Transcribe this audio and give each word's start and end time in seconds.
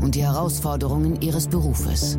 und 0.00 0.14
die 0.14 0.22
Herausforderungen 0.22 1.20
ihres 1.20 1.48
Berufes. 1.48 2.18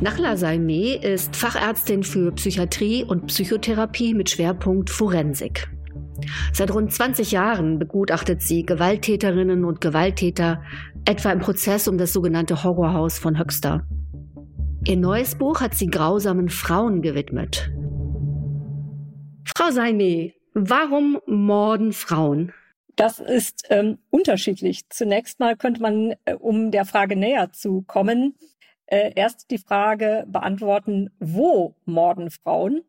Nachla 0.00 0.36
Salmeh 0.36 0.94
ist 0.94 1.34
Fachärztin 1.34 2.02
für 2.02 2.30
Psychiatrie 2.32 3.02
und 3.02 3.26
Psychotherapie 3.26 4.14
mit 4.14 4.30
Schwerpunkt 4.30 4.90
Forensik. 4.90 5.68
Seit 6.52 6.72
rund 6.72 6.92
20 6.92 7.32
Jahren 7.32 7.78
begutachtet 7.78 8.42
sie 8.42 8.64
Gewalttäterinnen 8.64 9.64
und 9.64 9.80
Gewalttäter, 9.80 10.62
etwa 11.04 11.32
im 11.32 11.40
Prozess 11.40 11.88
um 11.88 11.98
das 11.98 12.12
sogenannte 12.12 12.62
Horrorhaus 12.62 13.18
von 13.18 13.38
Höxter. 13.38 13.86
Ihr 14.86 14.96
neues 14.96 15.34
Buch 15.34 15.60
hat 15.60 15.74
sie 15.74 15.86
grausamen 15.86 16.48
Frauen 16.48 17.02
gewidmet. 17.02 17.70
Frau 19.56 19.70
Salmeh, 19.70 20.34
warum 20.54 21.18
morden 21.26 21.92
Frauen? 21.92 22.52
Das 22.96 23.18
ist 23.18 23.66
ähm, 23.68 23.98
unterschiedlich. 24.10 24.88
Zunächst 24.88 25.38
mal 25.38 25.56
könnte 25.56 25.82
man, 25.82 26.14
äh, 26.24 26.34
um 26.34 26.70
der 26.70 26.86
Frage 26.86 27.14
näher 27.14 27.52
zu 27.52 27.82
kommen, 27.82 28.36
äh, 28.86 29.12
erst 29.14 29.50
die 29.50 29.58
Frage 29.58 30.24
beantworten, 30.28 31.10
wo 31.18 31.74
morden 31.84 32.30
Frauen? 32.30 32.82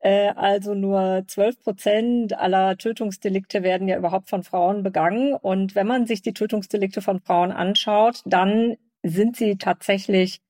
Äh, 0.00 0.28
also 0.36 0.74
nur 0.74 1.24
12 1.26 1.60
Prozent 1.60 2.32
aller 2.38 2.78
Tötungsdelikte 2.78 3.62
werden 3.62 3.88
ja 3.88 3.98
überhaupt 3.98 4.30
von 4.30 4.42
Frauen 4.42 4.82
begangen. 4.82 5.34
Und 5.34 5.74
wenn 5.74 5.86
man 5.86 6.06
sich 6.06 6.22
die 6.22 6.32
Tötungsdelikte 6.34 7.02
von 7.02 7.20
Frauen 7.20 7.52
anschaut, 7.52 8.22
dann 8.24 8.76
sind 9.02 9.36
sie 9.36 9.56
tatsächlich 9.56 10.40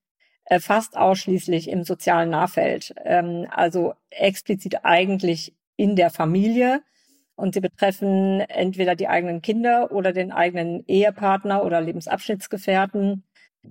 äh, 0.44 0.60
fast 0.60 0.96
ausschließlich 0.96 1.68
im 1.68 1.84
sozialen 1.84 2.30
Nahfeld. 2.30 2.94
Ähm, 3.04 3.46
also 3.50 3.94
explizit 4.10 4.84
eigentlich 4.84 5.54
in 5.76 5.96
der 5.96 6.10
Familie 6.10 6.82
und 7.42 7.54
sie 7.54 7.60
betreffen 7.60 8.38
entweder 8.38 8.94
die 8.94 9.08
eigenen 9.08 9.42
Kinder 9.42 9.90
oder 9.90 10.12
den 10.12 10.30
eigenen 10.30 10.84
Ehepartner 10.86 11.64
oder 11.64 11.80
Lebensabschnittsgefährten, 11.80 13.24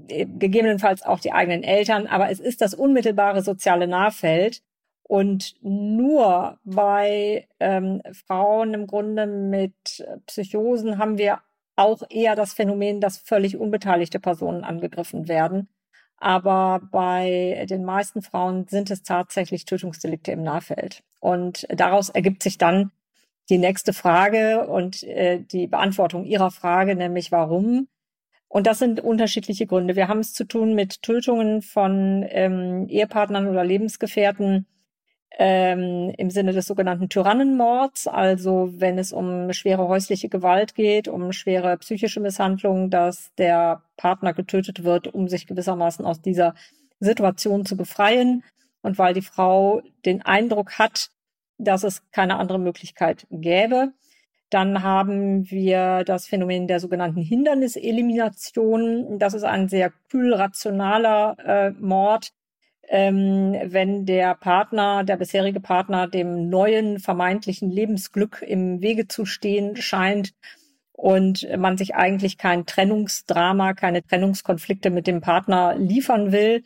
äh, 0.10 0.26
gegebenenfalls 0.26 1.04
auch 1.04 1.22
die 1.22 1.32
eigenen 1.32 1.64
Eltern, 1.64 2.06
aber 2.06 2.30
es 2.30 2.42
ist 2.42 2.60
das 2.60 2.74
unmittelbare 2.74 3.42
soziale 3.42 3.88
Nahfeld. 3.88 4.62
Und 5.04 5.56
nur 5.62 6.60
bei 6.66 7.48
ähm, 7.62 8.02
Frauen 8.28 8.74
im 8.74 8.88
Grunde 8.88 9.26
mit 9.26 10.06
Psychosen 10.26 10.98
haben 10.98 11.18
wir 11.18 11.40
auch 11.78 12.04
eher 12.10 12.36
das 12.36 12.52
Phänomen, 12.52 13.00
dass 13.00 13.20
völlig 13.20 13.56
unbeteiligte 13.56 14.20
Personen 14.20 14.66
angegriffen 14.66 15.30
werden. 15.30 15.70
Aber 16.18 16.82
bei 16.92 17.66
den 17.70 17.86
meisten 17.86 18.22
Frauen 18.22 18.68
sind 18.68 18.92
es 18.92 19.04
tatsächlich 19.04 19.64
Tötungsdelikte 19.64 20.34
im 20.34 20.44
Nahfeld. 20.44 21.04
Und 21.22 21.66
daraus 21.70 22.10
ergibt 22.10 22.44
sich 22.44 22.58
dann 22.58 22.92
die 23.52 23.58
nächste 23.58 23.92
Frage 23.94 24.66
und 24.68 25.04
äh, 25.04 25.42
die 25.42 25.68
Beantwortung 25.68 26.24
Ihrer 26.24 26.52
Frage, 26.52 26.96
nämlich 26.96 27.32
warum. 27.32 27.88
Und 28.48 28.66
das 28.66 28.80
sind 28.80 29.02
unterschiedliche 29.02 29.68
Gründe. 29.68 29.96
Wir 29.96 30.08
haben 30.08 30.20
es 30.20 30.34
zu 30.34 30.46
tun 30.46 30.74
mit 30.74 31.04
Tötungen 31.04 31.62
von 31.62 32.26
ähm, 32.30 32.88
Ehepartnern 32.88 33.48
oder 33.48 33.64
Lebensgefährten 33.64 34.66
ähm, 35.38 36.14
im 36.18 36.30
Sinne 36.30 36.54
des 36.54 36.66
sogenannten 36.66 37.10
Tyrannenmords, 37.10 38.08
also 38.08 38.70
wenn 38.74 38.98
es 38.98 39.12
um 39.14 39.52
schwere 39.54 39.88
häusliche 39.88 40.30
Gewalt 40.30 40.74
geht, 40.76 41.08
um 41.08 41.34
schwere 41.34 41.78
psychische 41.78 42.20
Misshandlungen, 42.22 42.90
dass 42.90 43.34
der 43.38 43.84
Partner 43.98 44.34
getötet 44.34 44.84
wird, 44.84 45.14
um 45.14 45.28
sich 45.28 45.46
gewissermaßen 45.46 46.06
aus 46.06 46.22
dieser 46.22 46.56
Situation 47.00 47.66
zu 47.66 47.76
befreien. 47.76 48.44
Und 48.82 48.98
weil 48.98 49.14
die 49.14 49.22
Frau 49.22 49.82
den 50.06 50.22
Eindruck 50.22 50.80
hat, 50.80 51.10
dass 51.64 51.84
es 51.84 52.02
keine 52.12 52.38
andere 52.38 52.60
Möglichkeit 52.60 53.28
gäbe. 53.30 53.94
Dann 54.50 54.84
haben 54.84 55.50
wir 55.50 56.04
das 56.04 56.28
Phänomen 56.28 56.68
der 56.68 56.82
sogenannten 56.82 57.22
Hinderniselimination. 57.22 59.18
Das 59.18 59.34
ist 59.34 59.44
ein 59.44 59.70
sehr 59.70 59.94
kühl 60.10 60.34
rationaler 60.34 61.38
äh, 61.46 61.72
Mord. 61.72 62.34
Ähm, 62.90 63.56
wenn 63.64 64.06
der 64.06 64.36
Partner, 64.36 65.06
der 65.06 65.16
bisherige 65.16 65.62
Partner, 65.62 66.08
dem 66.08 66.50
neuen 66.50 67.00
vermeintlichen 67.00 67.72
Lebensglück 67.72 68.44
im 68.46 68.82
Wege 68.82 69.08
zu 69.08 69.26
stehen 69.26 69.78
scheint 69.78 70.34
und 70.92 71.48
man 71.58 71.78
sich 71.78 71.96
eigentlich 71.96 72.38
kein 72.38 72.66
Trennungsdrama, 72.66 73.74
keine 73.74 74.04
Trennungskonflikte 74.04 74.90
mit 74.90 75.08
dem 75.08 75.22
Partner 75.22 75.76
liefern 75.78 76.34
will, 76.34 76.64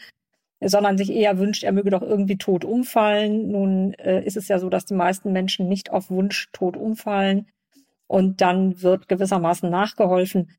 sondern 0.61 0.97
sich 0.97 1.11
eher 1.11 1.37
wünscht, 1.37 1.63
er 1.63 1.71
möge 1.71 1.89
doch 1.89 2.01
irgendwie 2.01 2.37
tot 2.37 2.65
umfallen. 2.65 3.49
Nun 3.49 3.93
äh, 3.95 4.23
ist 4.23 4.37
es 4.37 4.47
ja 4.47 4.59
so, 4.59 4.69
dass 4.69 4.85
die 4.85 4.93
meisten 4.93 5.31
Menschen 5.31 5.67
nicht 5.67 5.91
auf 5.91 6.09
Wunsch 6.09 6.49
tot 6.53 6.77
umfallen 6.77 7.47
und 8.07 8.41
dann 8.41 8.81
wird 8.81 9.07
gewissermaßen 9.07 9.69
nachgeholfen. 9.69 10.49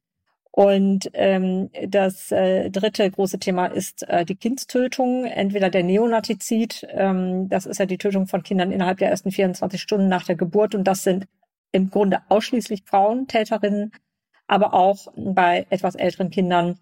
Und 0.50 1.10
ähm, 1.12 1.68
das 1.86 2.32
äh, 2.32 2.70
dritte 2.70 3.10
große 3.10 3.38
Thema 3.38 3.66
ist 3.66 4.08
äh, 4.08 4.24
die 4.24 4.36
Kindstötung, 4.36 5.26
entweder 5.26 5.68
der 5.68 5.82
Neonatizid, 5.82 6.86
ähm, 6.92 7.50
das 7.50 7.66
ist 7.66 7.78
ja 7.78 7.84
die 7.84 7.98
Tötung 7.98 8.26
von 8.26 8.42
Kindern 8.42 8.72
innerhalb 8.72 8.96
der 8.96 9.10
ersten 9.10 9.30
24 9.30 9.80
Stunden 9.80 10.08
nach 10.08 10.24
der 10.24 10.36
Geburt 10.36 10.74
und 10.74 10.84
das 10.84 11.02
sind 11.02 11.26
im 11.72 11.90
Grunde 11.90 12.20
ausschließlich 12.30 12.84
Frauen, 12.86 13.26
Täterinnen, 13.28 13.92
aber 14.46 14.72
auch 14.72 15.08
bei 15.14 15.66
etwas 15.68 15.94
älteren 15.94 16.30
Kindern 16.30 16.78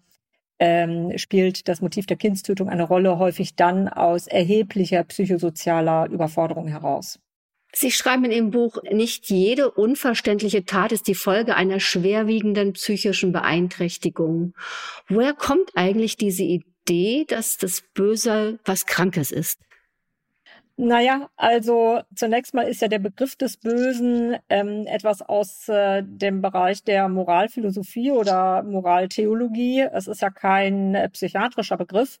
ähm, 0.59 1.17
spielt 1.17 1.67
das 1.67 1.81
Motiv 1.81 2.05
der 2.05 2.17
Kindstötung 2.17 2.69
eine 2.69 2.83
Rolle, 2.83 3.19
häufig 3.19 3.55
dann 3.55 3.87
aus 3.87 4.27
erheblicher 4.27 5.03
psychosozialer 5.03 6.09
Überforderung 6.09 6.67
heraus. 6.67 7.19
Sie 7.73 7.91
schreiben 7.91 8.23
in 8.23 8.31
Ihrem 8.31 8.51
Buch, 8.51 8.77
nicht 8.89 9.29
jede 9.29 9.69
unverständliche 9.69 10.63
Tat 10.63 10.93
ist 10.93 11.09
die 11.09 11.15
Folge 11.15 11.57
einer 11.57 11.81
schwerwiegenden 11.81 12.71
psychischen 12.71 13.33
Beeinträchtigung. 13.33 14.53
Woher 15.09 15.33
kommt 15.33 15.71
eigentlich 15.75 16.15
diese 16.15 16.43
Idee, 16.43 17.25
dass 17.27 17.57
das 17.57 17.83
Böse 17.93 18.59
was 18.63 18.85
Krankes 18.85 19.31
ist? 19.31 19.59
Naja, 20.77 21.29
also 21.37 22.01
zunächst 22.15 22.53
mal 22.53 22.63
ist 22.63 22.81
ja 22.81 22.89
der 22.89 22.99
Begriff 22.99 23.37
des 23.37 23.55
Bösen 23.55 24.35
ähm, 24.49 24.85
etwas 24.87 25.21
aus 25.21 25.69
äh, 25.69 26.03
dem 26.03 26.41
Bereich 26.41 26.83
der 26.83 27.07
Moralphilosophie 27.07 28.11
oder 28.11 28.61
Moraltheologie. 28.63 29.87
Es 29.93 30.07
ist 30.07 30.21
ja 30.21 30.29
kein 30.29 30.93
äh, 30.93 31.07
psychiatrischer 31.09 31.77
Begriff, 31.77 32.19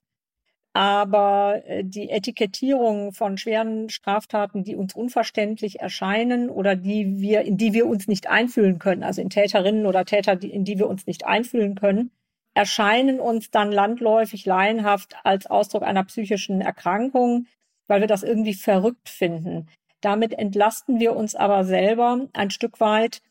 aber 0.73 1.63
äh, 1.65 1.83
die 1.83 2.09
Etikettierung 2.09 3.11
von 3.13 3.37
schweren 3.37 3.89
Straftaten, 3.89 4.63
die 4.63 4.77
uns 4.77 4.95
unverständlich 4.95 5.81
erscheinen 5.81 6.49
oder 6.49 6.77
die 6.77 7.19
wir, 7.19 7.41
in 7.41 7.57
die 7.57 7.73
wir 7.73 7.87
uns 7.87 8.07
nicht 8.07 8.27
einfühlen 8.27 8.79
können, 8.79 9.03
also 9.03 9.21
in 9.21 9.29
Täterinnen 9.29 9.85
oder 9.85 10.05
Täter, 10.05 10.37
die, 10.37 10.51
in 10.51 10.63
die 10.65 10.79
wir 10.79 10.87
uns 10.87 11.07
nicht 11.07 11.25
einfühlen 11.25 11.75
können, 11.75 12.11
erscheinen 12.53 13.19
uns 13.19 13.51
dann 13.51 13.71
landläufig 13.71 14.45
laienhaft 14.45 15.17
als 15.25 15.45
Ausdruck 15.47 15.83
einer 15.83 16.05
psychischen 16.05 16.61
Erkrankung 16.61 17.47
weil 17.87 18.01
wir 18.01 18.07
das 18.07 18.23
irgendwie 18.23 18.53
verrückt 18.53 19.09
finden. 19.09 19.67
Damit 20.01 20.33
entlasten 20.33 20.99
wir 20.99 21.15
uns 21.15 21.35
aber 21.35 21.63
selber 21.63 22.27
ein 22.33 22.51
Stück 22.51 22.79
weit 22.79 23.21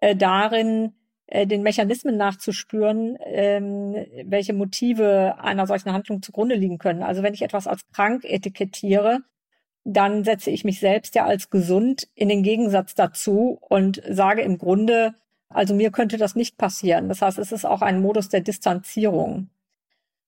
äh, 0.00 0.14
darin, 0.14 0.92
äh, 1.26 1.46
den 1.46 1.62
Mechanismen 1.62 2.16
nachzuspüren, 2.16 3.16
ähm, 3.24 4.06
welche 4.24 4.52
Motive 4.52 5.36
einer 5.38 5.66
solchen 5.66 5.92
Handlung 5.92 6.22
zugrunde 6.22 6.54
liegen 6.54 6.78
können. 6.78 7.02
Also 7.02 7.22
wenn 7.22 7.34
ich 7.34 7.42
etwas 7.42 7.66
als 7.66 7.86
krank 7.92 8.24
etikettiere, 8.24 9.20
dann 9.84 10.24
setze 10.24 10.50
ich 10.50 10.64
mich 10.64 10.80
selbst 10.80 11.14
ja 11.14 11.24
als 11.24 11.50
gesund 11.50 12.08
in 12.14 12.28
den 12.28 12.42
Gegensatz 12.42 12.94
dazu 12.94 13.58
und 13.60 14.02
sage 14.08 14.42
im 14.42 14.58
Grunde, 14.58 15.14
also 15.48 15.74
mir 15.74 15.90
könnte 15.90 16.16
das 16.16 16.34
nicht 16.34 16.58
passieren. 16.58 17.08
Das 17.08 17.22
heißt, 17.22 17.38
es 17.38 17.52
ist 17.52 17.64
auch 17.64 17.82
ein 17.82 18.00
Modus 18.00 18.28
der 18.28 18.40
Distanzierung. 18.40 19.50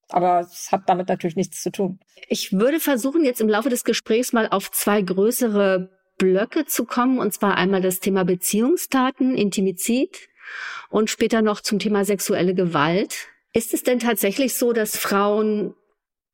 Aber 0.08 0.41
es 0.41 0.70
hat 0.70 0.88
damit 0.88 1.08
natürlich 1.08 1.37
nichts 1.37 1.62
zu 1.62 1.70
tun. 1.70 1.99
Ich 2.29 2.53
würde 2.53 2.81
versuchen, 2.81 3.25
jetzt 3.25 3.41
im 3.41 3.49
Laufe 3.49 3.69
des 3.69 3.85
Gesprächs 3.85 4.32
mal 4.32 4.49
auf 4.49 4.70
zwei 4.70 5.03
größere 5.03 5.91
Blöcke 6.19 6.64
zu 6.64 6.85
kommen. 6.85 7.19
Und 7.19 7.32
zwar 7.32 7.56
einmal 7.56 7.82
das 7.82 8.00
Thema 8.00 8.25
Beziehungstaten, 8.25 9.35
Intimizid 9.35 10.29
und 10.91 11.11
später 11.11 11.43
noch 11.43 11.61
zum 11.61 11.79
Thema 11.79 12.05
sexuelle 12.05 12.55
Gewalt. 12.55 13.29
Ist 13.53 13.75
es 13.75 13.82
denn 13.82 13.99
tatsächlich 13.99 14.55
so, 14.55 14.73
dass 14.73 14.97
Frauen 14.97 15.75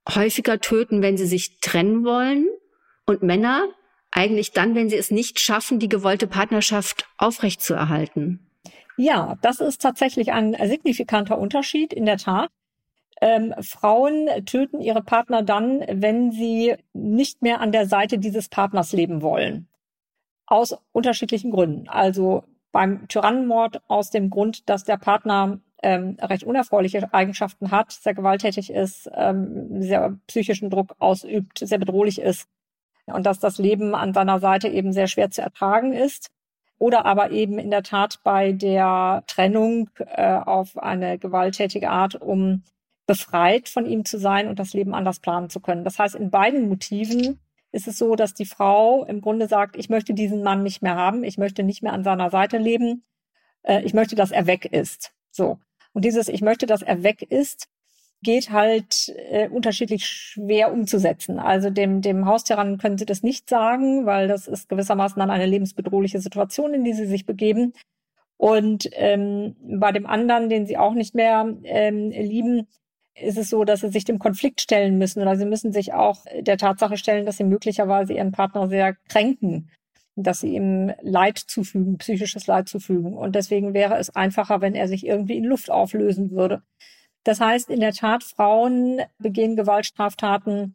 häufiger 0.09 0.61
töten, 0.61 1.03
wenn 1.03 1.17
sie 1.17 1.27
sich 1.27 1.61
trennen 1.61 2.05
wollen 2.05 2.49
und 3.07 3.23
Männer 3.23 3.69
eigentlich 4.11 4.53
dann, 4.53 4.75
wenn 4.75 4.91
sie 4.91 4.97
es 4.97 5.11
nicht 5.11 5.41
schaffen, 5.41 5.79
die 5.79 5.89
gewollte 5.89 6.27
Partnerschaft 6.27 7.07
aufrechtzuerhalten? 7.17 8.51
Ja, 8.97 9.39
das 9.41 9.61
ist 9.61 9.81
tatsächlich 9.81 10.33
ein 10.33 10.55
signifikanter 10.69 11.39
Unterschied, 11.39 11.93
in 11.93 12.05
der 12.05 12.19
Tat. 12.19 12.51
Ähm, 13.23 13.55
Frauen 13.61 14.29
töten 14.47 14.81
ihre 14.81 15.01
Partner 15.01 15.45
dann, 15.45 15.85
wenn 15.89 16.33
sie 16.33 16.75
nicht 16.93 17.41
mehr 17.41 17.61
an 17.61 17.71
der 17.71 17.87
Seite 17.87 18.19
dieses 18.19 18.49
Partners 18.49 18.93
leben 18.93 19.23
wollen. 19.23 19.69
Aus 20.45 20.77
unterschiedlichen 20.91 21.53
Gründen. 21.53 21.89
Also 21.89 22.43
beim 22.73 23.07
Tyrannenmord 23.07 23.81
aus 23.87 24.11
dem 24.11 24.29
Grund, 24.29 24.69
dass 24.69 24.83
der 24.83 24.97
Partner 24.97 25.61
ähm, 25.85 26.17
recht 26.21 26.43
unerfreuliche 26.43 27.15
Eigenschaften 27.15 27.71
hat, 27.71 27.93
sehr 27.93 28.15
gewalttätig 28.15 28.71
ist, 28.71 29.09
ähm, 29.15 29.81
sehr 29.81 30.19
psychischen 30.27 30.69
Druck 30.69 30.97
ausübt, 30.99 31.61
sehr 31.61 31.79
bedrohlich 31.79 32.21
ist 32.21 32.49
und 33.07 33.25
dass 33.25 33.39
das 33.39 33.59
Leben 33.59 33.95
an 33.95 34.15
seiner 34.15 34.41
Seite 34.41 34.67
eben 34.67 34.93
sehr 34.93 35.07
schwer 35.07 35.31
zu 35.31 35.43
ertragen 35.43 35.93
ist. 35.93 36.33
Oder 36.81 37.07
aber 37.07 37.31
eben 37.31 37.61
in 37.61 37.71
der 37.71 37.85
Tat 37.85 38.19
bei 38.25 38.51
der 38.51 39.23
Trennung 39.29 39.91
äh, 39.99 40.35
auf 40.35 40.77
eine 40.77 41.19
gewalttätige 41.19 41.89
Art, 41.89 42.21
um 42.21 42.65
befreit 43.07 43.69
von 43.69 43.87
ihm 43.87 44.05
zu 44.05 44.19
sein 44.19 44.49
und 44.49 44.59
das 44.59 44.75
Leben 44.75 44.95
anders 44.95 45.21
planen 45.21 45.51
zu 45.51 45.61
können. 45.61 45.85
Das 45.85 45.99
heißt, 45.99 46.15
in 46.15 46.31
beiden 46.31 46.69
Motiven 46.69 47.41
ist 47.73 47.89
es 47.89 47.99
so, 47.99 48.15
dass 48.15 48.35
die 48.35 48.45
Frau 48.45 49.05
im 49.05 49.21
Grunde 49.21 49.49
sagt, 49.49 49.77
ich 49.77 49.89
möchte 49.89 50.15
diesen 50.15 50.43
Mann 50.43 50.63
nicht 50.63 50.83
mehr 50.83 50.95
haben, 50.95 51.25
ich 51.25 51.39
möchte 51.39 51.63
nicht 51.63 51.83
mehr 51.83 51.93
an 51.93 52.05
seiner 52.05 52.31
Seite 52.31 52.59
leben, 52.59 53.05
äh, 53.63 53.83
ich 53.83 53.95
möchte, 53.95 54.15
dass 54.15 54.31
er 54.31 54.47
weg 54.47 54.67
ist. 54.67 55.13
So. 55.31 55.59
Und 55.93 56.05
dieses 56.05 56.29
Ich 56.29 56.43
möchte, 56.43 56.67
dass 56.67 56.83
er 56.83 57.03
weg 57.03 57.23
ist, 57.23 57.69
geht 58.23 58.51
halt 58.51 59.13
äh, 59.31 59.49
unterschiedlich 59.49 60.07
schwer 60.07 60.73
umzusetzen. 60.73 61.39
Also 61.39 61.71
dem, 61.71 62.03
dem 62.03 62.27
Haustyrannen 62.27 62.79
können 62.79 62.99
sie 62.99 63.07
das 63.07 63.23
nicht 63.23 63.49
sagen, 63.49 64.07
weil 64.07 64.29
das 64.29 64.47
ist 64.47 64.69
gewissermaßen 64.69 65.19
dann 65.19 65.31
eine 65.31 65.47
lebensbedrohliche 65.47 66.21
Situation, 66.21 66.73
in 66.73 66.85
die 66.85 66.93
sie 66.93 67.07
sich 67.07 67.27
begeben. 67.27 67.73
Und 68.37 68.89
ähm, 68.93 69.57
bei 69.61 69.93
dem 69.93 70.07
anderen, 70.07 70.49
den 70.49 70.67
sie 70.67 70.77
auch 70.77 70.95
nicht 70.95 71.15
mehr 71.15 71.53
ähm, 71.65 72.11
lieben, 72.11 72.69
ist 73.15 73.39
es 73.39 73.51
so, 73.51 73.65
dass 73.65 73.81
sie 73.81 73.89
sich 73.89 74.05
dem 74.05 74.19
Konflikt 74.19 74.61
stellen 74.61 74.99
müssen 74.99 75.21
oder 75.21 75.37
sie 75.37 75.45
müssen 75.45 75.73
sich 75.73 75.93
auch 75.93 76.25
der 76.41 76.57
Tatsache 76.57 76.97
stellen, 76.97 77.27
dass 77.27 77.37
sie 77.37 77.45
möglicherweise 77.45 78.15
ihren 78.15 78.33
Partner 78.33 78.69
sehr 78.69 78.95
kränken, 79.09 79.71
dass 80.17 80.41
sie 80.41 80.55
ihm 80.55 80.93
Leid 81.03 81.39
zufügen, 81.39 81.99
psychisches 81.99 82.47
Leid 82.47 82.69
zufügen. 82.69 83.15
Und 83.15 83.35
deswegen 83.35 83.75
wäre 83.75 83.99
es 83.99 84.15
einfacher, 84.15 84.61
wenn 84.61 84.75
er 84.75 84.89
sich 84.89 85.07
irgendwie 85.07 85.37
in 85.37 85.45
Luft 85.45 85.71
auflösen 85.71 86.31
würde. 86.31 86.63
Das 87.25 87.41
heißt, 87.41 87.71
in 87.71 87.81
der 87.81 87.93
Tat, 87.93 88.25
Frauen 88.25 89.01
begehen 89.19 89.57
Gewaltstraftaten, 89.57 90.75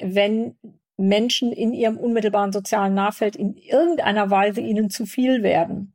wenn 0.00 0.56
Menschen 0.96 1.52
in 1.52 1.72
ihrem 1.72 1.96
unmittelbaren 1.96 2.52
sozialen 2.52 2.94
Nahfeld 2.94 3.36
in 3.36 3.54
irgendeiner 3.54 4.30
Weise 4.30 4.60
ihnen 4.60 4.90
zu 4.90 5.06
viel 5.06 5.42
werden. 5.42 5.94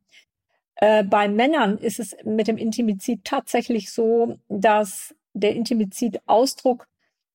Äh, 0.76 1.04
bei 1.04 1.28
Männern 1.28 1.78
ist 1.78 2.00
es 2.00 2.16
mit 2.24 2.48
dem 2.48 2.56
Intimizid 2.56 3.24
tatsächlich 3.24 3.92
so, 3.92 4.38
dass 4.48 5.14
der 5.40 5.54
Intimizid 5.54 6.20
Ausdruck 6.26 6.86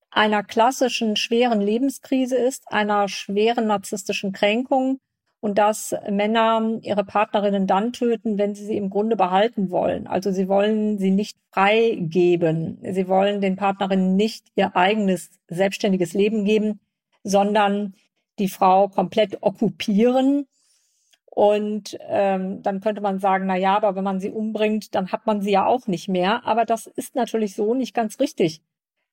einer 0.10 0.44
klassischen 0.44 1.16
schweren 1.16 1.62
Lebenskrise 1.62 2.36
ist, 2.36 2.64
einer 2.68 3.08
schweren 3.08 3.68
narzisstischen 3.68 4.34
Kränkung 4.34 5.00
und 5.40 5.58
dass 5.58 5.96
Männer 6.10 6.80
ihre 6.82 7.04
Partnerinnen 7.04 7.66
dann 7.66 7.94
töten, 7.94 8.38
wenn 8.38 8.54
sie 8.54 8.66
sie 8.66 8.78
im 8.78 8.90
Grunde 8.90 9.16
behalten 9.16 9.72
wollen. 9.72 10.06
Also 10.08 10.32
sie 10.32 10.48
wollen 10.48 11.00
sie 11.00 11.12
nicht 11.12 11.38
freigeben. 11.52 12.78
Sie 12.82 13.08
wollen 13.08 13.42
den 13.42 13.56
Partnerinnen 13.56 14.16
nicht 14.16 14.48
ihr 14.56 14.76
eigenes 14.76 15.32
selbstständiges 15.48 16.14
Leben 16.14 16.46
geben, 16.46 16.80
sondern 17.24 17.96
die 18.38 18.50
Frau 18.50 18.88
komplett 18.90 19.42
okkupieren. 19.42 20.48
Und 21.34 21.98
ähm, 22.02 22.62
dann 22.62 22.82
könnte 22.82 23.00
man 23.00 23.20
sagen, 23.20 23.46
na 23.48 23.56
ja, 23.56 23.76
aber 23.76 23.96
wenn 23.96 24.04
man 24.04 24.20
sie 24.20 24.30
umbringt, 24.30 24.94
dann 24.94 25.14
hat 25.14 25.26
man 25.26 25.42
sie 25.42 25.52
ja 25.52 25.66
auch 25.66 25.88
nicht 25.88 26.10
mehr. 26.10 26.46
Aber 26.46 26.66
das 26.66 26.88
ist 26.88 27.16
natürlich 27.16 27.56
so 27.56 27.74
nicht 27.74 27.94
ganz 27.94 28.20
richtig. 28.20 28.62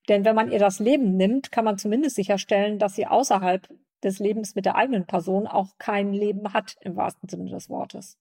Denn 0.09 0.25
wenn 0.25 0.35
man 0.35 0.51
ihr 0.51 0.59
das 0.59 0.81
Leben 0.81 1.17
nimmt, 1.17 1.53
kann 1.53 1.65
man 1.65 1.79
zumindest 1.79 2.17
sicherstellen, 2.17 2.81
dass 2.81 2.97
sie 2.97 3.07
außerhalb 3.07 3.69
des 4.03 4.19
Lebens 4.19 4.57
mit 4.57 4.65
der 4.65 4.75
eigenen 4.75 5.07
Person 5.07 5.47
auch 5.47 5.79
kein 5.79 6.13
Leben 6.13 6.53
hat, 6.53 6.77
im 6.81 6.97
wahrsten 6.97 7.29
Sinne 7.29 7.51
des 7.51 7.71
Wortes. 7.71 8.17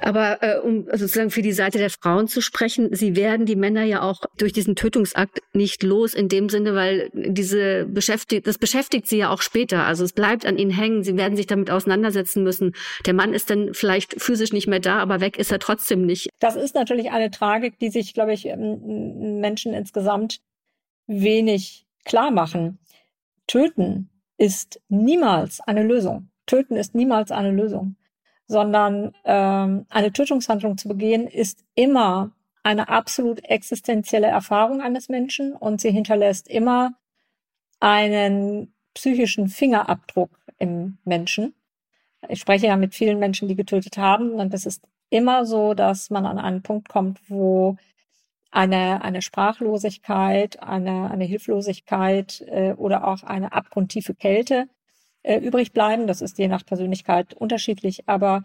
Aber 0.00 0.42
äh, 0.42 0.58
um 0.58 0.84
sozusagen 0.84 1.30
für 1.30 1.42
die 1.42 1.52
Seite 1.52 1.78
der 1.78 1.90
Frauen 1.90 2.28
zu 2.28 2.40
sprechen, 2.40 2.94
sie 2.94 3.16
werden 3.16 3.46
die 3.46 3.56
Männer 3.56 3.82
ja 3.82 4.02
auch 4.02 4.22
durch 4.36 4.52
diesen 4.52 4.76
Tötungsakt 4.76 5.37
nicht 5.54 5.82
los 5.82 6.14
in 6.14 6.28
dem 6.28 6.48
Sinne, 6.48 6.74
weil 6.74 7.10
diese 7.14 7.86
beschäftigt, 7.86 8.46
das 8.46 8.58
beschäftigt 8.58 9.06
sie 9.06 9.18
ja 9.18 9.30
auch 9.30 9.42
später. 9.42 9.84
Also 9.84 10.04
es 10.04 10.12
bleibt 10.12 10.46
an 10.46 10.58
ihnen 10.58 10.70
hängen. 10.70 11.02
Sie 11.02 11.16
werden 11.16 11.36
sich 11.36 11.46
damit 11.46 11.70
auseinandersetzen 11.70 12.42
müssen. 12.42 12.74
Der 13.06 13.14
Mann 13.14 13.32
ist 13.32 13.50
dann 13.50 13.72
vielleicht 13.74 14.20
physisch 14.20 14.52
nicht 14.52 14.66
mehr 14.66 14.80
da, 14.80 14.98
aber 14.98 15.20
weg 15.20 15.38
ist 15.38 15.50
er 15.50 15.58
trotzdem 15.58 16.04
nicht. 16.04 16.28
Das 16.38 16.56
ist 16.56 16.74
natürlich 16.74 17.10
eine 17.10 17.30
Tragik, 17.30 17.78
die 17.78 17.90
sich, 17.90 18.14
glaube 18.14 18.32
ich, 18.32 18.44
Menschen 18.44 19.72
insgesamt 19.72 20.40
wenig 21.06 21.86
klar 22.04 22.30
machen. 22.30 22.78
Töten 23.46 24.10
ist 24.36 24.80
niemals 24.88 25.60
eine 25.60 25.82
Lösung. 25.82 26.30
Töten 26.46 26.76
ist 26.76 26.94
niemals 26.94 27.30
eine 27.30 27.50
Lösung, 27.50 27.96
sondern 28.46 29.12
ähm, 29.24 29.86
eine 29.88 30.12
Tötungshandlung 30.12 30.78
zu 30.78 30.88
begehen 30.88 31.26
ist 31.26 31.64
immer 31.74 32.32
eine 32.62 32.88
absolut 32.88 33.44
existenzielle 33.44 34.26
Erfahrung 34.26 34.80
eines 34.80 35.08
Menschen 35.08 35.52
und 35.52 35.80
sie 35.80 35.90
hinterlässt 35.90 36.48
immer 36.48 36.92
einen 37.80 38.74
psychischen 38.94 39.48
Fingerabdruck 39.48 40.30
im 40.58 40.98
Menschen. 41.04 41.54
Ich 42.28 42.40
spreche 42.40 42.66
ja 42.66 42.76
mit 42.76 42.94
vielen 42.94 43.18
Menschen, 43.18 43.48
die 43.48 43.54
getötet 43.54 43.96
haben 43.96 44.32
und 44.32 44.52
es 44.52 44.66
ist 44.66 44.82
immer 45.10 45.46
so, 45.46 45.74
dass 45.74 46.10
man 46.10 46.26
an 46.26 46.38
einen 46.38 46.62
Punkt 46.62 46.88
kommt, 46.88 47.20
wo 47.28 47.76
eine, 48.50 49.02
eine 49.02 49.22
Sprachlosigkeit, 49.22 50.62
eine, 50.62 51.10
eine 51.10 51.24
Hilflosigkeit 51.24 52.44
äh, 52.48 52.72
oder 52.72 53.06
auch 53.06 53.22
eine 53.22 53.52
abgrundtiefe 53.52 54.14
Kälte 54.14 54.68
äh, 55.22 55.38
übrig 55.38 55.72
bleiben. 55.72 56.06
Das 56.06 56.22
ist 56.22 56.38
je 56.38 56.48
nach 56.48 56.64
Persönlichkeit 56.64 57.34
unterschiedlich, 57.34 58.08
aber 58.08 58.44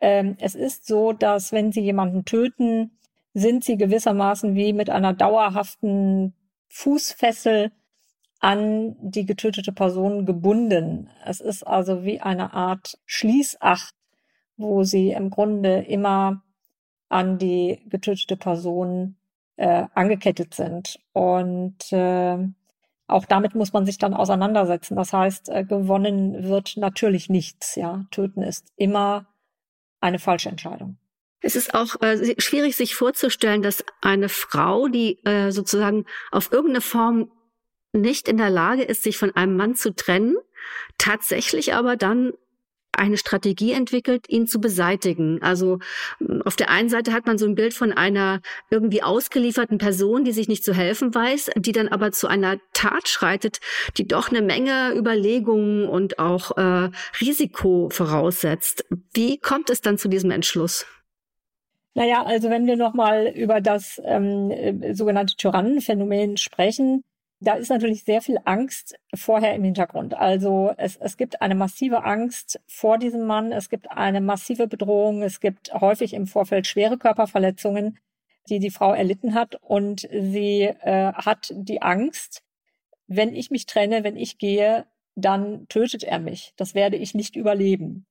ähm, 0.00 0.36
es 0.40 0.54
ist 0.54 0.86
so, 0.86 1.12
dass 1.12 1.52
wenn 1.52 1.72
Sie 1.72 1.80
jemanden 1.80 2.24
töten, 2.24 2.98
sind 3.36 3.64
Sie 3.64 3.76
gewissermaßen 3.76 4.54
wie 4.54 4.72
mit 4.72 4.88
einer 4.88 5.12
dauerhaften 5.12 6.32
Fußfessel 6.68 7.70
an 8.40 8.96
die 8.98 9.26
getötete 9.26 9.72
Person 9.72 10.24
gebunden. 10.24 11.10
Es 11.22 11.40
ist 11.40 11.62
also 11.62 12.02
wie 12.02 12.18
eine 12.18 12.54
Art 12.54 12.98
Schließacht, 13.04 13.94
wo 14.56 14.84
Sie 14.84 15.10
im 15.10 15.28
Grunde 15.28 15.80
immer 15.80 16.42
an 17.10 17.36
die 17.36 17.82
getötete 17.90 18.38
Person 18.38 19.16
äh, 19.56 19.84
angekettet 19.92 20.54
sind. 20.54 20.98
Und 21.12 21.92
äh, 21.92 22.38
auch 23.06 23.26
damit 23.26 23.54
muss 23.54 23.74
man 23.74 23.84
sich 23.84 23.98
dann 23.98 24.14
auseinandersetzen. 24.14 24.96
Das 24.96 25.12
heißt, 25.12 25.50
äh, 25.50 25.62
gewonnen 25.62 26.44
wird 26.44 26.78
natürlich 26.78 27.28
nichts. 27.28 27.74
Ja, 27.74 28.06
töten 28.10 28.40
ist 28.40 28.72
immer 28.76 29.26
eine 30.00 30.18
falsche 30.18 30.48
Entscheidung. 30.48 30.96
Es 31.40 31.56
ist 31.56 31.74
auch 31.74 32.00
äh, 32.00 32.34
schwierig, 32.38 32.76
sich 32.76 32.94
vorzustellen, 32.94 33.62
dass 33.62 33.84
eine 34.00 34.28
Frau, 34.28 34.88
die 34.88 35.18
äh, 35.24 35.50
sozusagen 35.50 36.06
auf 36.30 36.50
irgendeine 36.50 36.80
Form 36.80 37.30
nicht 37.92 38.28
in 38.28 38.36
der 38.36 38.50
Lage 38.50 38.82
ist, 38.82 39.02
sich 39.02 39.16
von 39.16 39.34
einem 39.36 39.56
Mann 39.56 39.74
zu 39.74 39.94
trennen, 39.94 40.36
tatsächlich 40.98 41.74
aber 41.74 41.96
dann 41.96 42.32
eine 42.96 43.18
Strategie 43.18 43.72
entwickelt, 43.72 44.28
ihn 44.28 44.46
zu 44.46 44.60
beseitigen. 44.60 45.42
Also 45.42 45.78
auf 46.44 46.56
der 46.56 46.70
einen 46.70 46.88
Seite 46.88 47.12
hat 47.12 47.26
man 47.26 47.38
so 47.38 47.46
ein 47.46 47.54
Bild 47.54 47.74
von 47.74 47.92
einer 47.92 48.40
irgendwie 48.70 49.02
ausgelieferten 49.02 49.78
Person, 49.78 50.24
die 50.24 50.32
sich 50.32 50.48
nicht 50.48 50.64
zu 50.64 50.74
helfen 50.74 51.14
weiß, 51.14 51.50
die 51.56 51.72
dann 51.72 51.88
aber 51.88 52.12
zu 52.12 52.26
einer 52.26 52.58
Tat 52.72 53.08
schreitet, 53.08 53.58
die 53.96 54.06
doch 54.06 54.30
eine 54.30 54.42
Menge 54.42 54.94
Überlegungen 54.96 55.88
und 55.88 56.18
auch 56.18 56.56
äh, 56.56 56.90
Risiko 57.20 57.88
voraussetzt. 57.92 58.86
Wie 59.12 59.38
kommt 59.38 59.70
es 59.70 59.80
dann 59.80 59.98
zu 59.98 60.08
diesem 60.08 60.30
Entschluss? 60.30 60.86
Naja, 61.96 62.24
also 62.24 62.50
wenn 62.50 62.66
wir 62.66 62.76
nochmal 62.76 63.28
über 63.28 63.62
das 63.62 64.02
ähm, 64.04 64.50
äh, 64.50 64.92
sogenannte 64.94 65.34
Tyrannenphänomen 65.34 66.36
sprechen, 66.36 67.02
da 67.40 67.54
ist 67.54 67.70
natürlich 67.70 68.04
sehr 68.04 68.20
viel 68.20 68.36
Angst 68.44 68.96
vorher 69.14 69.54
im 69.54 69.64
Hintergrund. 69.64 70.12
Also 70.12 70.74
es, 70.76 70.98
es 70.98 71.16
gibt 71.16 71.40
eine 71.40 71.54
massive 71.54 72.04
Angst 72.04 72.60
vor 72.66 72.98
diesem 72.98 73.24
Mann, 73.26 73.50
es 73.50 73.70
gibt 73.70 73.90
eine 73.90 74.20
massive 74.20 74.68
Bedrohung, 74.68 75.22
es 75.22 75.40
gibt 75.40 75.72
häufig 75.72 76.12
im 76.12 76.26
Vorfeld 76.26 76.66
schwere 76.66 76.98
Körperverletzungen, 76.98 77.98
die 78.50 78.58
die 78.58 78.70
Frau 78.70 78.92
erlitten 78.92 79.32
hat 79.32 79.54
und 79.62 80.00
sie 80.00 80.64
äh, 80.64 81.14
hat 81.14 81.50
die 81.56 81.80
Angst, 81.80 82.42
wenn 83.06 83.34
ich 83.34 83.50
mich 83.50 83.64
trenne, 83.64 84.04
wenn 84.04 84.18
ich 84.18 84.36
gehe, 84.36 84.84
dann 85.14 85.66
tötet 85.68 86.04
er 86.04 86.18
mich. 86.18 86.52
Das 86.56 86.74
werde 86.74 86.98
ich 86.98 87.14
nicht 87.14 87.36
überleben. 87.36 88.04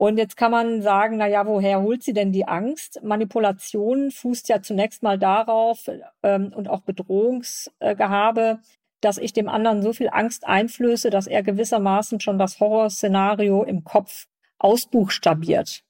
Und 0.00 0.16
jetzt 0.16 0.36
kann 0.36 0.52
man 0.52 0.80
sagen, 0.80 1.16
na 1.16 1.26
ja, 1.26 1.44
woher 1.44 1.82
holt 1.82 2.04
sie 2.04 2.12
denn 2.12 2.30
die 2.30 2.46
Angst? 2.46 3.00
Manipulation 3.02 4.12
fußt 4.12 4.48
ja 4.48 4.62
zunächst 4.62 5.02
mal 5.02 5.18
darauf 5.18 5.90
ähm, 6.22 6.52
und 6.54 6.68
auch 6.68 6.82
Bedrohungsgehabe, 6.82 8.60
dass 9.00 9.18
ich 9.18 9.32
dem 9.32 9.48
anderen 9.48 9.82
so 9.82 9.92
viel 9.92 10.08
Angst 10.08 10.46
einflöße, 10.46 11.10
dass 11.10 11.26
er 11.26 11.42
gewissermaßen 11.42 12.20
schon 12.20 12.38
das 12.38 12.60
Horrorszenario 12.60 13.64
im 13.64 13.82
Kopf 13.82 14.26
ausbuchstabiert. 14.60 15.82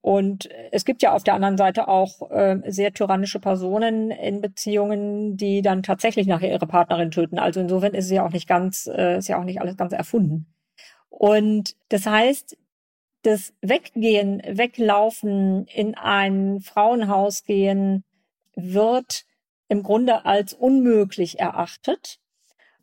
und 0.00 0.48
es 0.70 0.84
gibt 0.84 1.02
ja 1.02 1.12
auf 1.12 1.24
der 1.24 1.34
anderen 1.34 1.56
Seite 1.56 1.88
auch 1.88 2.30
äh, 2.30 2.60
sehr 2.66 2.92
tyrannische 2.92 3.40
Personen 3.40 4.12
in 4.12 4.40
Beziehungen, 4.40 5.36
die 5.36 5.62
dann 5.62 5.82
tatsächlich 5.82 6.28
nachher 6.28 6.52
ihre 6.52 6.68
Partnerin 6.68 7.10
töten. 7.10 7.40
Also 7.40 7.58
insofern 7.58 7.94
ist 7.94 8.04
es 8.04 8.12
ja 8.12 8.24
auch 8.24 8.32
nicht 8.32 8.48
ganz, 8.48 8.86
äh, 8.86 9.18
ist 9.18 9.28
ja 9.28 9.40
auch 9.40 9.44
nicht 9.44 9.60
alles 9.60 9.76
ganz 9.76 9.92
erfunden. 9.92 10.46
Und 11.08 11.76
das 11.88 12.06
heißt, 12.06 12.56
das 13.22 13.54
Weggehen, 13.60 14.42
Weglaufen, 14.46 15.66
in 15.66 15.94
ein 15.94 16.60
Frauenhaus 16.60 17.44
gehen, 17.44 18.04
wird 18.54 19.24
im 19.68 19.82
Grunde 19.82 20.24
als 20.24 20.52
unmöglich 20.52 21.38
erachtet. 21.38 22.18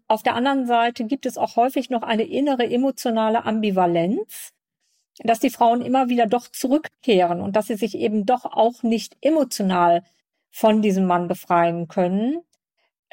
Auf 0.07 0.23
der 0.23 0.35
anderen 0.35 0.65
Seite 0.65 1.05
gibt 1.05 1.25
es 1.25 1.37
auch 1.37 1.55
häufig 1.55 1.89
noch 1.89 2.01
eine 2.01 2.23
innere 2.23 2.69
emotionale 2.69 3.45
Ambivalenz 3.45 4.53
dass 5.23 5.39
die 5.39 5.49
Frauen 5.49 5.81
immer 5.81 6.09
wieder 6.09 6.25
doch 6.25 6.47
zurückkehren 6.47 7.41
und 7.41 7.55
dass 7.55 7.67
sie 7.67 7.75
sich 7.75 7.95
eben 7.95 8.25
doch 8.25 8.45
auch 8.45 8.83
nicht 8.83 9.17
emotional 9.21 10.03
von 10.49 10.81
diesem 10.81 11.05
Mann 11.05 11.27
befreien 11.27 11.87
können. 11.87 12.41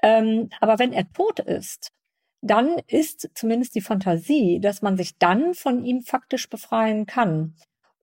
Ähm, 0.02 0.50
aber 0.61 0.78
wenn 0.78 0.92
er 0.92 1.11
tot 1.12 1.40
ist, 1.40 1.92
dann 2.47 2.76
ist 2.87 3.31
zumindest 3.35 3.75
die 3.75 3.81
Fantasie, 3.81 4.61
dass 4.61 4.83
man 4.83 4.97
sich 4.97 5.19
dann 5.19 5.55
von 5.55 5.85
ihm 5.85 6.03
faktisch 6.03 6.49
befreien 6.49 7.07
kann. 7.07 7.55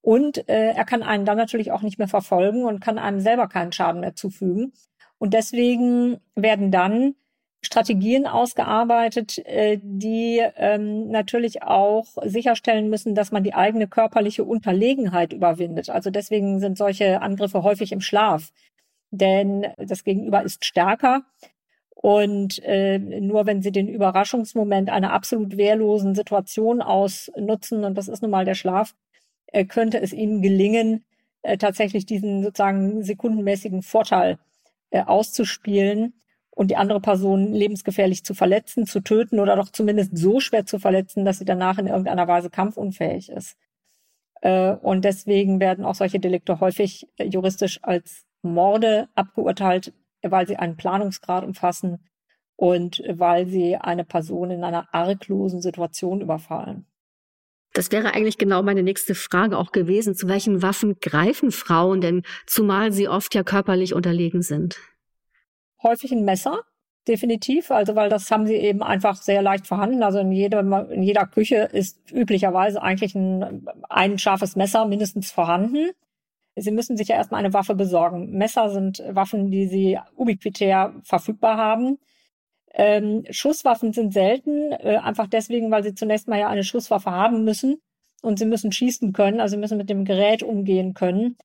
Und 0.01 0.49
äh, 0.49 0.71
er 0.71 0.85
kann 0.85 1.01
einen 1.01 1.25
dann 1.25 1.37
natürlich 1.37 1.71
auch 1.71 1.81
nicht 1.81 1.97
mehr 1.97 2.07
verfolgen 2.07 2.65
und 2.65 2.81
kann 2.81 2.97
einem 2.97 3.21
selber 3.21 3.47
keinen 3.47 3.71
Schaden 3.71 4.01
mehr 4.01 4.15
zufügen. 4.15 4.73
Und 5.17 5.33
deswegen 5.33 6.17
werden 6.35 6.71
dann 6.71 7.15
Strategien 7.61 8.27
ausgearbeitet, 8.27 9.37
äh, 9.45 9.79
die 9.81 10.41
ähm, 10.57 11.07
natürlich 11.09 11.63
auch 11.63 12.05
sicherstellen 12.25 12.89
müssen, 12.89 13.15
dass 13.15 13.31
man 13.31 13.43
die 13.43 13.53
eigene 13.53 13.87
körperliche 13.87 14.43
Unterlegenheit 14.43 15.31
überwindet. 15.31 15.89
Also 15.89 16.09
deswegen 16.09 16.59
sind 16.59 16.77
solche 16.77 17.21
Angriffe 17.21 17.63
häufig 17.63 17.93
im 17.93 18.01
Schlaf, 18.01 18.51
denn 19.11 19.67
das 19.77 20.03
Gegenüber 20.03 20.43
ist 20.43 20.65
stärker. 20.65 21.23
Und 22.03 22.61
äh, 22.65 22.99
nur 22.99 23.45
wenn 23.45 23.61
sie 23.61 23.71
den 23.71 23.87
Überraschungsmoment 23.87 24.89
einer 24.89 25.13
absolut 25.13 25.55
wehrlosen 25.55 26.15
Situation 26.15 26.81
ausnutzen, 26.81 27.85
und 27.85 27.97
das 27.97 28.09
ist 28.09 28.21
nun 28.21 28.29
mal 28.29 28.43
der 28.43 28.55
Schlaf, 28.55 28.93
äh, 29.47 29.63
könnte 29.63 30.01
es 30.01 30.11
ihnen 30.11 30.41
gelingen, 30.41 31.05
äh, 31.43 31.57
tatsächlich 31.57 32.05
diesen 32.05 32.43
sozusagen 32.43 33.03
sekundenmäßigen 33.03 33.83
Vorteil 33.83 34.37
äh, 34.89 35.01
auszuspielen 35.03 36.13
und 36.49 36.71
die 36.71 36.75
andere 36.75 36.99
Person 36.99 37.53
lebensgefährlich 37.53 38.25
zu 38.25 38.33
verletzen, 38.33 38.85
zu 38.85 38.99
töten 38.99 39.39
oder 39.39 39.55
doch 39.55 39.69
zumindest 39.69 40.17
so 40.17 40.41
schwer 40.41 40.65
zu 40.65 40.79
verletzen, 40.79 41.23
dass 41.23 41.39
sie 41.39 41.45
danach 41.45 41.77
in 41.77 41.87
irgendeiner 41.87 42.27
Weise 42.27 42.49
kampfunfähig 42.49 43.29
ist. 43.29 43.55
Äh, 44.41 44.73
und 44.73 45.05
deswegen 45.05 45.61
werden 45.61 45.85
auch 45.85 45.95
solche 45.95 46.19
Delikte 46.19 46.59
häufig 46.59 47.07
äh, 47.15 47.23
juristisch 47.27 47.79
als 47.81 48.25
Morde 48.41 49.07
abgeurteilt, 49.15 49.93
weil 50.23 50.47
sie 50.47 50.57
einen 50.57 50.77
Planungsgrad 50.77 51.43
umfassen 51.43 51.99
und 52.55 53.03
weil 53.09 53.47
sie 53.47 53.75
eine 53.75 54.05
Person 54.05 54.51
in 54.51 54.63
einer 54.63 54.93
arglosen 54.93 55.61
Situation 55.61 56.21
überfallen. 56.21 56.85
Das 57.73 57.91
wäre 57.91 58.13
eigentlich 58.13 58.37
genau 58.37 58.61
meine 58.61 58.83
nächste 58.83 59.15
Frage 59.15 59.57
auch 59.57 59.71
gewesen. 59.71 60.13
Zu 60.15 60.27
welchen 60.27 60.61
Waffen 60.61 60.99
greifen 60.99 61.51
Frauen 61.51 62.01
denn, 62.01 62.21
zumal 62.45 62.91
sie 62.91 63.07
oft 63.07 63.33
ja 63.33 63.43
körperlich 63.43 63.95
unterlegen 63.95 64.43
sind? 64.43 64.79
häufig 65.83 66.11
ein 66.11 66.25
Messer, 66.25 66.61
definitiv. 67.07 67.69
Also 67.69 67.95
weil 67.95 68.09
das 68.09 68.31
haben 68.31 68.47
sie 68.47 68.55
eben 68.55 68.81
einfach 68.81 69.17
sehr 69.17 69.41
leicht 69.41 69.67
vorhanden. 69.67 70.01
Also 70.01 70.19
in 70.19 70.31
jeder, 70.31 70.61
in 70.89 71.03
jeder 71.03 71.27
Küche 71.27 71.69
ist 71.71 72.11
üblicherweise 72.11 72.81
eigentlich 72.81 73.13
ein, 73.13 73.67
ein 73.89 74.17
scharfes 74.17 74.55
Messer 74.55 74.87
mindestens 74.87 75.31
vorhanden. 75.31 75.91
Sie 76.55 76.71
müssen 76.71 76.97
sich 76.97 77.07
ja 77.07 77.15
erstmal 77.15 77.39
eine 77.39 77.53
Waffe 77.53 77.75
besorgen. 77.75 78.31
Messer 78.31 78.69
sind 78.69 79.03
Waffen, 79.09 79.49
die 79.49 79.67
sie 79.67 79.99
ubiquitär 80.15 80.93
verfügbar 81.03 81.57
haben. 81.57 81.97
Ähm, 82.73 83.23
Schusswaffen 83.29 83.93
sind 83.93 84.13
selten, 84.13 84.71
äh, 84.71 84.97
einfach 85.01 85.27
deswegen, 85.27 85.69
weil 85.71 85.83
sie 85.83 85.93
zunächst 85.93 86.27
mal 86.27 86.39
ja 86.39 86.49
eine 86.49 86.63
Schusswaffe 86.63 87.11
haben 87.11 87.43
müssen 87.43 87.81
und 88.23 88.39
sie 88.39 88.45
müssen 88.45 88.71
schießen 88.71 89.13
können, 89.13 89.39
also 89.39 89.53
sie 89.55 89.59
müssen 89.59 89.77
mit 89.77 89.89
dem 89.89 90.05
Gerät 90.05 90.41
umgehen 90.41 90.95
können. 90.95 91.37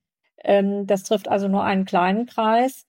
Ähm, 0.43 0.87
das 0.87 1.03
trifft 1.05 1.29
also 1.29 1.49
nur 1.49 1.65
einen 1.65 1.85
kleinen 1.85 2.27
Kreis. 2.27 2.87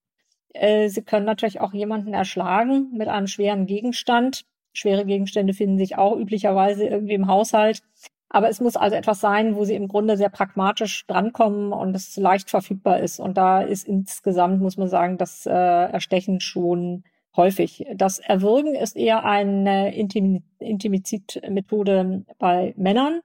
Äh, 0.53 0.89
sie 0.89 1.01
können 1.01 1.25
natürlich 1.25 1.59
auch 1.59 1.73
jemanden 1.73 2.13
erschlagen 2.13 2.91
mit 2.93 3.07
einem 3.09 3.27
schweren 3.27 3.65
Gegenstand. 3.65 4.45
Schwere 4.73 5.05
Gegenstände 5.05 5.53
finden 5.53 5.77
sich 5.77 5.97
auch 5.97 6.15
üblicherweise 6.17 6.85
irgendwie 6.85 7.15
im 7.15 7.27
Haushalt. 7.27 7.81
Aber 8.29 8.49
es 8.49 8.61
muss 8.61 8.75
also 8.75 8.95
etwas 8.95 9.19
sein, 9.19 9.55
wo 9.55 9.65
sie 9.65 9.75
im 9.75 9.87
Grunde 9.87 10.15
sehr 10.15 10.29
pragmatisch 10.29 11.05
drankommen 11.07 11.73
und 11.73 11.95
es 11.95 12.15
leicht 12.15 12.49
verfügbar 12.49 12.99
ist. 12.99 13.19
Und 13.19 13.37
da 13.37 13.61
ist 13.61 13.87
insgesamt, 13.87 14.61
muss 14.61 14.77
man 14.77 14.87
sagen, 14.87 15.17
das 15.17 15.45
äh, 15.47 15.51
Erstechen 15.51 16.39
schon 16.39 17.03
häufig. 17.35 17.85
Das 17.95 18.19
Erwürgen 18.19 18.75
ist 18.75 18.95
eher 18.95 19.25
eine 19.25 19.95
Intim 19.95 20.43
Intimizidmethode 20.59 22.23
bei 22.37 22.73
Männern 22.77 23.21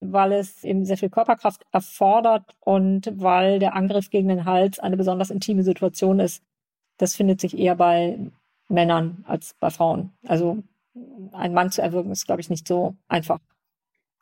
weil 0.00 0.32
es 0.32 0.64
eben 0.64 0.84
sehr 0.84 0.96
viel 0.96 1.10
Körperkraft 1.10 1.62
erfordert 1.72 2.54
und 2.60 3.10
weil 3.14 3.58
der 3.58 3.74
Angriff 3.74 4.10
gegen 4.10 4.28
den 4.28 4.44
Hals 4.44 4.78
eine 4.78 4.96
besonders 4.96 5.30
intime 5.30 5.62
Situation 5.62 6.20
ist. 6.20 6.42
Das 6.98 7.14
findet 7.14 7.40
sich 7.40 7.58
eher 7.58 7.76
bei 7.76 8.18
Männern 8.68 9.24
als 9.26 9.54
bei 9.58 9.70
Frauen. 9.70 10.12
Also 10.26 10.62
einen 11.32 11.54
Mann 11.54 11.70
zu 11.70 11.82
erwürgen 11.82 12.10
ist, 12.12 12.26
glaube 12.26 12.40
ich, 12.40 12.50
nicht 12.50 12.66
so 12.66 12.96
einfach 13.08 13.38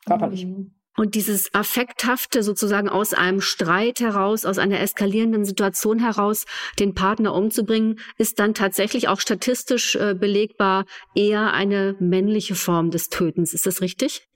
körperlich. 0.07 0.47
Mhm. 0.47 0.73
Und 0.97 1.15
dieses 1.15 1.53
Affekthafte 1.55 2.43
sozusagen 2.43 2.89
aus 2.89 3.13
einem 3.13 3.43
Streit 3.43 4.01
heraus, 4.01 4.47
aus 4.47 4.57
einer 4.57 4.81
eskalierenden 4.81 5.45
Situation 5.45 5.99
heraus, 5.99 6.47
den 6.79 6.95
Partner 6.95 7.35
umzubringen, 7.35 7.99
ist 8.17 8.39
dann 8.39 8.55
tatsächlich 8.55 9.09
auch 9.09 9.21
statistisch 9.21 9.95
äh, 9.97 10.15
belegbar 10.15 10.87
eher 11.15 11.53
eine 11.53 11.97
männliche 12.01 12.55
Form 12.55 12.91
des 12.91 13.11
Tötens. 13.11 13.53
Ist 13.53 13.67
das 13.67 13.83
richtig? 13.83 14.27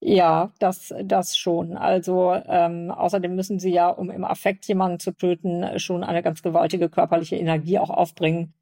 Ja, 0.00 0.52
das, 0.58 0.92
das 1.02 1.34
schon. 1.38 1.78
Also 1.78 2.34
ähm, 2.46 2.90
außerdem 2.90 3.34
müssen 3.34 3.58
sie 3.58 3.72
ja, 3.72 3.88
um 3.88 4.10
im 4.10 4.24
Affekt 4.24 4.66
jemanden 4.66 4.98
zu 5.00 5.12
töten, 5.12 5.78
schon 5.78 6.04
eine 6.04 6.22
ganz 6.22 6.42
gewaltige 6.42 6.90
körperliche 6.90 7.36
Energie 7.36 7.78
auch 7.78 7.88
aufbringen 7.88 8.52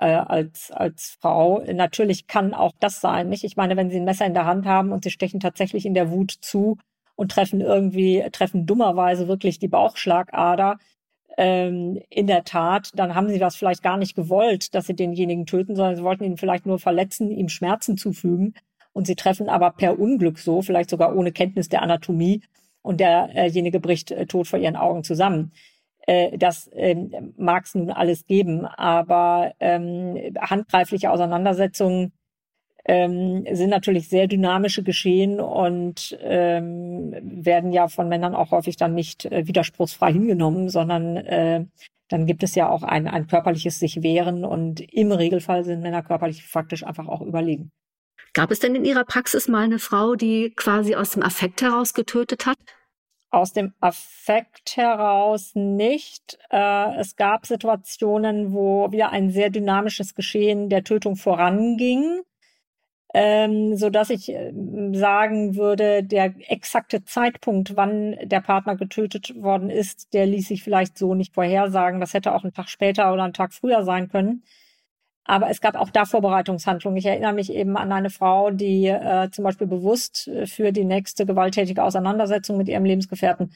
äh, 0.00 0.06
als, 0.06 0.70
als 0.70 1.18
Frau. 1.20 1.62
Natürlich 1.72 2.26
kann 2.26 2.54
auch 2.54 2.72
das 2.80 3.00
sein, 3.00 3.28
nicht? 3.28 3.44
Ich 3.44 3.56
meine, 3.56 3.76
wenn 3.76 3.90
sie 3.90 3.98
ein 3.98 4.04
Messer 4.04 4.26
in 4.26 4.34
der 4.34 4.46
Hand 4.46 4.66
haben 4.66 4.92
und 4.92 5.04
sie 5.04 5.10
stechen 5.10 5.40
tatsächlich 5.40 5.86
in 5.86 5.94
der 5.94 6.10
Wut 6.10 6.30
zu 6.40 6.78
und 7.16 7.30
treffen 7.30 7.60
irgendwie, 7.60 8.24
treffen 8.32 8.66
dummerweise 8.66 9.28
wirklich 9.28 9.58
die 9.58 9.68
Bauchschlagader, 9.68 10.78
ähm, 11.36 12.00
in 12.08 12.26
der 12.26 12.44
Tat, 12.44 12.90
dann 12.94 13.14
haben 13.14 13.28
sie 13.28 13.38
das 13.38 13.56
vielleicht 13.56 13.82
gar 13.82 13.96
nicht 13.96 14.14
gewollt, 14.16 14.74
dass 14.74 14.86
sie 14.86 14.96
denjenigen 14.96 15.46
töten, 15.46 15.76
sondern 15.76 15.96
sie 15.96 16.02
wollten 16.02 16.24
ihn 16.24 16.36
vielleicht 16.36 16.66
nur 16.66 16.78
verletzen, 16.78 17.30
ihm 17.30 17.48
Schmerzen 17.48 17.96
zufügen 17.96 18.54
und 18.92 19.06
sie 19.06 19.16
treffen 19.16 19.48
aber 19.48 19.70
per 19.70 19.98
Unglück 19.98 20.38
so, 20.38 20.62
vielleicht 20.62 20.90
sogar 20.90 21.14
ohne 21.14 21.32
Kenntnis 21.32 21.68
der 21.68 21.82
Anatomie 21.82 22.42
und 22.82 23.00
derjenige 23.00 23.80
bricht 23.80 24.10
äh, 24.10 24.26
tot 24.26 24.48
vor 24.48 24.58
ihren 24.58 24.76
Augen 24.76 25.04
zusammen. 25.04 25.52
Äh, 26.06 26.36
das 26.38 26.70
ähm, 26.72 27.34
mag 27.36 27.64
es 27.64 27.74
nun 27.74 27.90
alles 27.90 28.26
geben, 28.26 28.64
aber 28.66 29.52
ähm, 29.60 30.16
handgreifliche 30.40 31.10
Auseinandersetzungen 31.10 32.12
ähm, 32.84 33.44
sind 33.52 33.70
natürlich 33.70 34.08
sehr 34.08 34.26
dynamische 34.26 34.82
Geschehen 34.82 35.40
und 35.40 36.18
ähm, 36.22 37.14
werden 37.22 37.72
ja 37.72 37.88
von 37.88 38.08
Männern 38.08 38.34
auch 38.34 38.50
häufig 38.50 38.76
dann 38.76 38.94
nicht 38.94 39.26
äh, 39.26 39.46
widerspruchsfrei 39.46 40.12
hingenommen, 40.12 40.68
sondern 40.70 41.16
äh, 41.16 41.66
dann 42.08 42.26
gibt 42.26 42.42
es 42.42 42.54
ja 42.54 42.68
auch 42.68 42.82
ein, 42.82 43.06
ein 43.06 43.26
körperliches 43.26 43.78
sich 43.78 44.02
wehren 44.02 44.44
und 44.44 44.80
im 44.80 45.12
Regelfall 45.12 45.64
sind 45.64 45.82
Männer 45.82 46.02
körperlich 46.02 46.44
faktisch 46.44 46.84
einfach 46.84 47.06
auch 47.06 47.20
überlegen. 47.20 47.70
Gab 48.32 48.50
es 48.50 48.60
denn 48.60 48.74
in 48.74 48.84
Ihrer 48.84 49.04
Praxis 49.04 49.48
mal 49.48 49.64
eine 49.64 49.78
Frau, 49.78 50.14
die 50.14 50.52
quasi 50.56 50.94
aus 50.94 51.10
dem 51.10 51.22
Affekt 51.22 51.62
heraus 51.62 51.94
getötet 51.94 52.46
hat? 52.46 52.58
Aus 53.30 53.52
dem 53.52 53.72
Affekt 53.80 54.76
heraus 54.76 55.52
nicht. 55.54 56.38
Äh, 56.50 56.96
es 56.98 57.14
gab 57.14 57.46
Situationen, 57.46 58.52
wo 58.52 58.90
wieder 58.90 59.10
ein 59.10 59.30
sehr 59.30 59.50
dynamisches 59.50 60.14
Geschehen 60.16 60.68
der 60.68 60.82
Tötung 60.82 61.14
voranging, 61.14 62.22
ähm, 63.14 63.76
so 63.76 63.90
dass 63.90 64.10
ich 64.10 64.30
äh, 64.30 64.52
sagen 64.92 65.56
würde, 65.56 66.02
der 66.02 66.34
exakte 66.50 67.04
Zeitpunkt, 67.04 67.76
wann 67.76 68.16
der 68.22 68.40
Partner 68.40 68.76
getötet 68.76 69.34
worden 69.40 69.70
ist, 69.70 70.12
der 70.12 70.26
ließ 70.26 70.48
sich 70.48 70.62
vielleicht 70.64 70.98
so 70.98 71.14
nicht 71.14 71.34
vorhersagen. 71.34 72.00
Das 72.00 72.14
hätte 72.14 72.34
auch 72.34 72.44
einen 72.44 72.52
Tag 72.52 72.68
später 72.68 73.12
oder 73.12 73.24
einen 73.24 73.32
Tag 73.32 73.52
früher 73.52 73.84
sein 73.84 74.08
können. 74.08 74.42
Aber 75.30 75.48
es 75.48 75.60
gab 75.60 75.76
auch 75.76 75.90
da 75.90 76.06
Vorbereitungshandlungen. 76.06 76.96
Ich 76.96 77.06
erinnere 77.06 77.32
mich 77.32 77.52
eben 77.52 77.76
an 77.76 77.92
eine 77.92 78.10
Frau, 78.10 78.50
die 78.50 78.88
äh, 78.88 79.30
zum 79.30 79.44
Beispiel 79.44 79.68
bewusst 79.68 80.26
äh, 80.26 80.48
für 80.48 80.72
die 80.72 80.84
nächste 80.84 81.24
gewalttätige 81.24 81.84
Auseinandersetzung 81.84 82.56
mit 82.56 82.66
ihrem 82.68 82.84
Lebensgefährten 82.84 83.54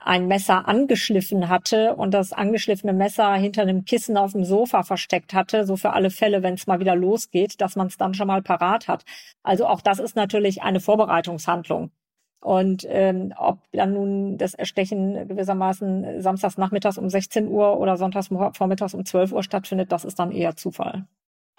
ein 0.00 0.26
Messer 0.26 0.66
angeschliffen 0.66 1.48
hatte 1.48 1.94
und 1.94 2.12
das 2.12 2.32
angeschliffene 2.32 2.92
Messer 2.92 3.34
hinter 3.34 3.62
einem 3.62 3.84
Kissen 3.84 4.16
auf 4.16 4.32
dem 4.32 4.44
Sofa 4.44 4.82
versteckt 4.82 5.32
hatte, 5.32 5.64
so 5.64 5.76
für 5.76 5.92
alle 5.92 6.10
Fälle, 6.10 6.42
wenn 6.42 6.54
es 6.54 6.66
mal 6.66 6.80
wieder 6.80 6.96
losgeht, 6.96 7.60
dass 7.60 7.76
man 7.76 7.86
es 7.86 7.96
dann 7.96 8.14
schon 8.14 8.26
mal 8.26 8.42
parat 8.42 8.88
hat. 8.88 9.04
Also 9.44 9.66
auch 9.68 9.80
das 9.80 10.00
ist 10.00 10.16
natürlich 10.16 10.62
eine 10.62 10.80
Vorbereitungshandlung. 10.80 11.92
Und 12.42 12.84
ähm, 12.88 13.32
ob 13.36 13.60
dann 13.72 13.92
nun 13.92 14.36
das 14.36 14.54
Erstechen 14.54 15.28
gewissermaßen 15.28 16.20
samstags 16.20 16.58
nachmittags 16.58 16.98
um 16.98 17.08
16 17.08 17.46
Uhr 17.46 17.78
oder 17.78 17.96
sonntags 17.96 18.30
vormittags 18.54 18.94
um 18.94 19.04
12 19.06 19.32
Uhr 19.32 19.44
stattfindet, 19.44 19.92
das 19.92 20.04
ist 20.04 20.18
dann 20.18 20.32
eher 20.32 20.56
Zufall. 20.56 21.06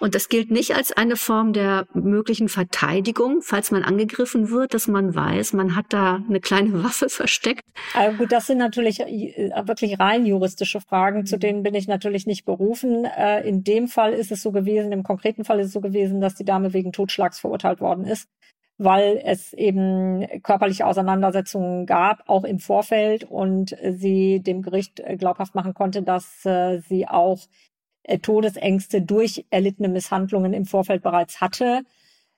Und 0.01 0.15
das 0.15 0.27
gilt 0.27 0.51
nicht 0.51 0.75
als 0.75 0.91
eine 0.91 1.15
Form 1.15 1.53
der 1.53 1.87
möglichen 1.93 2.49
Verteidigung, 2.49 3.41
falls 3.41 3.71
man 3.71 3.83
angegriffen 3.83 4.49
wird, 4.49 4.73
dass 4.73 4.89
man 4.89 5.15
weiß, 5.15 5.53
man 5.53 5.77
hat 5.77 5.85
da 5.89 6.21
eine 6.27 6.41
kleine 6.41 6.73
Waffe 6.83 7.07
versteckt. 7.07 7.61
Also 7.93 8.17
gut, 8.17 8.33
das 8.33 8.47
sind 8.47 8.57
natürlich 8.57 8.99
äh, 8.99 9.51
wirklich 9.65 10.01
rein 10.01 10.25
juristische 10.25 10.81
Fragen, 10.81 11.25
zu 11.25 11.37
denen 11.37 11.63
bin 11.63 11.75
ich 11.75 11.87
natürlich 11.87 12.25
nicht 12.25 12.43
berufen. 12.43 13.05
Äh, 13.05 13.47
in 13.47 13.63
dem 13.63 13.87
Fall 13.87 14.11
ist 14.11 14.33
es 14.33 14.41
so 14.41 14.51
gewesen, 14.51 14.91
im 14.91 15.03
konkreten 15.03 15.45
Fall 15.45 15.61
ist 15.61 15.67
es 15.67 15.73
so 15.73 15.79
gewesen, 15.79 16.19
dass 16.19 16.35
die 16.35 16.43
Dame 16.43 16.73
wegen 16.73 16.91
Totschlags 16.91 17.39
verurteilt 17.39 17.79
worden 17.79 18.03
ist 18.03 18.27
weil 18.77 19.22
es 19.24 19.53
eben 19.53 20.25
körperliche 20.42 20.86
Auseinandersetzungen 20.86 21.86
gab, 21.86 22.27
auch 22.27 22.44
im 22.44 22.60
Vorfeld, 22.60 23.24
und 23.24 23.75
sie 23.82 24.42
dem 24.42 24.62
Gericht 24.62 25.00
äh, 25.00 25.15
glaubhaft 25.18 25.56
machen 25.56 25.74
konnte, 25.74 26.01
dass 26.01 26.46
äh, 26.46 26.80
sie 26.80 27.08
auch 27.08 27.39
äh, 28.03 28.20
Todesängste 28.20 29.01
durch 29.01 29.46
erlittene 29.50 29.89
Misshandlungen 29.89 30.53
im 30.53 30.65
Vorfeld 30.65 31.03
bereits 31.03 31.42
hatte. 31.42 31.84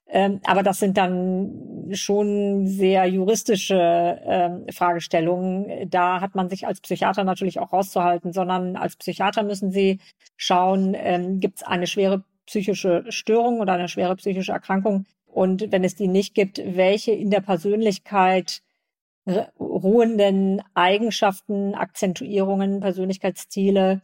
Ähm, 0.07 0.39
aber 0.45 0.61
das 0.61 0.79
sind 0.79 0.97
dann 0.97 1.89
schon 1.93 2.67
sehr 2.67 3.05
juristische 3.07 3.75
äh, 3.75 4.71
Fragestellungen. 4.71 5.89
Da 5.89 6.21
hat 6.21 6.35
man 6.35 6.49
sich 6.49 6.67
als 6.67 6.79
Psychiater 6.81 7.23
natürlich 7.23 7.59
auch 7.59 7.73
rauszuhalten, 7.73 8.31
sondern 8.31 8.75
als 8.75 8.97
Psychiater 8.97 9.41
müssen 9.41 9.71
Sie 9.71 9.99
schauen, 10.37 10.93
ähm, 10.95 11.39
gibt 11.39 11.57
es 11.57 11.63
eine 11.63 11.87
schwere 11.87 12.23
psychische 12.45 13.03
Störung 13.09 13.59
oder 13.59 13.73
eine 13.73 13.87
schwere 13.87 14.15
psychische 14.15 14.51
Erkrankung, 14.51 15.05
und 15.35 15.69
wenn 15.73 15.83
es 15.83 15.95
die 15.95 16.07
nicht 16.07 16.33
gibt, 16.33 16.61
welche 16.65 17.11
in 17.11 17.29
der 17.29 17.41
Persönlichkeit 17.41 18.61
ruhenden 19.59 20.61
Eigenschaften, 20.75 21.75
Akzentuierungen, 21.75 22.79
Persönlichkeitsstile 22.79 24.01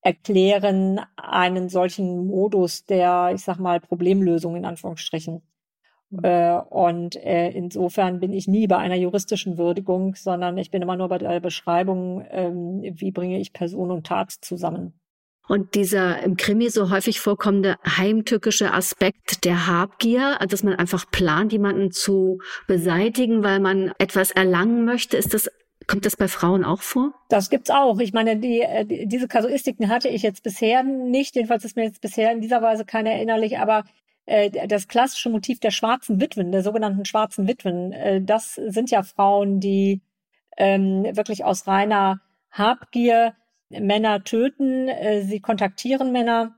erklären 0.00 1.00
einen 1.16 1.68
solchen 1.68 2.26
Modus 2.26 2.84
der, 2.84 3.30
ich 3.32 3.42
sag 3.42 3.58
mal, 3.58 3.78
Problemlösung 3.78 4.56
in 4.56 4.64
Anführungsstrichen. 4.64 5.42
Äh, 6.20 6.56
und 6.56 7.14
äh, 7.14 7.50
insofern 7.50 8.18
bin 8.18 8.32
ich 8.32 8.48
nie 8.48 8.66
bei 8.66 8.78
einer 8.78 8.96
juristischen 8.96 9.58
Würdigung, 9.58 10.16
sondern 10.16 10.58
ich 10.58 10.72
bin 10.72 10.82
immer 10.82 10.96
nur 10.96 11.08
bei 11.08 11.18
der 11.18 11.38
Beschreibung, 11.38 12.26
ähm, 12.30 12.80
wie 12.82 13.12
bringe 13.12 13.38
ich 13.38 13.52
Person 13.52 13.92
und 13.92 14.08
Tat 14.08 14.32
zusammen. 14.32 14.94
Und 15.48 15.74
dieser 15.74 16.22
im 16.22 16.36
Krimi 16.36 16.70
so 16.70 16.90
häufig 16.90 17.20
vorkommende 17.20 17.76
heimtückische 17.84 18.72
Aspekt 18.72 19.44
der 19.44 19.66
Habgier, 19.66 20.38
dass 20.48 20.62
man 20.62 20.74
einfach 20.74 21.10
plant, 21.10 21.52
jemanden 21.52 21.90
zu 21.90 22.38
beseitigen, 22.66 23.42
weil 23.42 23.58
man 23.58 23.92
etwas 23.98 24.30
erlangen 24.30 24.84
möchte, 24.84 25.16
ist 25.16 25.34
das 25.34 25.50
Kommt 25.86 26.06
das 26.06 26.16
bei 26.16 26.28
Frauen 26.28 26.64
auch 26.64 26.80
vor? 26.80 27.12
Das 27.28 27.50
gibt's 27.50 27.70
auch. 27.70 27.98
Ich 27.98 28.12
meine, 28.12 28.36
die, 28.36 28.60
äh, 28.60 28.84
die, 28.84 29.06
diese 29.06 29.28
Kasuistiken 29.28 29.88
hatte 29.88 30.08
ich 30.08 30.22
jetzt 30.22 30.42
bisher 30.42 30.82
nicht. 30.82 31.34
Jedenfalls 31.34 31.64
ist 31.64 31.76
mir 31.76 31.84
jetzt 31.84 32.00
bisher 32.00 32.32
in 32.32 32.40
dieser 32.40 32.62
Weise 32.62 32.84
keine 32.84 33.12
erinnerlich. 33.12 33.58
Aber 33.58 33.84
äh, 34.26 34.50
das 34.68 34.88
klassische 34.88 35.30
Motiv 35.30 35.60
der 35.60 35.70
schwarzen 35.70 36.20
Witwen, 36.20 36.52
der 36.52 36.62
sogenannten 36.62 37.04
schwarzen 37.04 37.48
Witwen, 37.48 37.92
äh, 37.92 38.22
das 38.22 38.54
sind 38.54 38.90
ja 38.90 39.02
Frauen, 39.02 39.60
die 39.60 40.02
ähm, 40.56 41.04
wirklich 41.16 41.44
aus 41.44 41.66
reiner 41.66 42.20
Habgier 42.50 43.34
Männer 43.80 44.24
töten, 44.24 44.88
äh, 44.88 45.22
sie 45.22 45.40
kontaktieren 45.40 46.12
Männer, 46.12 46.56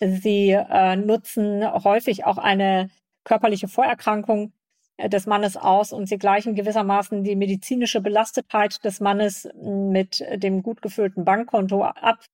sie 0.00 0.50
äh, 0.50 0.96
nutzen 0.96 1.64
häufig 1.84 2.24
auch 2.24 2.38
eine 2.38 2.90
körperliche 3.24 3.68
Vorerkrankung 3.68 4.52
äh, 4.96 5.08
des 5.08 5.26
Mannes 5.26 5.56
aus 5.56 5.92
und 5.92 6.06
sie 6.08 6.18
gleichen 6.18 6.54
gewissermaßen 6.54 7.24
die 7.24 7.36
medizinische 7.36 8.00
Belastetheit 8.00 8.84
des 8.84 9.00
Mannes 9.00 9.48
mit 9.60 10.24
dem 10.34 10.62
gut 10.62 10.82
gefüllten 10.82 11.24
Bankkonto 11.24 11.84
ab. 11.84 12.24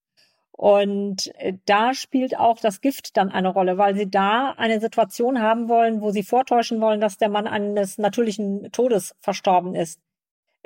Und 0.50 1.31
da 1.67 1.95
spielt 1.95 2.37
auch 2.37 2.59
das 2.59 2.81
Gift 2.81 3.17
dann 3.17 3.31
eine 3.31 3.49
Rolle, 3.49 3.78
weil 3.78 3.94
sie 3.94 4.11
da 4.11 4.55
eine 4.57 4.81
Situation 4.81 5.40
haben 5.40 5.68
wollen, 5.68 6.01
wo 6.01 6.11
sie 6.11 6.25
vortäuschen 6.25 6.81
wollen, 6.81 7.01
dass 7.01 7.16
der 7.16 7.29
Mann 7.29 7.46
eines 7.46 7.96
natürlichen 7.96 8.72
Todes 8.72 9.14
verstorben 9.20 9.77
ist. 9.77 10.01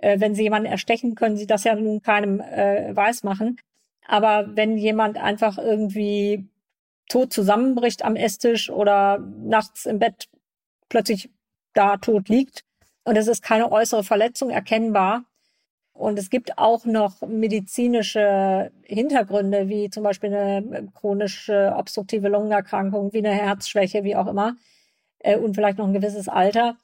Äh, 0.02 0.20
wenn 0.20 0.34
Sie 0.34 0.42
jemanden 0.42 0.66
erstechen, 0.66 1.14
können 1.14 1.36
Sie 1.36 1.46
das 1.46 1.64
ja 1.64 1.74
nun 1.74 2.02
keinem 2.02 2.40
äh, 2.40 2.94
weiß 2.94 3.22
machen. 3.22 3.58
Aber 4.06 4.56
wenn 4.56 4.76
jemand 4.76 5.16
einfach 5.16 5.58
irgendwie 5.58 6.46
tot 7.08 7.32
zusammenbricht 7.32 8.04
am 8.04 8.16
Esstisch 8.16 8.70
oder 8.70 9.18
nachts 9.18 9.86
im 9.86 9.98
Bett 9.98 10.28
plötzlich 10.88 11.30
da 11.74 11.96
tot 11.96 12.28
liegt 12.28 12.64
und 13.04 13.16
es 13.16 13.28
ist 13.28 13.42
keine 13.42 13.72
äußere 13.72 14.04
Verletzung 14.04 14.50
erkennbar, 14.50 15.24
und 15.94 16.18
es 16.18 16.30
gibt 16.30 16.58
auch 16.58 16.86
noch 16.86 17.20
medizinische 17.20 18.72
Hintergründe, 18.82 19.68
wie 19.68 19.90
zum 19.90 20.02
Beispiel 20.02 20.34
eine 20.34 20.88
chronische 20.94 21.74
obstruktive 21.76 22.28
Lungenerkrankung, 22.28 23.12
wie 23.12 23.18
eine 23.18 23.32
Herzschwäche, 23.32 24.02
wie 24.02 24.16
auch 24.16 24.26
immer, 24.26 24.56
äh, 25.18 25.36
und 25.36 25.54
vielleicht 25.54 25.78
noch 25.78 25.86
ein 25.86 25.92
gewisses 25.92 26.28
Alter 26.28 26.76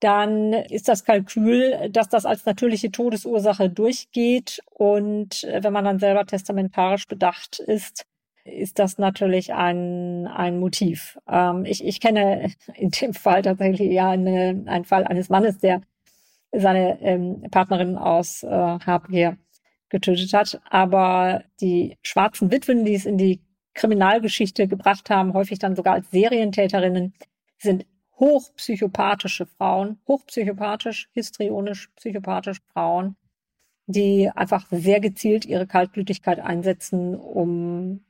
dann 0.00 0.52
ist 0.52 0.88
das 0.88 1.04
Kalkül, 1.04 1.88
dass 1.90 2.08
das 2.08 2.26
als 2.26 2.44
natürliche 2.44 2.90
Todesursache 2.90 3.70
durchgeht. 3.70 4.60
Und 4.70 5.44
äh, 5.44 5.62
wenn 5.62 5.72
man 5.72 5.84
dann 5.84 5.98
selber 5.98 6.26
testamentarisch 6.26 7.06
bedacht 7.06 7.58
ist, 7.58 8.04
ist 8.44 8.78
das 8.78 8.98
natürlich 8.98 9.54
ein, 9.54 10.26
ein 10.26 10.58
Motiv. 10.60 11.18
Ähm, 11.28 11.64
ich, 11.64 11.84
ich 11.84 12.00
kenne 12.00 12.52
in 12.74 12.90
dem 12.90 13.14
Fall 13.14 13.42
tatsächlich 13.42 13.90
ja 13.90 14.10
eine, 14.10 14.62
einen 14.66 14.84
Fall 14.84 15.04
eines 15.04 15.30
Mannes, 15.30 15.58
der 15.58 15.80
seine 16.52 17.00
ähm, 17.00 17.42
Partnerin 17.50 17.96
aus 17.96 18.42
äh, 18.42 18.48
Habgier 18.48 19.38
getötet 19.88 20.32
hat. 20.34 20.60
Aber 20.68 21.44
die 21.60 21.96
schwarzen 22.02 22.50
Witwen, 22.50 22.84
die 22.84 22.94
es 22.94 23.06
in 23.06 23.16
die 23.16 23.40
Kriminalgeschichte 23.74 24.68
gebracht 24.68 25.10
haben, 25.10 25.34
häufig 25.34 25.58
dann 25.58 25.74
sogar 25.74 25.94
als 25.94 26.10
Serientäterinnen, 26.10 27.14
sind 27.58 27.86
hochpsychopathische 28.18 29.46
Frauen, 29.46 29.98
hochpsychopathisch, 30.06 31.08
histrionisch, 31.12 31.88
psychopathisch 31.96 32.58
Frauen, 32.72 33.16
die 33.86 34.30
einfach 34.34 34.66
sehr 34.70 35.00
gezielt 35.00 35.44
ihre 35.44 35.66
Kaltblütigkeit 35.66 36.40
einsetzen, 36.40 37.16
um 37.16 38.04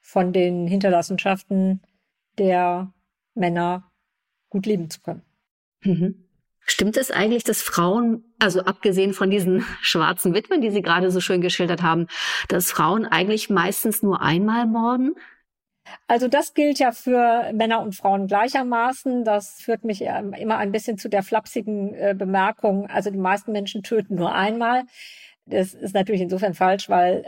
von 0.00 0.32
den 0.32 0.66
Hinterlassenschaften 0.66 1.82
der 2.38 2.92
Männer 3.34 3.90
gut 4.48 4.66
leben 4.66 4.90
zu 4.90 5.00
können. 5.00 5.22
Mhm. 5.82 6.24
Stimmt 6.60 6.98
es 6.98 7.10
eigentlich, 7.10 7.44
dass 7.44 7.62
Frauen, 7.62 8.24
also 8.38 8.60
abgesehen 8.60 9.14
von 9.14 9.30
diesen 9.30 9.64
schwarzen 9.80 10.34
Witwen, 10.34 10.60
die 10.60 10.70
Sie 10.70 10.82
gerade 10.82 11.10
so 11.10 11.20
schön 11.20 11.40
geschildert 11.40 11.82
haben, 11.82 12.08
dass 12.48 12.70
Frauen 12.70 13.06
eigentlich 13.06 13.48
meistens 13.48 14.02
nur 14.02 14.20
einmal 14.20 14.66
morden? 14.66 15.14
Also 16.06 16.28
das 16.28 16.54
gilt 16.54 16.78
ja 16.78 16.92
für 16.92 17.52
Männer 17.52 17.80
und 17.80 17.94
Frauen 17.94 18.26
gleichermaßen. 18.26 19.24
Das 19.24 19.60
führt 19.60 19.84
mich 19.84 20.02
immer 20.02 20.58
ein 20.58 20.72
bisschen 20.72 20.98
zu 20.98 21.08
der 21.08 21.22
flapsigen 21.22 21.94
äh, 21.94 22.14
Bemerkung, 22.16 22.86
also 22.86 23.10
die 23.10 23.18
meisten 23.18 23.52
Menschen 23.52 23.82
töten 23.82 24.14
nur 24.14 24.34
einmal. 24.34 24.84
Das 25.46 25.72
ist 25.72 25.94
natürlich 25.94 26.20
insofern 26.20 26.52
falsch, 26.54 26.88
weil 26.90 27.24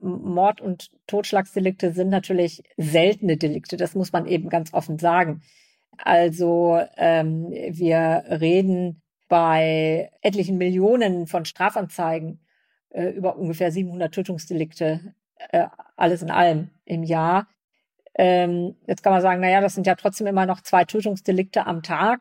Mord 0.00 0.60
und 0.60 0.90
Totschlagsdelikte 1.08 1.92
sind 1.92 2.08
natürlich 2.08 2.62
seltene 2.76 3.36
Delikte. 3.36 3.76
Das 3.76 3.96
muss 3.96 4.12
man 4.12 4.26
eben 4.26 4.48
ganz 4.48 4.72
offen 4.72 4.98
sagen. 4.98 5.42
Also 5.98 6.80
ähm, 6.96 7.50
wir 7.50 8.24
reden 8.28 9.02
bei 9.28 10.10
etlichen 10.20 10.56
Millionen 10.58 11.26
von 11.26 11.44
Strafanzeigen 11.44 12.40
äh, 12.90 13.08
über 13.08 13.36
ungefähr 13.36 13.72
700 13.72 14.14
Tötungsdelikte, 14.14 15.14
äh, 15.50 15.66
alles 15.96 16.22
in 16.22 16.30
allem 16.30 16.70
im 16.84 17.02
Jahr. 17.02 17.48
Ähm, 18.16 18.76
jetzt 18.86 19.02
kann 19.02 19.12
man 19.12 19.22
sagen, 19.22 19.40
naja, 19.40 19.60
das 19.60 19.74
sind 19.74 19.86
ja 19.86 19.94
trotzdem 19.94 20.26
immer 20.26 20.46
noch 20.46 20.60
zwei 20.60 20.84
Tötungsdelikte 20.84 21.66
am 21.66 21.82
Tag. 21.82 22.20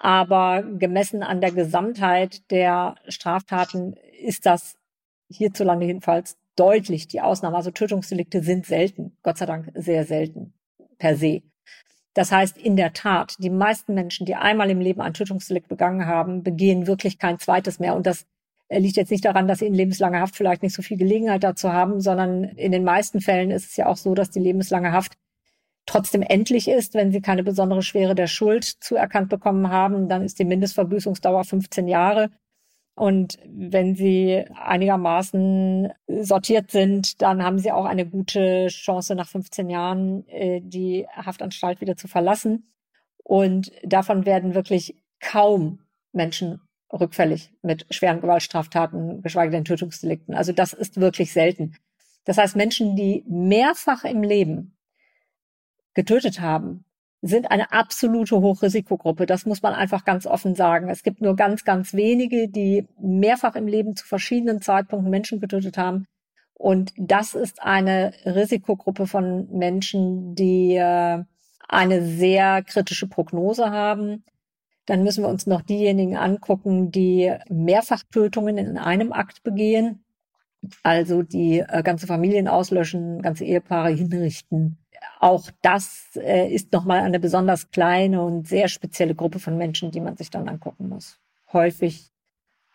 Aber 0.00 0.62
gemessen 0.62 1.22
an 1.22 1.40
der 1.40 1.52
Gesamtheit 1.52 2.50
der 2.50 2.96
Straftaten 3.08 3.94
ist 4.20 4.46
das 4.46 4.76
hierzulande 5.28 5.86
jedenfalls 5.86 6.36
deutlich 6.54 7.08
die 7.08 7.20
Ausnahme. 7.20 7.56
Also 7.56 7.70
Tötungsdelikte 7.70 8.42
sind 8.42 8.66
selten, 8.66 9.16
Gott 9.22 9.38
sei 9.38 9.46
Dank 9.46 9.70
sehr 9.74 10.04
selten 10.04 10.54
per 10.98 11.16
se. 11.16 11.42
Das 12.14 12.32
heißt, 12.32 12.56
in 12.56 12.76
der 12.76 12.94
Tat, 12.94 13.34
die 13.38 13.50
meisten 13.50 13.92
Menschen, 13.92 14.24
die 14.24 14.36
einmal 14.36 14.70
im 14.70 14.80
Leben 14.80 15.02
ein 15.02 15.12
Tötungsdelikt 15.12 15.68
begangen 15.68 16.06
haben, 16.06 16.42
begehen 16.42 16.86
wirklich 16.86 17.18
kein 17.18 17.38
zweites 17.38 17.78
mehr. 17.78 17.94
Und 17.94 18.06
das 18.06 18.26
liegt 18.70 18.96
jetzt 18.96 19.10
nicht 19.10 19.24
daran, 19.24 19.48
dass 19.48 19.60
sie 19.60 19.66
in 19.66 19.74
lebenslanger 19.74 20.20
Haft 20.20 20.36
vielleicht 20.36 20.62
nicht 20.62 20.74
so 20.74 20.82
viel 20.82 20.96
Gelegenheit 20.96 21.44
dazu 21.44 21.72
haben, 21.72 22.00
sondern 22.00 22.44
in 22.44 22.72
den 22.72 22.84
meisten 22.84 23.20
Fällen 23.20 23.50
ist 23.50 23.70
es 23.70 23.76
ja 23.76 23.86
auch 23.86 23.96
so, 23.96 24.14
dass 24.14 24.30
die 24.30 24.40
lebenslange 24.40 24.92
Haft 24.92 25.12
trotzdem 25.86 26.22
endlich 26.22 26.68
ist, 26.68 26.94
wenn 26.94 27.12
sie 27.12 27.20
keine 27.20 27.44
besondere 27.44 27.82
Schwere 27.82 28.14
der 28.14 28.26
Schuld 28.26 28.64
zuerkannt 28.64 29.28
bekommen 29.28 29.70
haben, 29.70 30.08
dann 30.08 30.22
ist 30.22 30.38
die 30.38 30.44
Mindestverbüßungsdauer 30.44 31.44
15 31.44 31.86
Jahre. 31.86 32.30
Und 32.96 33.38
wenn 33.46 33.94
sie 33.94 34.44
einigermaßen 34.54 35.92
sortiert 36.08 36.70
sind, 36.70 37.20
dann 37.22 37.42
haben 37.42 37.58
sie 37.58 37.70
auch 37.70 37.84
eine 37.84 38.06
gute 38.06 38.68
Chance, 38.68 39.14
nach 39.14 39.28
15 39.28 39.68
Jahren 39.68 40.26
äh, 40.28 40.60
die 40.62 41.06
Haftanstalt 41.14 41.80
wieder 41.80 41.96
zu 41.96 42.08
verlassen. 42.08 42.72
Und 43.22 43.70
davon 43.84 44.24
werden 44.24 44.54
wirklich 44.54 44.96
kaum 45.20 45.80
Menschen 46.12 46.65
rückfällig 46.92 47.52
mit 47.62 47.86
schweren 47.90 48.20
Gewaltstraftaten, 48.20 49.22
geschweige 49.22 49.52
denn 49.52 49.64
Tötungsdelikten. 49.64 50.34
Also 50.34 50.52
das 50.52 50.72
ist 50.72 51.00
wirklich 51.00 51.32
selten. 51.32 51.76
Das 52.24 52.38
heißt, 52.38 52.56
Menschen, 52.56 52.96
die 52.96 53.24
mehrfach 53.28 54.04
im 54.04 54.22
Leben 54.22 54.76
getötet 55.94 56.40
haben, 56.40 56.84
sind 57.22 57.50
eine 57.50 57.72
absolute 57.72 58.40
Hochrisikogruppe. 58.40 59.26
Das 59.26 59.46
muss 59.46 59.62
man 59.62 59.74
einfach 59.74 60.04
ganz 60.04 60.26
offen 60.26 60.54
sagen. 60.54 60.88
Es 60.88 61.02
gibt 61.02 61.20
nur 61.20 61.34
ganz, 61.34 61.64
ganz 61.64 61.94
wenige, 61.94 62.48
die 62.48 62.86
mehrfach 63.00 63.56
im 63.56 63.66
Leben 63.66 63.96
zu 63.96 64.06
verschiedenen 64.06 64.60
Zeitpunkten 64.60 65.10
Menschen 65.10 65.40
getötet 65.40 65.78
haben. 65.78 66.06
Und 66.54 66.92
das 66.96 67.34
ist 67.34 67.62
eine 67.62 68.12
Risikogruppe 68.24 69.06
von 69.06 69.48
Menschen, 69.50 70.34
die 70.34 70.74
äh, 70.74 71.22
eine 71.68 72.04
sehr 72.04 72.62
kritische 72.62 73.08
Prognose 73.08 73.70
haben. 73.70 74.24
Dann 74.86 75.02
müssen 75.02 75.24
wir 75.24 75.28
uns 75.28 75.46
noch 75.46 75.62
diejenigen 75.62 76.16
angucken, 76.16 76.90
die 76.90 77.32
Mehrfachtötungen 77.48 78.56
in 78.56 78.78
einem 78.78 79.12
Akt 79.12 79.42
begehen, 79.42 80.04
also 80.82 81.22
die 81.22 81.58
äh, 81.58 81.82
ganze 81.82 82.06
Familien 82.06 82.48
auslöschen, 82.48 83.20
ganze 83.22 83.44
Ehepaare 83.44 83.90
hinrichten. 83.90 84.78
Auch 85.20 85.50
das 85.62 86.10
äh, 86.14 86.52
ist 86.52 86.72
nochmal 86.72 87.00
eine 87.00 87.20
besonders 87.20 87.70
kleine 87.70 88.22
und 88.22 88.46
sehr 88.46 88.68
spezielle 88.68 89.14
Gruppe 89.14 89.38
von 89.38 89.58
Menschen, 89.58 89.90
die 89.90 90.00
man 90.00 90.16
sich 90.16 90.30
dann 90.30 90.48
angucken 90.48 90.88
muss. 90.88 91.18
Häufig 91.52 92.10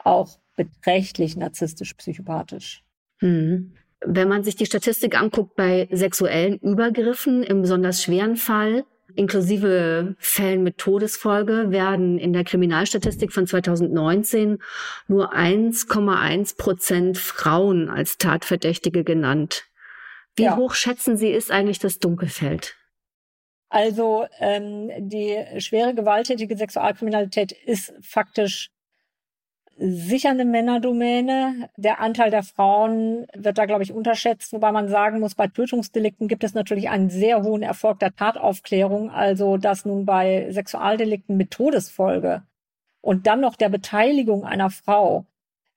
auch 0.04 0.38
beträchtlich 0.56 1.38
narzisstisch-psychopathisch. 1.38 2.84
Hm. 3.20 3.74
Wenn 4.04 4.28
man 4.28 4.44
sich 4.44 4.56
die 4.56 4.66
Statistik 4.66 5.20
anguckt 5.20 5.56
bei 5.56 5.88
sexuellen 5.92 6.58
Übergriffen 6.58 7.44
im 7.44 7.62
besonders 7.62 8.02
schweren 8.02 8.36
Fall, 8.36 8.84
inklusive 9.16 10.16
Fällen 10.20 10.64
mit 10.64 10.78
Todesfolge, 10.78 11.72
werden 11.72 12.18
in 12.18 12.34
der 12.34 12.44
Kriminalstatistik 12.44 13.32
von 13.34 13.48
2019 13.48 14.60
nur 15.08 15.34
1,1 15.34 16.58
Prozent 16.58 17.18
Frauen 17.18 17.90
als 17.90 18.18
Tatverdächtige 18.18 19.04
genannt. 19.04 19.66
Wie 20.36 20.44
ja. 20.44 20.56
hoch 20.56 20.74
schätzen 20.74 21.18
Sie 21.18 21.30
ist 21.30 21.52
eigentlich 21.52 21.80
das 21.80 22.00
Dunkelfeld? 22.00 22.76
Also 23.70 24.26
ähm, 24.40 24.92
die 24.98 25.38
schwere 25.60 25.94
gewalttätige 25.94 26.58
Sexualkriminalität 26.58 27.54
ist 27.54 27.94
faktisch 28.02 28.70
sicher 29.82 30.30
eine 30.30 30.46
Männerdomäne. 30.46 31.70
Der 31.76 32.00
Anteil 32.00 32.30
der 32.30 32.44
Frauen 32.44 33.26
wird 33.36 33.58
da, 33.58 33.66
glaube 33.66 33.84
ich, 33.84 33.92
unterschätzt, 33.92 34.54
wobei 34.54 34.72
man 34.72 34.88
sagen 34.88 35.20
muss, 35.20 35.34
bei 35.34 35.48
Tötungsdelikten 35.48 36.28
gibt 36.28 36.44
es 36.44 36.54
natürlich 36.54 36.90
einen 36.90 37.10
sehr 37.10 37.42
hohen 37.42 37.64
Erfolg 37.64 38.00
der 38.00 38.16
Tataufklärung, 38.16 39.10
also 39.10 39.58
dass 39.58 39.86
nun 39.86 40.06
bei 40.06 40.52
Sexualdelikten 40.52 41.36
mit 41.36 41.52
Todesfolge 41.52 42.44
und 43.02 43.26
dann 43.26 43.42
noch 43.42 43.56
der 43.56 43.70
Beteiligung 43.70 44.46
einer 44.46 44.70
Frau 44.70 45.26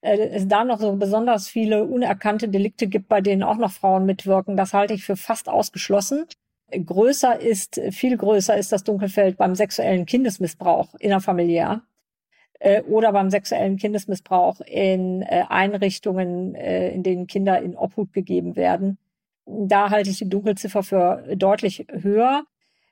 äh, 0.03 0.19
es 0.29 0.47
da 0.49 0.65
noch 0.65 0.81
so 0.81 0.95
besonders 0.97 1.49
viele 1.49 1.85
unerkannte 1.85 2.49
Delikte 2.49 2.87
gibt, 2.87 3.09
bei 3.09 3.23
denen 3.23 3.43
auch 3.43 3.57
noch 3.57 3.73
Frauen 3.73 4.05
mitwirken. 4.07 4.57
Das 4.57 4.75
halte 4.75 4.95
ich 4.95 5.05
für 5.05 5.17
fast 5.17 5.49
ausgeschlossen. 5.49 6.27
Größer 6.71 7.41
ist, 7.41 7.81
viel 7.91 8.17
größer 8.17 8.57
ist 8.57 8.73
das 8.73 8.85
Dunkelfeld 8.85 9.39
beim 9.39 9.55
sexuellen 9.55 10.07
Kindesmissbrauch 10.07 10.95
innerfamiliär 10.99 11.83
äh, 12.61 12.83
oder 12.83 13.13
beim 13.13 13.31
sexuellen 13.31 13.77
Kindesmissbrauch 13.77 14.61
in 14.61 15.23
äh, 15.23 15.45
Einrichtungen, 15.49 16.55
äh, 16.55 16.91
in 16.91 17.03
denen 17.03 17.27
Kinder 17.27 17.61
in 17.61 17.77
Obhut 17.77 18.13
gegeben 18.13 18.57
werden. 18.57 18.99
Da 19.47 19.91
halte 19.91 20.11
ich 20.11 20.19
die 20.19 20.29
Dunkelziffer 20.29 20.83
für 20.83 21.25
deutlich 21.37 21.87
höher. 21.91 22.45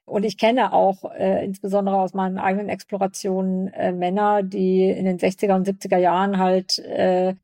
Und 0.04 0.24
ich 0.24 0.36
kenne 0.36 0.72
auch 0.72 1.10
äh, 1.12 1.44
insbesondere 1.44 1.96
aus 1.96 2.12
meinen 2.12 2.38
eigenen 2.38 2.68
Explorationen 2.68 3.68
äh, 3.68 3.92
Männer, 3.92 4.42
die 4.42 4.90
in 4.90 5.04
den 5.04 5.18
60er 5.18 5.54
und 5.54 5.66
70er 5.66 5.96
Jahren 5.96 6.38
halt 6.38 6.78
äh, 6.80 7.34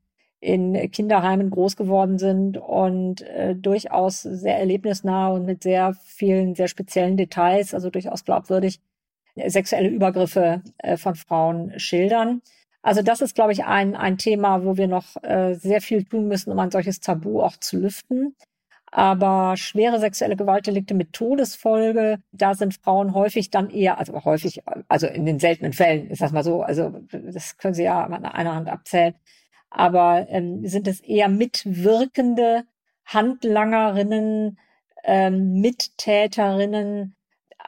in 0.41 0.91
Kinderheimen 0.91 1.49
groß 1.49 1.75
geworden 1.75 2.17
sind 2.17 2.57
und 2.57 3.21
äh, 3.21 3.55
durchaus 3.55 4.21
sehr 4.21 4.57
erlebnisnah 4.57 5.29
und 5.29 5.45
mit 5.45 5.63
sehr 5.63 5.93
vielen, 6.03 6.55
sehr 6.55 6.67
speziellen 6.67 7.17
Details, 7.17 7.73
also 7.73 7.89
durchaus 7.89 8.23
glaubwürdig, 8.23 8.79
sexuelle 9.47 9.89
Übergriffe 9.89 10.61
äh, 10.79 10.97
von 10.97 11.15
Frauen 11.15 11.79
schildern. 11.79 12.41
Also 12.81 13.01
das 13.01 13.21
ist, 13.21 13.35
glaube 13.35 13.51
ich, 13.51 13.65
ein, 13.65 13.95
ein 13.95 14.17
Thema, 14.17 14.63
wo 14.63 14.77
wir 14.77 14.87
noch 14.87 15.21
äh, 15.23 15.55
sehr 15.55 15.81
viel 15.81 16.05
tun 16.05 16.27
müssen, 16.27 16.51
um 16.51 16.59
ein 16.59 16.71
solches 16.71 16.99
Tabu 16.99 17.41
auch 17.41 17.57
zu 17.57 17.77
lüften. 17.77 18.35
Aber 18.91 19.55
schwere 19.55 19.99
sexuelle 19.99 20.35
Gewaltdelikte 20.35 20.95
mit 20.95 21.13
Todesfolge, 21.13 22.19
da 22.31 22.55
sind 22.55 22.73
Frauen 22.73 23.13
häufig 23.13 23.51
dann 23.51 23.69
eher, 23.69 23.99
also 23.99 24.23
häufig, 24.25 24.63
also 24.87 25.05
in 25.05 25.25
den 25.25 25.39
seltenen 25.39 25.73
Fällen, 25.73 26.09
ist 26.09 26.21
das 26.21 26.31
mal 26.31 26.43
so, 26.43 26.63
also 26.63 26.99
das 27.11 27.57
können 27.57 27.75
Sie 27.75 27.83
ja 27.83 28.03
an 28.03 28.25
einer 28.25 28.55
Hand 28.55 28.67
abzählen, 28.67 29.13
aber 29.69 30.25
ähm, 30.29 30.65
sind 30.65 30.87
es 30.87 31.01
eher 31.01 31.29
mitwirkende 31.29 32.63
Handlangerinnen, 33.05 34.57
ähm, 35.03 35.61
Mittäterinnen, 35.61 37.15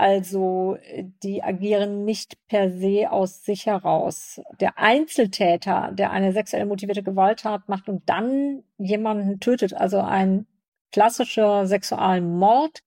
also 0.02 0.80
die 1.22 1.44
agieren 1.44 2.06
nicht 2.06 2.36
per 2.48 2.72
se 2.72 3.12
aus 3.12 3.46
sich 3.46 3.68
heraus. 3.68 4.42
Der 4.60 4.80
Einzeltäter, 4.80 5.92
der 5.94 6.10
eine 6.10 6.34
sexuell 6.34 6.66
motivierte 6.66 7.04
Gewalttat 7.04 7.70
macht 7.70 7.88
und 7.88 8.10
dann 8.10 8.64
jemanden 8.80 9.40
tötet, 9.40 9.76
also 9.76 10.00
ein 10.00 10.48
klassischer 10.92 11.68
Sexualmord 11.68 12.80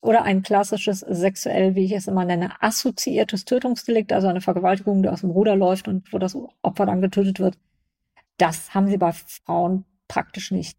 oder 0.00 0.22
ein 0.22 0.42
klassisches 0.42 1.00
sexuell, 1.00 1.74
wie 1.74 1.84
ich 1.84 1.92
es 1.92 2.08
immer 2.08 2.24
nenne, 2.24 2.52
assoziiertes 2.62 3.44
Tötungsdelikt, 3.44 4.10
also 4.10 4.28
eine 4.28 4.40
Vergewaltigung, 4.40 5.02
die 5.02 5.10
aus 5.10 5.20
dem 5.20 5.30
Ruder 5.30 5.56
läuft 5.56 5.88
und 5.88 6.10
wo 6.10 6.18
das 6.18 6.34
Opfer 6.62 6.86
dann 6.86 7.02
getötet 7.02 7.38
wird. 7.38 7.58
Das 8.38 8.72
haben 8.74 8.88
sie 8.88 8.96
bei 8.96 9.12
Frauen 9.12 9.84
praktisch 10.08 10.50
nicht. 10.50 10.78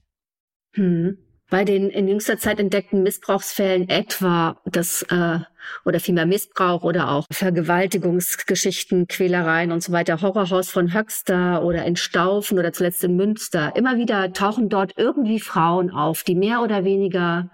Hm. 0.73 1.19
Bei 1.53 1.65
den 1.65 1.91
in 1.91 2.07
jüngster 2.07 2.39
Zeit 2.39 2.59
entdeckten 2.59 3.03
Missbrauchsfällen 3.03 3.87
etwa 3.87 4.59
das 4.65 5.03
äh, 5.03 5.37
oder 5.85 5.99
vielmehr 5.99 6.25
Missbrauch 6.25 6.81
oder 6.81 7.11
auch 7.11 7.27
Vergewaltigungsgeschichten, 7.29 9.05
Quälereien 9.05 9.71
und 9.71 9.83
so 9.83 9.91
weiter, 9.91 10.19
Horrorhaus 10.19 10.71
von 10.71 10.95
Höxter 10.95 11.63
oder 11.63 11.85
in 11.85 11.95
Staufen 11.95 12.57
oder 12.57 12.73
zuletzt 12.73 13.03
in 13.03 13.15
Münster. 13.17 13.75
Immer 13.75 13.97
wieder 13.97 14.33
tauchen 14.33 14.67
dort 14.67 14.93
irgendwie 14.97 15.39
Frauen 15.39 15.91
auf, 15.91 16.23
die 16.23 16.33
mehr 16.33 16.63
oder 16.63 16.85
weniger 16.85 17.51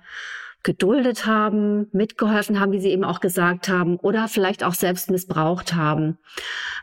geduldet 0.64 1.26
haben, 1.26 1.88
mitgeholfen 1.92 2.62
haben, 2.62 2.72
wie 2.72 2.80
Sie 2.80 2.92
eben 2.92 3.04
auch 3.04 3.20
gesagt 3.20 3.68
haben, 3.68 3.98
oder 3.98 4.30
vielleicht 4.30 4.64
auch 4.64 4.76
selbst 4.76 5.12
missbraucht 5.12 5.76
haben. 5.76 6.20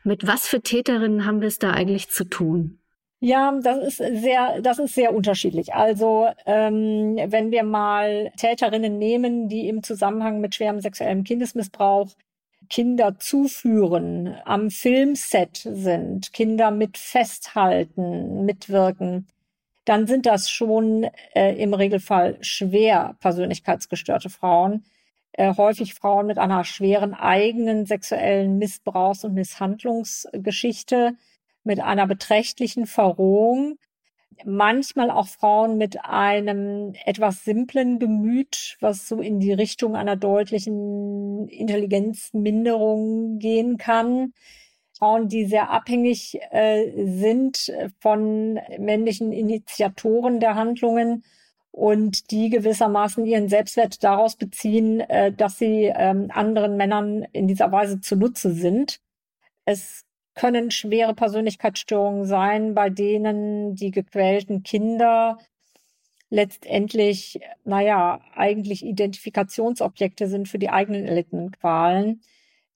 Mit 0.04 0.26
was 0.26 0.46
für 0.46 0.60
Täterinnen 0.60 1.24
haben 1.24 1.40
wir 1.40 1.48
es 1.48 1.58
da 1.58 1.70
eigentlich 1.70 2.10
zu 2.10 2.24
tun? 2.24 2.78
Ja, 3.20 3.58
das 3.62 3.98
ist 3.98 4.20
sehr, 4.20 4.60
das 4.60 4.78
ist 4.78 4.94
sehr 4.94 5.14
unterschiedlich. 5.14 5.74
Also 5.74 6.28
ähm, 6.44 7.16
wenn 7.28 7.50
wir 7.50 7.62
mal 7.62 8.30
Täterinnen 8.36 8.98
nehmen, 8.98 9.48
die 9.48 9.68
im 9.68 9.82
Zusammenhang 9.82 10.40
mit 10.40 10.54
schwerem 10.54 10.80
sexuellem 10.80 11.24
Kindesmissbrauch 11.24 12.08
Kinder 12.68 13.18
zuführen, 13.18 14.36
am 14.44 14.70
Filmset 14.70 15.56
sind, 15.56 16.32
Kinder 16.32 16.70
mit 16.70 16.98
festhalten, 16.98 18.44
mitwirken, 18.44 19.28
dann 19.84 20.06
sind 20.06 20.26
das 20.26 20.50
schon 20.50 21.06
äh, 21.34 21.54
im 21.62 21.72
Regelfall 21.74 22.38
schwer 22.42 23.16
persönlichkeitsgestörte 23.20 24.30
Frauen, 24.30 24.84
äh, 25.32 25.54
häufig 25.56 25.94
Frauen 25.94 26.26
mit 26.26 26.38
einer 26.38 26.64
schweren 26.64 27.14
eigenen 27.14 27.86
sexuellen 27.86 28.58
Missbrauchs- 28.58 29.24
und 29.24 29.34
Misshandlungsgeschichte 29.34 31.14
mit 31.66 31.80
einer 31.80 32.06
beträchtlichen 32.06 32.86
Verrohung, 32.86 33.76
manchmal 34.44 35.10
auch 35.10 35.26
Frauen 35.26 35.76
mit 35.78 36.04
einem 36.04 36.94
etwas 37.04 37.44
simplen 37.44 37.98
Gemüt, 37.98 38.76
was 38.80 39.08
so 39.08 39.20
in 39.20 39.40
die 39.40 39.52
Richtung 39.52 39.96
einer 39.96 40.16
deutlichen 40.16 41.48
Intelligenzminderung 41.48 43.38
gehen 43.38 43.76
kann. 43.78 44.32
Frauen, 44.98 45.28
die 45.28 45.44
sehr 45.44 45.70
abhängig 45.70 46.38
äh, 46.50 46.90
sind 47.04 47.70
von 48.00 48.58
männlichen 48.78 49.32
Initiatoren 49.32 50.40
der 50.40 50.54
Handlungen 50.54 51.24
und 51.70 52.30
die 52.30 52.48
gewissermaßen 52.48 53.26
ihren 53.26 53.50
Selbstwert 53.50 54.02
daraus 54.02 54.36
beziehen, 54.36 55.00
äh, 55.00 55.30
dass 55.32 55.58
sie 55.58 55.92
ähm, 55.94 56.30
anderen 56.32 56.78
Männern 56.78 57.26
in 57.32 57.46
dieser 57.46 57.70
Weise 57.70 58.00
zunutze 58.00 58.52
sind. 58.52 59.00
Es 59.66 60.05
können 60.36 60.70
schwere 60.70 61.14
Persönlichkeitsstörungen 61.14 62.26
sein, 62.26 62.74
bei 62.74 62.90
denen 62.90 63.74
die 63.74 63.90
gequälten 63.90 64.62
Kinder 64.62 65.38
letztendlich, 66.28 67.40
naja, 67.64 68.20
eigentlich 68.34 68.84
Identifikationsobjekte 68.84 70.28
sind 70.28 70.48
für 70.48 70.58
die 70.58 70.70
eigenen 70.70 71.06
erlittenen 71.06 71.52
Qualen. 71.52 72.20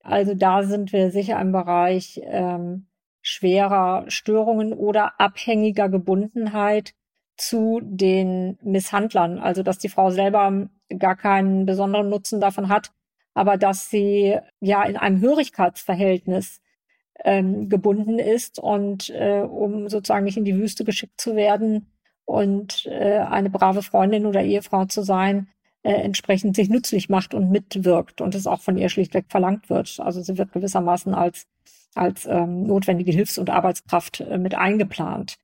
Also 0.02 0.34
da 0.34 0.62
sind 0.62 0.92
wir 0.92 1.10
sicher 1.10 1.40
im 1.40 1.52
Bereich 1.52 2.20
ähm, 2.24 2.86
schwerer 3.20 4.04
Störungen 4.08 4.72
oder 4.72 5.20
abhängiger 5.20 5.88
Gebundenheit 5.88 6.94
zu 7.36 7.80
den 7.82 8.58
Misshandlern. 8.62 9.38
Also 9.38 9.62
dass 9.62 9.78
die 9.78 9.88
Frau 9.88 10.10
selber 10.10 10.68
gar 10.98 11.16
keinen 11.16 11.66
besonderen 11.66 12.08
Nutzen 12.08 12.40
davon 12.40 12.68
hat, 12.70 12.92
aber 13.34 13.58
dass 13.58 13.90
sie 13.90 14.38
ja 14.60 14.84
in 14.84 14.96
einem 14.96 15.20
Hörigkeitsverhältnis 15.20 16.62
ähm, 17.24 17.68
gebunden 17.68 18.18
ist 18.18 18.58
und 18.58 19.10
äh, 19.10 19.40
um 19.40 19.88
sozusagen 19.88 20.24
nicht 20.24 20.36
in 20.36 20.44
die 20.44 20.56
Wüste 20.56 20.84
geschickt 20.84 21.20
zu 21.20 21.36
werden 21.36 21.86
und 22.24 22.86
äh, 22.86 23.18
eine 23.18 23.50
brave 23.50 23.82
Freundin 23.82 24.26
oder 24.26 24.42
Ehefrau 24.42 24.86
zu 24.86 25.02
sein, 25.02 25.48
äh, 25.82 25.92
entsprechend 25.92 26.56
sich 26.56 26.68
nützlich 26.68 27.08
macht 27.08 27.34
und 27.34 27.50
mitwirkt 27.50 28.20
und 28.20 28.34
es 28.34 28.46
auch 28.46 28.60
von 28.60 28.76
ihr 28.76 28.88
schlichtweg 28.88 29.26
verlangt 29.28 29.70
wird. 29.70 29.98
Also 30.00 30.22
sie 30.22 30.38
wird 30.38 30.52
gewissermaßen 30.52 31.14
als 31.14 31.46
als 31.94 32.26
ähm, 32.26 32.64
notwendige 32.66 33.12
Hilfs- 33.12 33.38
und 33.38 33.50
Arbeitskraft 33.50 34.20
äh, 34.20 34.38
mit 34.38 34.54
eingeplant. 34.54 35.36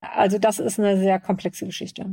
Also 0.00 0.38
das 0.38 0.58
ist 0.58 0.78
eine 0.78 0.98
sehr 0.98 1.20
komplexe 1.20 1.66
Geschichte. 1.66 2.06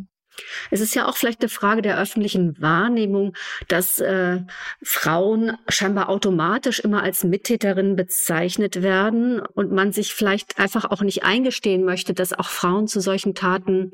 Es 0.71 0.81
ist 0.81 0.95
ja 0.95 1.07
auch 1.07 1.17
vielleicht 1.17 1.41
eine 1.41 1.49
Frage 1.49 1.81
der 1.81 1.99
öffentlichen 1.99 2.61
Wahrnehmung, 2.61 3.33
dass 3.67 3.99
äh, 3.99 4.39
Frauen 4.81 5.57
scheinbar 5.67 6.09
automatisch 6.09 6.79
immer 6.79 7.03
als 7.03 7.23
Mittäterinnen 7.23 7.95
bezeichnet 7.95 8.81
werden 8.81 9.39
und 9.39 9.71
man 9.71 9.91
sich 9.91 10.13
vielleicht 10.13 10.59
einfach 10.59 10.85
auch 10.85 11.01
nicht 11.01 11.23
eingestehen 11.23 11.83
möchte, 11.83 12.13
dass 12.13 12.33
auch 12.33 12.49
Frauen 12.49 12.87
zu 12.87 12.99
solchen 12.99 13.35
Taten 13.35 13.91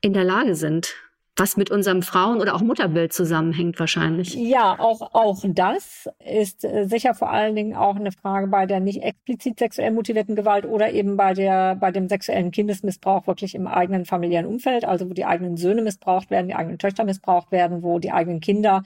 in 0.00 0.12
der 0.12 0.24
Lage 0.24 0.54
sind 0.54 0.94
was 1.36 1.56
mit 1.56 1.70
unserem 1.70 2.02
Frauen- 2.02 2.40
oder 2.40 2.54
auch 2.54 2.60
Mutterbild 2.60 3.12
zusammenhängt 3.12 3.80
wahrscheinlich. 3.80 4.34
Ja, 4.34 4.78
auch, 4.78 5.14
auch 5.14 5.44
das 5.46 6.08
ist 6.24 6.64
äh, 6.64 6.86
sicher 6.86 7.14
vor 7.14 7.30
allen 7.30 7.56
Dingen 7.56 7.74
auch 7.74 7.96
eine 7.96 8.12
Frage 8.12 8.46
bei 8.46 8.66
der 8.66 8.78
nicht 8.78 9.02
explizit 9.02 9.58
sexuell 9.58 9.90
motivierten 9.90 10.36
Gewalt 10.36 10.64
oder 10.64 10.92
eben 10.92 11.16
bei 11.16 11.34
der, 11.34 11.74
bei 11.74 11.90
dem 11.90 12.08
sexuellen 12.08 12.52
Kindesmissbrauch 12.52 13.26
wirklich 13.26 13.56
im 13.56 13.66
eigenen 13.66 14.04
familiären 14.04 14.46
Umfeld, 14.46 14.84
also 14.84 15.10
wo 15.10 15.14
die 15.14 15.24
eigenen 15.24 15.56
Söhne 15.56 15.82
missbraucht 15.82 16.30
werden, 16.30 16.46
die 16.46 16.54
eigenen 16.54 16.78
Töchter 16.78 17.04
missbraucht 17.04 17.50
werden, 17.50 17.82
wo 17.82 17.98
die 17.98 18.12
eigenen 18.12 18.40
Kinder 18.40 18.84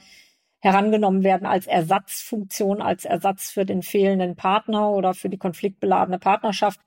herangenommen 0.60 1.24
werden 1.24 1.46
als 1.46 1.66
Ersatzfunktion, 1.66 2.80
als 2.80 3.04
Ersatz 3.04 3.50
für 3.50 3.66
den 3.66 3.82
fehlenden 3.82 4.36
Partner 4.36 4.90
oder 4.90 5.12
für 5.12 5.28
die 5.28 5.38
konfliktbeladene 5.38 6.18
Partnerschaft 6.18 6.80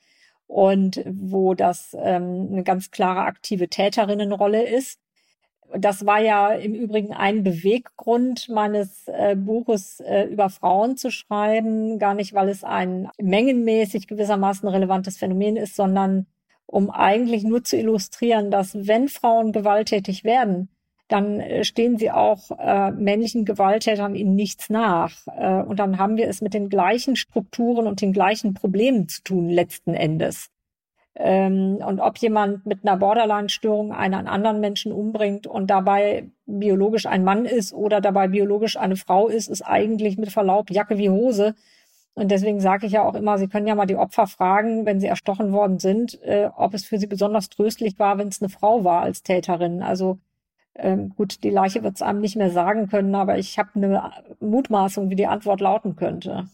und 0.47 1.01
wo 1.05 1.53
das 1.53 1.95
ähm, 1.97 2.49
eine 2.51 2.63
ganz 2.63 2.91
klare 2.91 3.21
aktive 3.21 3.69
Täterinnenrolle 3.69 4.67
ist. 4.67 5.00
Das 5.77 6.05
war 6.05 6.19
ja 6.19 6.49
im 6.49 6.73
Übrigen 6.73 7.13
ein 7.13 7.43
Beweggrund 7.43 8.49
meines 8.49 9.07
äh, 9.07 9.35
Buches 9.35 9.99
äh, 10.01 10.23
über 10.23 10.49
Frauen 10.49 10.97
zu 10.97 11.11
schreiben, 11.11 11.99
gar 11.99 12.13
nicht, 12.13 12.33
weil 12.33 12.49
es 12.49 12.63
ein 12.63 13.09
mengenmäßig 13.21 14.07
gewissermaßen 14.07 14.67
relevantes 14.67 15.17
Phänomen 15.17 15.55
ist, 15.55 15.75
sondern 15.75 16.27
um 16.65 16.89
eigentlich 16.89 17.43
nur 17.43 17.63
zu 17.63 17.77
illustrieren, 17.77 18.51
dass 18.51 18.87
wenn 18.87 19.07
Frauen 19.07 19.51
gewalttätig 19.51 20.23
werden, 20.23 20.69
dann 21.11 21.39
äh, 21.39 21.63
stehen 21.63 21.97
sie 21.97 22.11
auch 22.11 22.51
äh, 22.57 22.91
männlichen 22.91 23.45
Gewalttätern 23.45 24.15
in 24.15 24.35
nichts 24.35 24.69
nach. 24.69 25.11
Äh, 25.27 25.61
und 25.63 25.79
dann 25.79 25.97
haben 25.97 26.17
wir 26.17 26.27
es 26.27 26.41
mit 26.41 26.53
den 26.53 26.69
gleichen 26.69 27.15
Strukturen 27.15 27.87
und 27.87 28.01
den 28.01 28.13
gleichen 28.13 28.53
Problemen 28.53 29.09
zu 29.09 29.21
tun, 29.23 29.49
letzten 29.49 29.93
Endes. 29.93 30.50
Ähm, 31.15 31.79
und 31.85 31.99
ob 31.99 32.17
jemand 32.19 32.65
mit 32.65 32.79
einer 32.83 32.97
Borderline-Störung 32.97 33.91
einen 33.91 34.27
anderen 34.27 34.61
Menschen 34.61 34.91
umbringt 34.93 35.45
und 35.45 35.67
dabei 35.67 36.29
biologisch 36.45 37.05
ein 37.05 37.23
Mann 37.23 37.45
ist 37.45 37.73
oder 37.73 37.99
dabei 37.99 38.29
biologisch 38.29 38.77
eine 38.77 38.95
Frau 38.95 39.27
ist, 39.27 39.49
ist 39.49 39.61
eigentlich 39.61 40.17
mit 40.17 40.31
Verlaub 40.31 40.71
Jacke 40.71 40.97
wie 40.97 41.09
Hose. 41.09 41.55
Und 42.13 42.31
deswegen 42.31 42.59
sage 42.59 42.85
ich 42.87 42.93
ja 42.93 43.03
auch 43.03 43.15
immer, 43.15 43.37
Sie 43.37 43.47
können 43.47 43.67
ja 43.67 43.75
mal 43.75 43.85
die 43.85 43.95
Opfer 43.95 44.27
fragen, 44.27 44.85
wenn 44.85 44.99
sie 44.99 45.07
erstochen 45.07 45.53
worden 45.53 45.79
sind, 45.79 46.21
äh, 46.23 46.49
ob 46.55 46.73
es 46.73 46.85
für 46.85 46.97
sie 46.97 47.07
besonders 47.07 47.49
tröstlich 47.49 47.99
war, 47.99 48.17
wenn 48.17 48.27
es 48.27 48.41
eine 48.41 48.49
Frau 48.49 48.83
war 48.83 49.01
als 49.01 49.23
Täterin. 49.23 49.81
Also 49.81 50.17
ähm, 50.75 51.13
gut, 51.15 51.43
die 51.43 51.49
Leiche 51.49 51.83
wird 51.83 51.95
es 51.95 52.01
einem 52.01 52.21
nicht 52.21 52.35
mehr 52.35 52.51
sagen 52.51 52.87
können, 52.87 53.15
aber 53.15 53.37
ich 53.37 53.59
habe 53.59 53.69
eine 53.75 54.11
Mutmaßung, 54.39 55.09
wie 55.09 55.15
die 55.15 55.27
Antwort 55.27 55.61
lauten 55.61 55.95
könnte. 55.95 56.47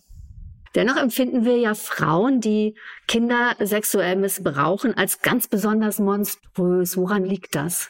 Dennoch 0.75 0.97
empfinden 0.97 1.45
wir 1.45 1.57
ja 1.57 1.73
Frauen, 1.73 2.41
die 2.41 2.75
Kinder 3.07 3.55
sexuell 3.59 4.15
missbrauchen, 4.15 4.95
als 4.95 5.21
ganz 5.21 5.47
besonders 5.47 5.99
monströs. 5.99 6.97
Woran 6.97 7.25
liegt 7.25 7.55
das? 7.55 7.89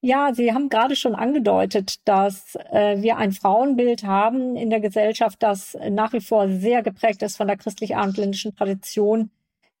Ja, 0.00 0.32
Sie 0.32 0.52
haben 0.52 0.68
gerade 0.68 0.94
schon 0.94 1.16
angedeutet, 1.16 1.96
dass 2.04 2.54
äh, 2.70 3.02
wir 3.02 3.16
ein 3.16 3.32
Frauenbild 3.32 4.04
haben 4.04 4.56
in 4.56 4.70
der 4.70 4.78
Gesellschaft, 4.78 5.42
das 5.42 5.76
nach 5.90 6.12
wie 6.12 6.20
vor 6.20 6.48
sehr 6.48 6.82
geprägt 6.82 7.22
ist 7.22 7.36
von 7.36 7.48
der 7.48 7.56
christlich-abendländischen 7.56 8.54
Tradition 8.54 9.30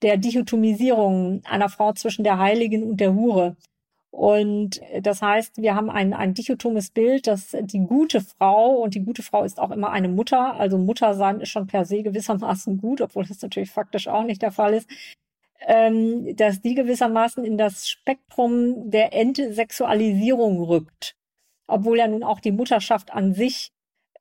der 0.02 0.16
Dichotomisierung 0.16 1.42
einer 1.44 1.68
Frau 1.68 1.92
zwischen 1.92 2.24
der 2.24 2.38
Heiligen 2.38 2.82
und 2.82 2.96
der 2.98 3.14
Hure. 3.14 3.56
Und 4.10 4.80
das 5.02 5.20
heißt, 5.20 5.58
wir 5.58 5.74
haben 5.74 5.90
ein, 5.90 6.14
ein 6.14 6.34
dichotomes 6.34 6.90
Bild, 6.90 7.26
dass 7.26 7.54
die 7.60 7.80
gute 7.80 8.20
Frau, 8.20 8.76
und 8.76 8.94
die 8.94 9.04
gute 9.04 9.22
Frau 9.22 9.44
ist 9.44 9.60
auch 9.60 9.70
immer 9.70 9.90
eine 9.90 10.08
Mutter, 10.08 10.54
also 10.54 10.78
Mutter 10.78 11.14
sein 11.14 11.40
ist 11.40 11.50
schon 11.50 11.66
per 11.66 11.84
se 11.84 12.02
gewissermaßen 12.02 12.78
gut, 12.78 13.00
obwohl 13.00 13.26
das 13.26 13.42
natürlich 13.42 13.70
faktisch 13.70 14.08
auch 14.08 14.24
nicht 14.24 14.40
der 14.42 14.52
Fall 14.52 14.74
ist, 14.74 14.88
ähm, 15.66 16.36
dass 16.36 16.60
die 16.60 16.74
gewissermaßen 16.74 17.44
in 17.44 17.58
das 17.58 17.88
Spektrum 17.88 18.90
der 18.90 19.12
Entsexualisierung 19.12 20.62
rückt. 20.62 21.14
Obwohl 21.66 21.98
ja 21.98 22.08
nun 22.08 22.22
auch 22.22 22.40
die 22.40 22.52
Mutterschaft 22.52 23.12
an 23.12 23.34
sich 23.34 23.72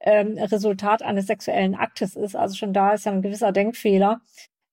ähm, 0.02 0.38
Resultat 0.38 1.02
eines 1.02 1.28
sexuellen 1.28 1.76
Aktes 1.76 2.16
ist. 2.16 2.36
Also 2.36 2.56
schon 2.56 2.74
da 2.74 2.94
ist 2.94 3.06
ja 3.06 3.12
ein 3.14 3.22
gewisser 3.22 3.52
Denkfehler. 3.52 4.22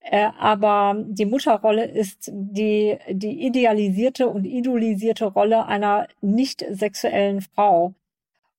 Äh, 0.04 0.30
aber 0.38 0.96
die 1.06 1.24
Mutterrolle 1.24 1.86
ist 1.86 2.30
die, 2.30 2.98
die 3.08 3.46
idealisierte 3.46 4.28
und 4.28 4.44
idolisierte 4.44 5.24
Rolle 5.24 5.66
einer 5.66 6.08
nicht 6.20 6.64
sexuellen 6.70 7.40
Frau. 7.40 7.94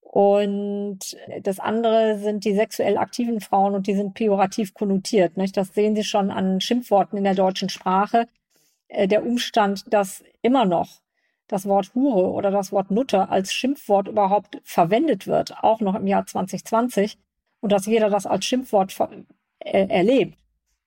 Und 0.01 1.17
das 1.41 1.59
andere 1.59 2.17
sind 2.17 2.45
die 2.45 2.55
sexuell 2.55 2.97
aktiven 2.97 3.41
Frauen 3.41 3.75
und 3.75 3.85
die 3.85 3.95
sind 3.95 4.15
pejorativ 4.15 4.73
konnotiert. 4.73 5.37
Nicht? 5.37 5.55
Das 5.57 5.73
sehen 5.73 5.95
Sie 5.95 6.03
schon 6.03 6.31
an 6.31 6.61
Schimpfworten 6.61 7.17
in 7.17 7.25
der 7.25 7.35
deutschen 7.35 7.69
Sprache. 7.69 8.27
Äh, 8.87 9.07
der 9.07 9.25
Umstand, 9.25 9.93
dass 9.93 10.23
immer 10.41 10.65
noch 10.65 11.01
das 11.47 11.67
Wort 11.67 11.93
Hure 11.93 12.31
oder 12.31 12.49
das 12.49 12.71
Wort 12.71 12.89
Nutte 12.89 13.29
als 13.29 13.53
Schimpfwort 13.53 14.07
überhaupt 14.07 14.59
verwendet 14.63 15.27
wird, 15.27 15.63
auch 15.63 15.79
noch 15.79 15.93
im 15.93 16.07
Jahr 16.07 16.25
2020, 16.25 17.19
und 17.61 17.71
dass 17.71 17.85
jeder 17.85 18.09
das 18.09 18.25
als 18.25 18.45
Schimpfwort 18.45 18.95
äh, 19.59 19.87
erlebt, 19.87 20.39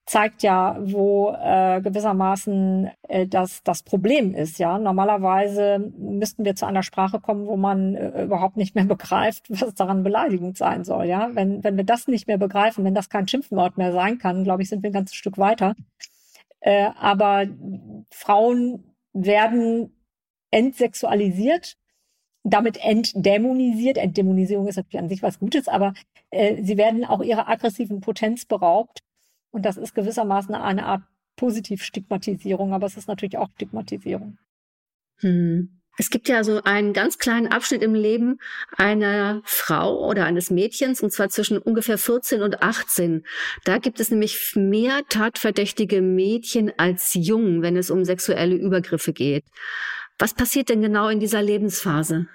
zeigt 0.09 0.41
ja, 0.41 0.75
wo 0.81 1.35
äh, 1.39 1.81
gewissermaßen 1.81 2.89
äh, 3.07 3.27
das, 3.27 3.61
das 3.63 3.83
Problem 3.83 4.33
ist. 4.33 4.57
Ja, 4.57 4.79
normalerweise 4.79 5.77
müssten 5.99 6.45
wir 6.45 6.55
zu 6.55 6.65
einer 6.65 6.81
Sprache 6.81 7.19
kommen, 7.19 7.45
wo 7.45 7.57
man 7.57 7.93
äh, 7.93 8.23
überhaupt 8.23 8.57
nicht 8.57 8.73
mehr 8.73 8.85
begreift, 8.95 9.45
was 9.49 9.75
daran 9.75 10.01
beleidigend 10.01 10.57
sein 10.57 10.83
soll. 10.83 11.05
Ja, 11.05 11.29
wenn 11.35 11.63
wenn 11.63 11.77
wir 11.77 11.83
das 11.83 12.07
nicht 12.07 12.27
mehr 12.27 12.39
begreifen, 12.39 12.83
wenn 12.85 12.95
das 12.95 13.09
kein 13.09 13.27
Schimpfwort 13.27 13.77
mehr 13.77 13.91
sein 13.91 14.17
kann, 14.17 14.43
glaube 14.43 14.63
ich, 14.63 14.69
sind 14.69 14.81
wir 14.81 14.89
ein 14.89 14.93
ganzes 14.93 15.15
Stück 15.15 15.37
weiter. 15.37 15.75
Äh, 16.61 16.89
aber 16.99 17.45
Frauen 18.09 18.95
werden 19.13 19.93
entsexualisiert 20.49 21.77
damit 22.43 22.83
entdämonisiert. 22.83 23.97
Entdämonisierung 23.97 24.67
ist 24.67 24.77
natürlich 24.77 25.03
an 25.03 25.09
sich 25.09 25.21
was 25.21 25.37
Gutes, 25.37 25.67
aber 25.67 25.93
äh, 26.31 26.63
sie 26.63 26.77
werden 26.77 27.05
auch 27.05 27.21
ihrer 27.21 27.47
aggressiven 27.47 28.01
Potenz 28.01 28.45
beraubt 28.45 29.03
und 29.51 29.65
das 29.65 29.77
ist 29.77 29.95
gewissermaßen 29.95 30.55
eine 30.55 30.85
Art 30.85 31.03
Positivstigmatisierung, 31.35 32.73
aber 32.73 32.85
es 32.85 32.97
ist 32.97 33.07
natürlich 33.07 33.37
auch 33.37 33.49
Stigmatisierung. 33.51 34.37
Hm. 35.19 35.79
Es 35.97 36.09
gibt 36.09 36.29
ja 36.29 36.45
so 36.45 36.61
einen 36.63 36.93
ganz 36.93 37.17
kleinen 37.17 37.47
Abschnitt 37.47 37.81
im 37.81 37.93
Leben 37.93 38.39
einer 38.77 39.41
Frau 39.43 40.07
oder 40.07 40.23
eines 40.23 40.49
Mädchens, 40.49 41.01
und 41.01 41.11
zwar 41.11 41.27
zwischen 41.27 41.57
ungefähr 41.57 41.97
14 41.97 42.41
und 42.41 42.63
18. 42.63 43.25
Da 43.65 43.79
gibt 43.79 43.99
es 43.99 44.09
nämlich 44.09 44.53
mehr 44.55 45.01
tatverdächtige 45.09 46.01
Mädchen 46.01 46.71
als 46.77 47.13
Jungen, 47.15 47.61
wenn 47.61 47.75
es 47.75 47.91
um 47.91 48.05
sexuelle 48.05 48.55
Übergriffe 48.55 49.11
geht. 49.11 49.43
Was 50.17 50.33
passiert 50.33 50.69
denn 50.69 50.81
genau 50.81 51.09
in 51.09 51.19
dieser 51.19 51.41
Lebensphase? 51.41 52.27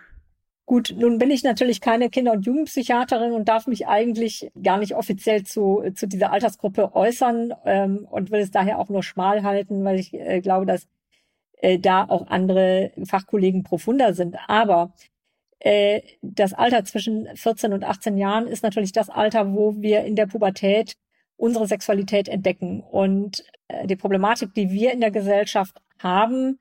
Gut, 0.67 0.95
nun 0.97 1.19
bin 1.19 1.31
ich 1.31 1.45
natürlich 1.45 1.83
keine 1.83 2.09
Kinder- 2.09 2.33
und 2.33 2.47
Jugendpsychiaterin 2.47 3.33
und 3.33 3.49
darf 3.49 3.67
mich 3.67 3.87
eigentlich 3.87 4.51
gar 4.63 4.79
nicht 4.79 4.95
offiziell 4.95 5.43
zu, 5.45 5.83
zu 5.95 6.07
dieser 6.07 6.33
Altersgruppe 6.33 6.95
äußern 6.95 7.53
ähm, 7.67 8.07
und 8.11 8.31
will 8.31 8.41
es 8.41 8.51
daher 8.51 8.79
auch 8.79 8.89
nur 8.89 9.03
schmal 9.03 9.43
halten, 9.43 9.85
weil 9.85 9.99
ich 9.99 10.15
äh, 10.15 10.41
glaube, 10.41 10.65
dass 10.65 10.89
äh, 11.59 11.79
da 11.79 12.05
auch 12.05 12.29
andere 12.29 12.93
Fachkollegen 13.05 13.63
profunder 13.63 14.15
sind. 14.15 14.37
Aber 14.49 14.95
äh, 15.61 16.01
das 16.23 16.55
Alter 16.55 16.85
zwischen 16.85 17.29
14 17.37 17.73
und 17.73 17.85
18 17.85 18.17
Jahren 18.17 18.47
ist 18.47 18.63
natürlich 18.63 18.93
das 18.93 19.11
Alter, 19.11 19.55
wo 19.55 19.77
wir 19.83 20.05
in 20.05 20.17
der 20.17 20.27
Pubertät 20.27 20.97
unsere 21.37 21.67
Sexualität 21.67 22.29
entdecken. 22.29 22.81
Und 22.83 23.45
äh, 23.69 23.87
die 23.87 23.97
Problematik, 23.97 24.55
die 24.55 24.71
wir 24.71 24.93
in 24.93 25.01
der 25.01 25.11
Gesellschaft 25.11 25.81
haben, 25.99 26.59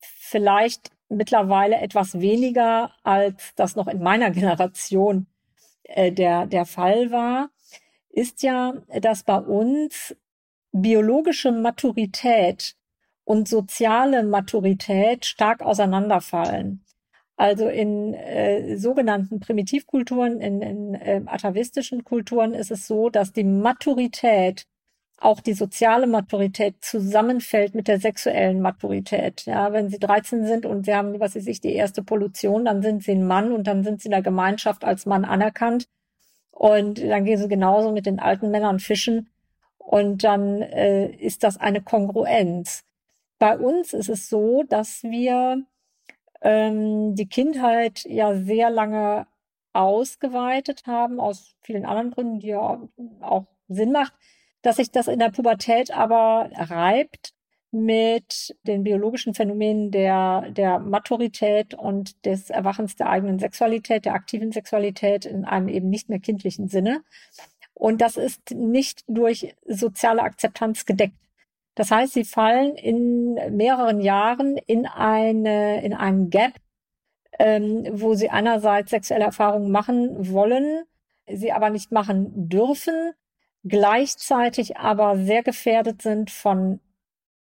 vielleicht 0.00 0.90
mittlerweile 1.16 1.76
etwas 1.76 2.20
weniger, 2.20 2.92
als 3.02 3.54
das 3.56 3.76
noch 3.76 3.88
in 3.88 4.02
meiner 4.02 4.30
Generation 4.38 5.26
äh, 5.84 6.12
der, 6.12 6.46
der 6.46 6.66
Fall 6.66 7.10
war, 7.10 7.50
ist 8.10 8.42
ja, 8.42 8.74
dass 9.00 9.22
bei 9.22 9.38
uns 9.38 10.14
biologische 10.72 11.52
Maturität 11.52 12.76
und 13.24 13.48
soziale 13.48 14.24
Maturität 14.24 15.24
stark 15.24 15.62
auseinanderfallen. 15.62 16.84
Also 17.36 17.68
in 17.68 18.14
äh, 18.14 18.76
sogenannten 18.76 19.40
Primitivkulturen, 19.40 20.40
in, 20.40 20.62
in 20.62 20.94
äh, 20.94 21.22
atavistischen 21.26 22.04
Kulturen 22.04 22.52
ist 22.52 22.70
es 22.70 22.86
so, 22.86 23.08
dass 23.08 23.32
die 23.32 23.44
Maturität 23.44 24.66
auch 25.24 25.40
die 25.40 25.54
soziale 25.54 26.06
Maturität 26.06 26.82
zusammenfällt 26.84 27.74
mit 27.74 27.88
der 27.88 28.00
sexuellen 28.00 28.60
Maturität. 28.60 29.44
Ja, 29.46 29.72
wenn 29.72 29.88
sie 29.88 29.98
13 29.98 30.46
sind 30.46 30.66
und 30.66 30.84
sie 30.84 30.94
haben, 30.94 31.18
was 31.20 31.36
weiß 31.36 31.46
ich, 31.46 31.60
die 31.60 31.74
erste 31.74 32.02
Pollution, 32.02 32.64
dann 32.64 32.82
sind 32.82 33.04
sie 33.04 33.12
ein 33.12 33.26
Mann 33.26 33.52
und 33.52 33.66
dann 33.66 33.84
sind 33.84 34.00
sie 34.00 34.08
in 34.08 34.12
der 34.12 34.22
Gemeinschaft 34.22 34.84
als 34.84 35.06
Mann 35.06 35.24
anerkannt. 35.24 35.88
Und 36.50 37.00
dann 37.02 37.24
gehen 37.24 37.38
sie 37.38 37.48
genauso 37.48 37.92
mit 37.92 38.06
den 38.06 38.18
alten 38.18 38.50
Männern 38.50 38.80
fischen. 38.80 39.30
Und 39.78 40.24
dann 40.24 40.62
äh, 40.62 41.06
ist 41.06 41.44
das 41.44 41.56
eine 41.56 41.82
Kongruenz. 41.82 42.84
Bei 43.38 43.58
uns 43.58 43.92
ist 43.92 44.08
es 44.08 44.28
so, 44.28 44.64
dass 44.68 45.02
wir 45.02 45.62
ähm, 46.40 47.14
die 47.14 47.28
Kindheit 47.28 48.04
ja 48.04 48.34
sehr 48.34 48.70
lange 48.70 49.26
ausgeweitet 49.72 50.86
haben, 50.86 51.20
aus 51.20 51.54
vielen 51.62 51.86
anderen 51.86 52.10
Gründen, 52.10 52.40
die 52.40 52.48
ja 52.48 52.80
auch 53.20 53.46
Sinn 53.68 53.92
macht 53.92 54.14
dass 54.62 54.76
sich 54.76 54.90
das 54.90 55.08
in 55.08 55.18
der 55.18 55.30
Pubertät 55.30 55.90
aber 55.90 56.50
reibt 56.54 57.32
mit 57.72 58.54
den 58.64 58.84
biologischen 58.84 59.34
Phänomenen 59.34 59.90
der, 59.90 60.50
der 60.50 60.78
Maturität 60.78 61.74
und 61.74 62.24
des 62.26 62.50
Erwachens 62.50 62.96
der 62.96 63.08
eigenen 63.08 63.38
Sexualität, 63.38 64.04
der 64.04 64.14
aktiven 64.14 64.52
Sexualität 64.52 65.24
in 65.24 65.44
einem 65.44 65.68
eben 65.68 65.88
nicht 65.88 66.08
mehr 66.10 66.20
kindlichen 66.20 66.68
Sinne. 66.68 67.02
Und 67.72 68.02
das 68.02 68.18
ist 68.18 68.50
nicht 68.50 69.02
durch 69.08 69.54
soziale 69.66 70.22
Akzeptanz 70.22 70.84
gedeckt. 70.84 71.16
Das 71.74 71.90
heißt, 71.90 72.12
sie 72.12 72.24
fallen 72.24 72.76
in 72.76 73.34
mehreren 73.56 74.00
Jahren 74.00 74.58
in 74.58 74.86
eine, 74.86 75.82
in 75.82 75.94
einen 75.94 76.28
Gap, 76.28 76.52
ähm, 77.38 77.86
wo 77.90 78.12
sie 78.12 78.28
einerseits 78.28 78.90
sexuelle 78.90 79.24
Erfahrungen 79.24 79.70
machen 79.70 80.30
wollen, 80.30 80.84
sie 81.26 81.52
aber 81.52 81.70
nicht 81.70 81.90
machen 81.90 82.50
dürfen 82.50 83.14
gleichzeitig 83.64 84.76
aber 84.76 85.16
sehr 85.16 85.42
gefährdet 85.42 86.02
sind 86.02 86.30
von 86.30 86.80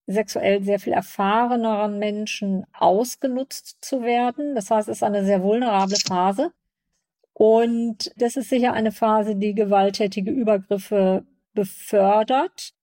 sexuell 0.07 0.63
sehr 0.63 0.79
viel 0.79 0.93
erfahreneren 0.93 1.99
Menschen 1.99 2.65
ausgenutzt 2.73 3.77
zu 3.81 4.01
werden. 4.01 4.55
Das 4.55 4.69
heißt, 4.69 4.89
es 4.89 4.97
ist 4.97 5.03
eine 5.03 5.25
sehr 5.25 5.41
vulnerable 5.43 5.97
Phase. 5.97 6.51
Und 7.33 8.11
das 8.17 8.35
ist 8.35 8.49
sicher 8.49 8.73
eine 8.73 8.91
Phase, 8.91 9.35
die 9.35 9.55
gewalttätige 9.55 10.31
Übergriffe 10.31 11.25
befördert 11.53 12.73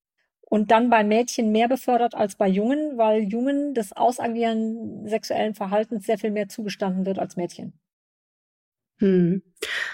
und 0.40 0.70
dann 0.70 0.90
bei 0.90 1.04
Mädchen 1.04 1.52
mehr 1.52 1.68
befördert 1.68 2.14
als 2.14 2.36
bei 2.36 2.48
Jungen, 2.48 2.96
weil 2.96 3.22
Jungen 3.24 3.74
das 3.74 3.92
Ausagieren 3.92 5.06
sexuellen 5.06 5.54
Verhaltens 5.54 6.06
sehr 6.06 6.18
viel 6.18 6.30
mehr 6.30 6.48
zugestanden 6.48 7.04
wird 7.06 7.18
als 7.18 7.36
Mädchen. 7.36 7.78
Hm. 8.98 9.42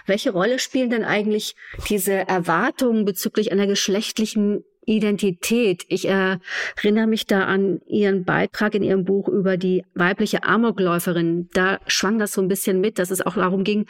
Welche 0.07 0.33
Rolle 0.33 0.59
spielen 0.59 0.91
denn 0.91 1.05
eigentlich 1.05 1.55
diese 1.89 2.13
Erwartungen 2.13 3.05
bezüglich 3.05 3.53
einer 3.53 3.67
geschlechtlichen 3.67 4.65
Identität? 4.87 5.85
Ich 5.89 6.07
erinnere 6.07 7.07
mich 7.07 7.27
da 7.27 7.45
an 7.45 7.81
Ihren 7.87 8.25
Beitrag 8.25 8.75
in 8.75 8.83
Ihrem 8.83 9.05
Buch 9.05 9.29
über 9.29 9.57
die 9.57 9.85
weibliche 9.95 10.45
Amokläuferin. 10.45 11.49
Da 11.53 11.81
schwang 11.87 12.19
das 12.19 12.33
so 12.33 12.43
ein 12.43 12.49
bisschen 12.49 12.81
mit, 12.81 12.99
dass 12.99 13.11
es 13.11 13.25
auch 13.25 13.35
darum 13.35 13.65
ging, 13.65 13.87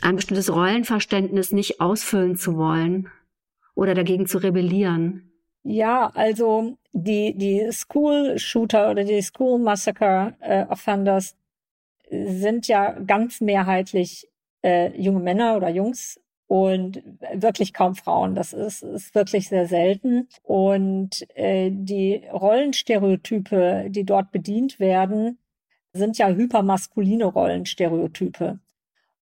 ein 0.00 0.16
bestimmtes 0.16 0.52
Rollenverständnis 0.52 1.52
nicht 1.52 1.80
ausfüllen 1.80 2.36
zu 2.36 2.56
wollen 2.56 3.08
oder 3.74 3.94
dagegen 3.94 4.26
zu 4.26 4.38
rebellieren. 4.38 5.30
Ja, 5.62 6.12
also 6.14 6.76
die, 6.92 7.34
die 7.36 7.68
School 7.72 8.38
Shooter 8.38 8.90
oder 8.90 9.02
die 9.02 9.20
School 9.20 9.58
Massacre 9.58 10.34
äh, 10.40 10.64
Offenders 10.66 11.36
sind 12.08 12.68
ja 12.68 12.92
ganz 13.00 13.40
mehrheitlich 13.40 14.28
äh, 14.66 15.00
junge 15.00 15.20
Männer 15.20 15.56
oder 15.56 15.68
Jungs 15.68 16.20
und 16.48 17.02
wirklich 17.34 17.72
kaum 17.72 17.94
Frauen. 17.94 18.34
Das 18.34 18.52
ist, 18.52 18.82
ist 18.82 19.14
wirklich 19.14 19.48
sehr 19.48 19.66
selten. 19.68 20.28
Und 20.42 21.26
äh, 21.36 21.70
die 21.72 22.22
Rollenstereotype, 22.32 23.86
die 23.90 24.04
dort 24.04 24.32
bedient 24.32 24.80
werden, 24.80 25.38
sind 25.92 26.18
ja 26.18 26.28
hypermaskuline 26.28 27.26
Rollenstereotype. 27.26 28.58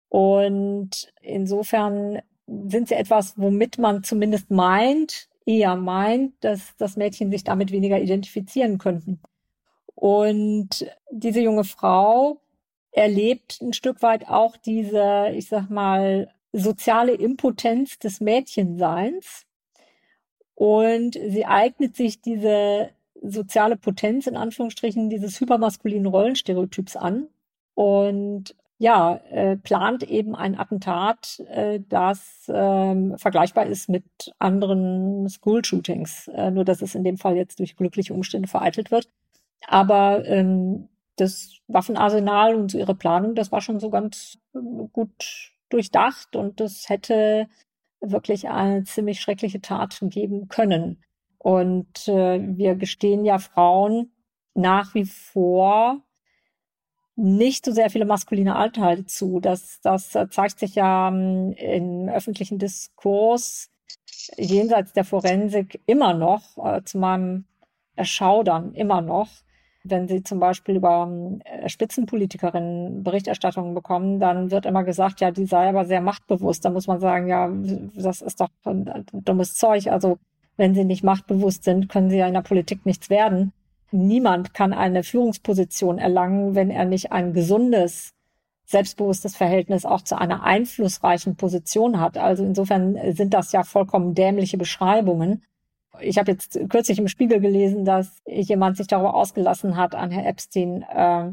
Und 0.10 1.14
insofern 1.22 2.20
sind 2.48 2.90
sie 2.90 2.96
etwas, 2.96 3.38
womit 3.38 3.78
man 3.78 4.04
zumindest 4.04 4.52
meint, 4.52 5.30
eher 5.46 5.76
meint, 5.76 6.34
dass 6.42 6.76
das 6.78 6.98
Mädchen 6.98 7.32
sich 7.32 7.44
damit 7.44 7.72
weniger 7.72 8.00
identifizieren 8.00 8.78
könnten. 8.78 9.22
Und 9.96 10.86
diese 11.12 11.42
junge 11.42 11.64
Frau 11.64 12.42
erlebt 12.92 13.62
ein 13.62 13.74
Stück 13.74 14.02
weit 14.02 14.28
auch 14.28 14.58
diese, 14.58 15.32
ich 15.34 15.48
sag 15.48 15.70
mal, 15.70 16.32
soziale 16.52 17.14
Impotenz 17.14 18.00
des 18.00 18.22
Mädchenseins. 18.22 19.46
Und 20.56 21.14
sie 21.14 21.46
eignet 21.46 21.96
sich 21.96 22.22
diese 22.22 22.90
soziale 23.22 23.78
Potenz 23.78 24.28
in 24.28 24.36
Anführungsstrichen 24.36 25.10
dieses 25.10 25.40
hypermaskulinen 25.40 26.08
Rollenstereotyps 26.08 26.96
an 26.96 27.28
und 27.76 28.56
ja, 28.78 29.16
äh, 29.30 29.58
plant 29.58 30.04
eben 30.04 30.36
ein 30.36 30.58
Attentat, 30.58 31.44
äh, 31.50 31.82
das 31.90 32.46
ähm, 32.48 33.18
vergleichbar 33.18 33.66
ist 33.66 33.90
mit 33.90 34.06
anderen 34.40 35.28
School-Shootings, 35.28 36.30
äh, 36.30 36.50
nur 36.50 36.64
dass 36.64 36.82
es 36.82 36.96
in 36.96 37.04
dem 37.04 37.18
Fall 37.18 37.36
jetzt 37.36 37.60
durch 37.60 37.76
glückliche 37.76 38.14
Umstände 38.14 38.48
vereitelt 38.48 38.90
wird. 38.90 39.10
Aber 39.68 40.26
ähm, 40.26 40.88
das 41.20 41.60
Waffenarsenal 41.68 42.56
und 42.56 42.74
ihre 42.74 42.96
Planung, 42.96 43.36
das 43.36 43.52
war 43.52 43.62
schon 43.62 43.80
so 43.80 43.90
ganz 43.90 44.38
gut 44.94 45.54
durchdacht 45.70 46.36
und 46.36 46.60
das 46.60 46.90
hätte 46.90 47.48
wirklich 48.02 48.50
eine 48.50 48.84
ziemlich 48.84 49.20
schreckliche 49.20 49.62
Tat 49.62 50.00
geben 50.02 50.48
können. 50.48 51.04
Und 51.38 52.08
äh, 52.08 52.40
wir 52.58 52.76
gestehen 52.76 53.26
ja 53.26 53.40
Frauen 53.40 54.12
nach 54.54 54.94
wie 54.94 55.06
vor 55.06 56.02
nicht 57.16 57.66
so 57.66 57.72
sehr 57.72 57.90
viele 57.90 58.06
maskuline 58.06 58.56
Anteile 58.56 59.06
zu. 59.06 59.40
Das, 59.40 59.82
das 59.82 60.12
zeigt 60.30 60.60
sich 60.60 60.76
ja 60.76 61.10
ähm, 61.10 61.52
im 61.54 62.10
öffentlichen 62.10 62.60
Diskurs 62.60 63.70
jenseits 64.38 64.94
der 64.94 65.04
Forensik 65.04 65.82
immer 65.86 66.14
noch, 66.14 66.58
äh, 66.58 66.84
zu 66.84 66.98
meinem 66.98 67.46
Erschaudern 67.96 68.74
immer 68.74 69.02
noch 69.02 69.30
wenn 69.84 70.08
Sie 70.08 70.24
zum 70.24 70.40
Beispiel 70.40 70.76
über 70.76 71.10
äh, 71.46 71.70
Spitzenpolitikerinnen 71.70 73.04
Berichterstattungen 73.04 73.74
bekommen, 73.74 74.20
dann 74.20 74.52
wird 74.52 74.66
immer 74.66 74.84
gesagt, 74.84 75.22
ja, 75.22 75.32
die 75.32 75.46
sei 75.46 75.70
aber 75.70 75.86
sehr 75.86 76.02
machtbewusst. 76.02 76.66
Da 76.66 76.70
muss 76.70 76.88
man 76.88 77.00
sagen, 77.00 77.28
ja, 77.28 77.50
das 77.96 78.22
ist 78.22 78.42
doch 78.42 78.50
ein 78.66 79.06
dummes 79.14 79.56
Zeug. 79.56 79.88
Also 79.88 80.18
wenn 80.58 80.76
sie 80.76 80.84
nicht 80.84 81.04
machtbewusst 81.04 81.64
sind, 81.64 81.88
können 81.88 82.10
sie 82.10 82.18
ja 82.18 82.28
in 82.28 82.34
der 82.34 82.42
Politik 82.42 82.86
nichts 82.86 83.10
werden. 83.10 83.54
Niemand 83.92 84.54
kann 84.54 84.74
eine 84.74 85.04
Führungsposition 85.04 85.98
erlangen, 85.98 86.54
wenn 86.54 86.70
er 86.70 86.86
nicht 86.86 87.12
ein 87.12 87.34
gesundes, 87.34 88.14
selbstbewusstes 88.66 89.36
Verhältnis 89.36 89.86
auch 89.86 90.02
zu 90.02 90.20
einer 90.20 90.44
einflussreichen 90.44 91.38
Position 91.38 92.00
hat. 92.00 92.18
Also 92.18 92.44
insofern 92.44 92.98
sind 93.14 93.34
das 93.34 93.52
ja 93.52 93.64
vollkommen 93.64 94.14
dämliche 94.14 94.58
Beschreibungen. 94.58 95.44
Ich 96.02 96.18
habe 96.18 96.32
jetzt 96.32 96.60
kürzlich 96.70 97.00
im 97.00 97.08
Spiegel 97.08 97.40
gelesen, 97.40 97.86
dass 97.86 98.22
jemand 98.26 98.78
sich 98.78 98.88
darüber 98.88 99.16
ausgelassen 99.16 99.78
hat 99.78 99.96
an 99.96 100.12
Herr 100.12 100.28
Epstein, 100.28 100.84
äh, 100.84 101.32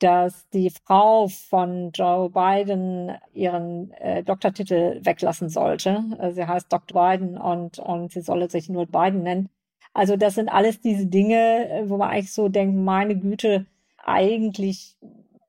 dass 0.00 0.48
die 0.48 0.70
Frau 0.70 1.28
von 1.28 1.92
Joe 1.92 2.30
Biden 2.30 3.12
ihren 3.32 3.92
äh, 3.92 4.22
Doktortitel 4.22 5.00
weglassen 5.04 5.48
sollte. 5.48 6.04
Äh, 6.18 6.32
sie 6.32 6.46
heißt 6.46 6.72
Dr. 6.72 7.10
Biden 7.10 7.36
und, 7.36 7.78
und 7.78 8.12
sie 8.12 8.22
solle 8.22 8.48
sich 8.48 8.68
nur 8.68 8.86
Biden 8.86 9.22
nennen. 9.22 9.50
Also 9.92 10.16
das 10.16 10.36
sind 10.36 10.48
alles 10.48 10.80
diese 10.80 11.06
Dinge, 11.06 11.68
äh, 11.68 11.88
wo 11.88 11.98
man 11.98 12.10
eigentlich 12.10 12.32
so 12.32 12.48
denkt, 12.48 12.76
meine 12.76 13.18
Güte, 13.18 13.66
eigentlich 13.98 14.96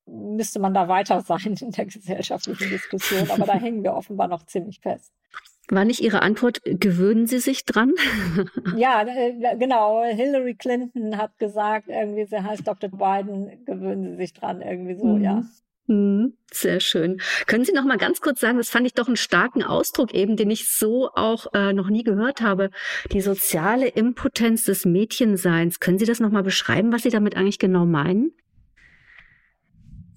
müsste 0.06 0.60
man 0.60 0.74
da 0.74 0.88
weiter 0.88 1.22
sein 1.22 1.56
in 1.60 1.72
der 1.72 1.86
gesellschaftlichen 1.86 2.70
Diskussion, 2.70 3.30
aber 3.32 3.46
da 3.46 3.54
hängen 3.54 3.84
wir 3.84 3.94
offenbar 3.94 4.28
noch 4.28 4.46
ziemlich 4.46 4.82
fest. 4.82 5.14
War 5.72 5.86
nicht 5.86 6.02
Ihre 6.02 6.22
Antwort, 6.22 6.62
gewöhnen 6.66 7.28
Sie 7.28 7.40
sich 7.40 7.64
dran? 7.64 7.94
ja, 8.76 9.04
äh, 9.04 9.56
genau. 9.58 10.04
Hillary 10.04 10.56
Clinton 10.56 11.18
hat 11.18 11.40
gesagt, 11.40 11.88
irgendwie, 11.88 12.26
sie 12.26 12.44
heißt 12.44 12.68
Dr. 12.68 12.90
Biden, 12.90 13.64
gewöhnen 13.66 14.12
Sie 14.12 14.18
sich 14.18 14.34
dran, 14.34 14.62
irgendwie 14.62 14.96
so, 14.96 15.06
mhm. 15.06 15.24
ja. 15.24 15.44
Mhm. 15.88 16.34
Sehr 16.52 16.82
schön. 16.82 17.22
Können 17.48 17.64
Sie 17.64 17.72
noch 17.72 17.86
mal 17.86 17.98
ganz 17.98 18.20
kurz 18.20 18.42
sagen, 18.42 18.58
das 18.58 18.70
fand 18.70 18.86
ich 18.86 18.94
doch 18.96 19.08
einen 19.08 19.16
starken 19.16 19.64
Ausdruck 19.64 20.14
eben, 20.14 20.36
den 20.36 20.52
ich 20.52 20.70
so 20.70 21.10
auch 21.16 21.48
äh, 21.54 21.72
noch 21.72 21.90
nie 21.90 22.04
gehört 22.04 22.42
habe, 22.42 22.70
die 23.14 23.22
soziale 23.22 23.88
Impotenz 23.88 24.66
des 24.66 24.84
Mädchenseins. 24.84 25.80
Können 25.80 26.00
Sie 26.00 26.06
das 26.06 26.20
noch 26.20 26.32
mal 26.32 26.44
beschreiben, 26.44 26.92
was 26.92 27.04
Sie 27.04 27.10
damit 27.10 27.38
eigentlich 27.38 27.60
genau 27.60 27.86
meinen? 27.86 28.34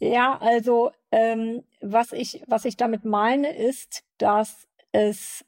Ja, 0.00 0.36
also 0.40 0.90
ähm, 1.12 1.62
was 1.80 2.12
ich 2.12 2.42
was 2.48 2.64
ich 2.64 2.76
damit 2.76 3.04
meine 3.04 3.56
ist, 3.56 4.02
dass 4.18 4.66
es 4.94 5.44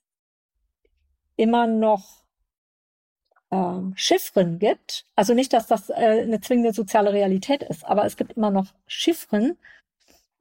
immer 1.36 1.66
noch 1.66 2.24
ähm, 3.50 3.94
Chiffren 3.96 4.58
gibt. 4.58 5.06
Also 5.14 5.34
nicht, 5.34 5.52
dass 5.52 5.66
das 5.66 5.90
äh, 5.90 6.22
eine 6.22 6.40
zwingende 6.40 6.72
soziale 6.72 7.12
Realität 7.12 7.62
ist, 7.62 7.84
aber 7.84 8.04
es 8.04 8.16
gibt 8.16 8.32
immer 8.32 8.50
noch 8.50 8.74
Chiffren, 8.86 9.56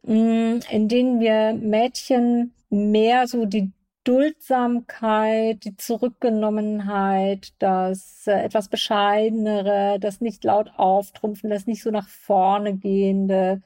mh, 0.03 0.15
mm, 0.15 0.59
in 0.71 0.87
denen 0.87 1.19
wir 1.19 1.53
Mädchen 1.53 2.53
mehr 2.69 3.27
so 3.27 3.45
die 3.45 3.71
Duldsamkeit, 4.03 5.63
die 5.65 5.77
Zurückgenommenheit, 5.77 7.53
das 7.59 8.27
äh, 8.27 8.43
etwas 8.43 8.69
bescheidenere, 8.69 9.99
das 9.99 10.21
nicht 10.21 10.43
laut 10.43 10.71
auftrumpfen, 10.77 11.49
das 11.49 11.67
nicht 11.67 11.83
so 11.83 11.91
nach 11.91 12.07
vorne 12.07 12.77
gehende 12.77 13.61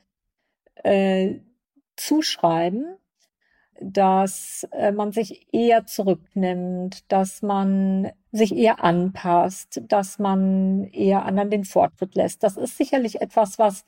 äh, 0.84 1.36
zuschreiben, 1.98 2.98
dass 3.82 4.68
äh, 4.72 4.92
man 4.92 5.12
sich 5.12 5.48
eher 5.54 5.86
zurücknimmt, 5.86 7.12
dass 7.12 7.42
man 7.42 8.12
sich 8.32 8.56
eher 8.56 8.84
anpasst, 8.84 9.82
dass 9.88 10.20
man 10.20 10.84
eher 10.86 11.26
anderen 11.26 11.50
den 11.50 11.66
Vortritt 11.66 12.16
lässt. 12.16 12.44
Das 12.44 12.58
ist 12.58 12.78
sicherlich 12.78 13.22
etwas, 13.22 13.58
was 13.58 13.86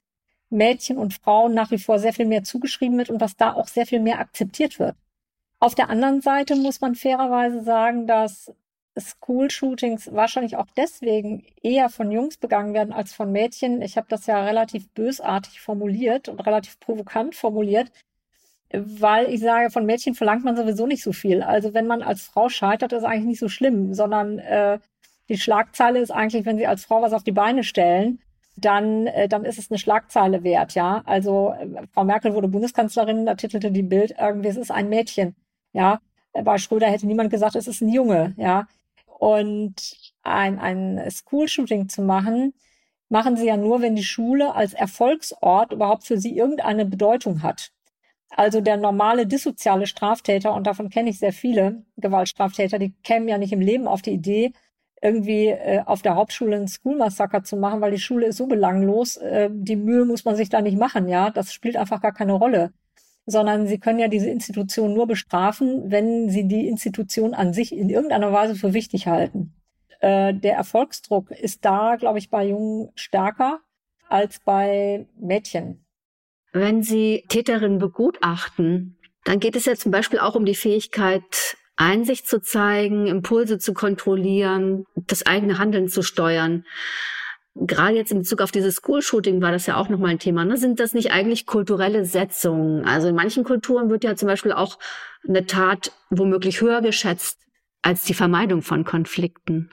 Mädchen 0.50 0.98
und 0.98 1.14
Frauen 1.14 1.54
nach 1.54 1.72
wie 1.72 1.78
vor 1.78 2.00
sehr 2.00 2.14
viel 2.14 2.26
mehr 2.26 2.44
zugeschrieben 2.44 2.98
wird 2.98 3.10
und 3.10 3.22
was 3.22 3.38
da 3.38 3.54
auch 3.54 3.68
sehr 3.68 3.86
viel 3.86 4.00
mehr 4.00 4.20
akzeptiert 4.20 4.80
wird. 4.80 4.96
Auf 5.60 5.76
der 5.76 5.90
anderen 5.90 6.22
Seite 6.22 6.56
muss 6.56 6.82
man 6.82 6.96
fairerweise 6.96 7.64
sagen, 7.64 8.08
dass 8.08 8.52
School-Shootings 9.00 10.12
wahrscheinlich 10.14 10.58
auch 10.58 10.68
deswegen 10.76 11.46
eher 11.62 11.90
von 11.90 12.12
Jungs 12.12 12.38
begangen 12.38 12.74
werden 12.74 12.94
als 12.94 13.14
von 13.14 13.32
Mädchen. 13.32 13.82
Ich 13.82 13.96
habe 13.96 14.08
das 14.10 14.26
ja 14.26 14.44
relativ 14.44 14.90
bösartig 14.90 15.62
formuliert 15.62 16.28
und 16.28 16.40
relativ 16.42 16.80
provokant 16.80 17.36
formuliert, 17.36 17.92
weil 18.74 19.30
ich 19.30 19.42
sage, 19.42 19.70
von 19.70 19.86
Mädchen 19.86 20.16
verlangt 20.16 20.44
man 20.44 20.56
sowieso 20.56 20.88
nicht 20.88 21.04
so 21.04 21.12
viel. 21.12 21.42
Also 21.42 21.74
wenn 21.74 21.88
man 21.88 22.02
als 22.02 22.24
Frau 22.24 22.50
scheitert, 22.50 22.94
ist 22.94 23.04
eigentlich 23.04 23.26
nicht 23.26 23.40
so 23.40 23.50
schlimm, 23.50 23.94
sondern 23.94 24.40
äh, 24.40 24.80
die 25.30 25.38
Schlagzeile 25.38 26.00
ist 26.00 26.12
eigentlich, 26.12 26.46
wenn 26.46 26.58
sie 26.58 26.68
als 26.68 26.86
Frau 26.86 27.02
was 27.02 27.14
auf 27.14 27.24
die 27.24 27.32
Beine 27.32 27.64
stellen, 27.64 28.20
dann, 28.58 29.08
äh, 29.08 29.28
dann 29.28 29.46
ist 29.46 29.58
es 29.60 29.72
eine 29.72 29.78
Schlagzeile 29.78 30.44
wert, 30.44 30.74
ja. 30.74 31.04
Also 31.06 31.54
äh, 31.60 31.88
Frau 31.94 32.04
Merkel 32.04 32.34
wurde 32.34 32.48
Bundeskanzlerin, 32.48 33.26
da 33.26 33.36
titelte 33.36 33.72
die 33.72 33.84
Bild 33.84 34.16
irgendwie, 34.20 34.50
es 34.50 34.58
ist 34.58 34.72
ein 34.72 34.90
Mädchen. 34.90 35.36
Ja, 35.74 36.00
bei 36.34 36.58
Schröder 36.58 36.88
hätte 36.88 37.08
niemand 37.08 37.30
gesagt, 37.30 37.56
es 37.56 37.68
ist 37.68 37.82
ein 37.82 37.90
Junge, 37.90 38.34
ja. 38.38 38.68
Und 39.06 39.76
ein, 40.24 40.60
ein 40.60 41.10
School-Shooting 41.10 41.90
zu 41.90 42.02
machen, 42.02 42.54
machen 43.10 43.36
sie 43.38 43.48
ja 43.48 43.58
nur, 43.58 43.82
wenn 43.82 43.96
die 43.96 44.04
Schule 44.04 44.56
als 44.56 44.74
Erfolgsort 44.74 45.74
überhaupt 45.74 46.06
für 46.06 46.18
sie 46.18 46.36
irgendeine 46.36 46.86
Bedeutung 46.86 47.44
hat. 47.44 47.72
Also 48.36 48.62
der 48.62 48.78
normale 48.78 49.28
dissoziale 49.28 49.88
Straftäter, 49.88 50.54
und 50.54 50.66
davon 50.66 50.90
kenne 50.90 51.10
ich 51.10 51.20
sehr 51.20 51.34
viele 51.34 51.84
Gewaltstraftäter, 51.98 52.80
die 52.80 52.94
kämen 53.04 53.28
ja 53.28 53.38
nicht 53.38 53.54
im 53.54 53.60
Leben 53.62 53.88
auf 53.88 54.02
die 54.02 54.12
Idee, 54.12 54.54
irgendwie 55.02 55.48
äh, 55.48 55.82
auf 55.86 56.02
der 56.02 56.16
Hauptschule 56.16 56.56
einen 56.56 56.68
School-Massaker 56.68 57.44
zu 57.44 57.58
machen, 57.58 57.82
weil 57.82 57.92
die 57.92 58.00
Schule 58.00 58.28
ist 58.28 58.38
so 58.38 58.48
belanglos, 58.48 59.18
äh, 59.18 59.50
die 59.52 59.76
Mühe 59.76 60.06
muss 60.06 60.26
man 60.26 60.36
sich 60.36 60.50
da 60.50 60.62
nicht 60.62 60.78
machen, 60.78 61.08
ja. 61.08 61.30
Das 61.30 61.52
spielt 61.54 61.76
einfach 61.76 62.02
gar 62.02 62.14
keine 62.14 62.34
Rolle 62.34 62.72
sondern 63.26 63.68
sie 63.68 63.80
können 63.80 64.00
ja 64.00 64.08
diese 64.08 64.30
Institution 64.30 64.94
nur 64.94 65.08
bestrafen, 65.08 65.92
wenn 65.92 66.30
sie 66.30 66.48
die 66.48 66.68
Institution 66.68 67.34
an 67.34 67.54
sich 67.54 67.76
in 67.76 67.90
irgendeiner 67.90 68.34
Weise 68.34 68.56
für 68.56 68.74
wichtig 68.74 69.08
halten. 69.08 69.54
Äh, 70.00 70.34
der 70.34 70.56
Erfolgsdruck 70.56 71.32
ist 71.32 71.64
da, 71.64 71.96
glaube 71.96 72.20
ich, 72.20 72.30
bei 72.30 72.48
Jungen 72.48 72.90
stärker 72.96 73.60
als 74.10 74.40
bei 74.40 75.06
Mädchen. 75.20 75.86
Wenn 76.52 76.84
Sie 76.84 77.24
Täterinnen 77.30 77.80
begutachten, 77.80 78.98
dann 79.24 79.40
geht 79.40 79.56
es 79.56 79.66
ja 79.66 79.76
zum 79.76 79.92
Beispiel 79.92 80.20
auch 80.20 80.36
um 80.36 80.46
die 80.46 80.56
Fähigkeit, 80.56 81.56
Einsicht 81.76 82.28
zu 82.28 82.42
zeigen, 82.42 83.08
Impulse 83.08 83.58
zu 83.58 83.74
kontrollieren, 83.74 84.86
das 84.96 85.26
eigene 85.26 85.58
Handeln 85.58 85.88
zu 85.88 86.02
steuern 86.02 86.66
gerade 87.56 87.96
jetzt 87.96 88.12
in 88.12 88.20
Bezug 88.20 88.42
auf 88.42 88.52
dieses 88.52 88.76
School-Shooting 88.76 89.42
war 89.42 89.52
das 89.52 89.66
ja 89.66 89.78
auch 89.78 89.90
nochmal 89.90 90.12
ein 90.12 90.20
Thema. 90.20 90.46
Ne? 90.46 90.58
Sind 90.58 90.80
das 90.80 90.94
nicht 90.94 91.12
eigentlich 91.12 91.46
kulturelle 91.46 92.06
Setzungen? 92.06 92.86
Also 92.86 93.10
in 93.10 93.16
manchen 93.16 93.44
Kulturen 93.44 93.90
wird 93.90 94.04
ja 94.04 94.16
zum 94.16 94.28
Beispiel 94.28 94.54
auch 94.54 94.80
eine 95.28 95.46
Tat 95.46 95.92
womöglich 96.10 96.62
höher 96.62 96.82
geschätzt 96.82 97.40
als 97.82 98.04
die 98.04 98.14
Vermeidung 98.14 98.62
von 98.62 98.86
Konflikten. 98.86 99.72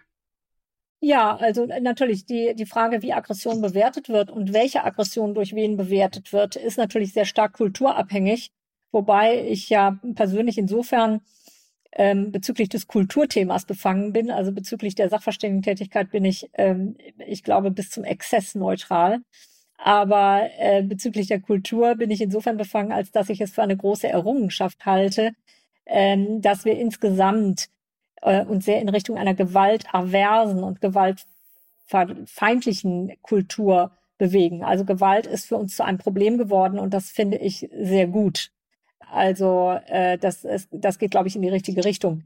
Ja, 1.01 1.37
also 1.37 1.67
natürlich 1.67 2.27
die, 2.27 2.55
die 2.57 2.67
Frage, 2.67 3.03
wie 3.03 3.13
Aggression 3.13 3.61
bewertet 3.61 4.09
wird 4.09 4.31
und 4.31 4.53
welche 4.53 4.85
Aggression 4.85 5.33
durch 5.35 5.55
wen 5.55 5.77
bewertet 5.77 6.33
wird, 6.33 6.57
ist 6.57 6.77
natürlich 6.77 7.13
sehr 7.13 7.25
stark 7.25 7.53
kulturabhängig. 7.53 8.51
Wobei 8.91 9.47
ich 9.47 9.69
ja 9.69 10.01
persönlich 10.15 10.59
insofern 10.59 11.21
ähm, 11.93 12.33
bezüglich 12.33 12.69
des 12.69 12.87
Kulturthemas 12.89 13.65
befangen 13.67 14.13
bin. 14.13 14.31
Also 14.31 14.53
bezüglich 14.53 14.95
der 14.97 15.09
Sachverständigentätigkeit 15.11 16.11
bin 16.11 16.25
ich, 16.25 16.51
ähm, 16.55 16.97
ich 17.27 17.45
glaube, 17.45 17.71
bis 17.71 17.91
zum 17.91 18.05
Exzess 18.05 18.55
neutral. 18.55 19.21
Aber 19.79 20.49
äh, 20.59 20.83
bezüglich 20.83 21.29
der 21.29 21.41
Kultur 21.41 21.95
bin 21.97 22.11
ich 22.11 22.21
insofern 22.21 22.57
befangen, 22.57 22.93
als 22.93 23.13
dass 23.13 23.29
ich 23.31 23.41
es 23.41 23.53
für 23.53 23.63
eine 23.63 23.77
große 23.77 24.09
Errungenschaft 24.09 24.85
halte, 24.87 25.33
ähm, 25.87 26.41
dass 26.43 26.65
wir 26.65 26.79
insgesamt 26.79 27.69
äh, 28.23 28.45
uns 28.45 28.65
sehr 28.65 28.81
in 28.81 28.89
Richtung 28.89 29.19
einer 29.19 29.35
gewaltaversen 29.35 30.63
und 30.63 30.81
gewaltfeindlichen 30.81 33.21
Kultur 33.23 33.91
bewegen. 34.19 34.63
Also 34.65 34.85
Gewalt 34.85 35.27
ist 35.27 35.47
für 35.47 35.57
uns 35.57 35.75
zu 35.77 35.85
einem 35.85 35.99
Problem 35.99 36.39
geworden 36.39 36.79
und 36.79 36.95
das 36.95 37.11
finde 37.11 37.39
ich 37.39 37.69
sehr 37.73 38.07
gut. 38.07 38.53
Also 39.11 39.79
äh, 39.87 40.19
das, 40.19 40.45
ist, 40.45 40.69
das 40.71 40.99
geht, 40.99 41.13
glaube 41.13 41.29
ich, 41.29 41.37
in 41.37 41.43
die 41.43 41.49
richtige 41.49 41.85
Richtung. 41.85 42.25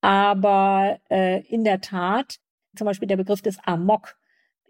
Aber 0.00 0.98
äh, 1.10 1.40
in 1.46 1.64
der 1.64 1.80
Tat, 1.80 2.38
zum 2.76 2.84
Beispiel 2.84 3.08
der 3.08 3.16
Begriff 3.16 3.42
des 3.42 3.58
Amok 3.64 4.16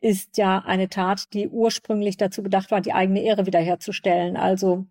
ist 0.01 0.39
ja 0.39 0.63
eine 0.65 0.89
Tat, 0.89 1.33
die 1.33 1.49
ursprünglich 1.49 2.17
dazu 2.17 2.43
gedacht 2.43 2.71
war, 2.71 2.81
die 2.81 2.93
eigene 2.93 3.23
Ehre 3.23 3.47
wiederherzustellen. 3.47 4.37
Also 4.37 4.87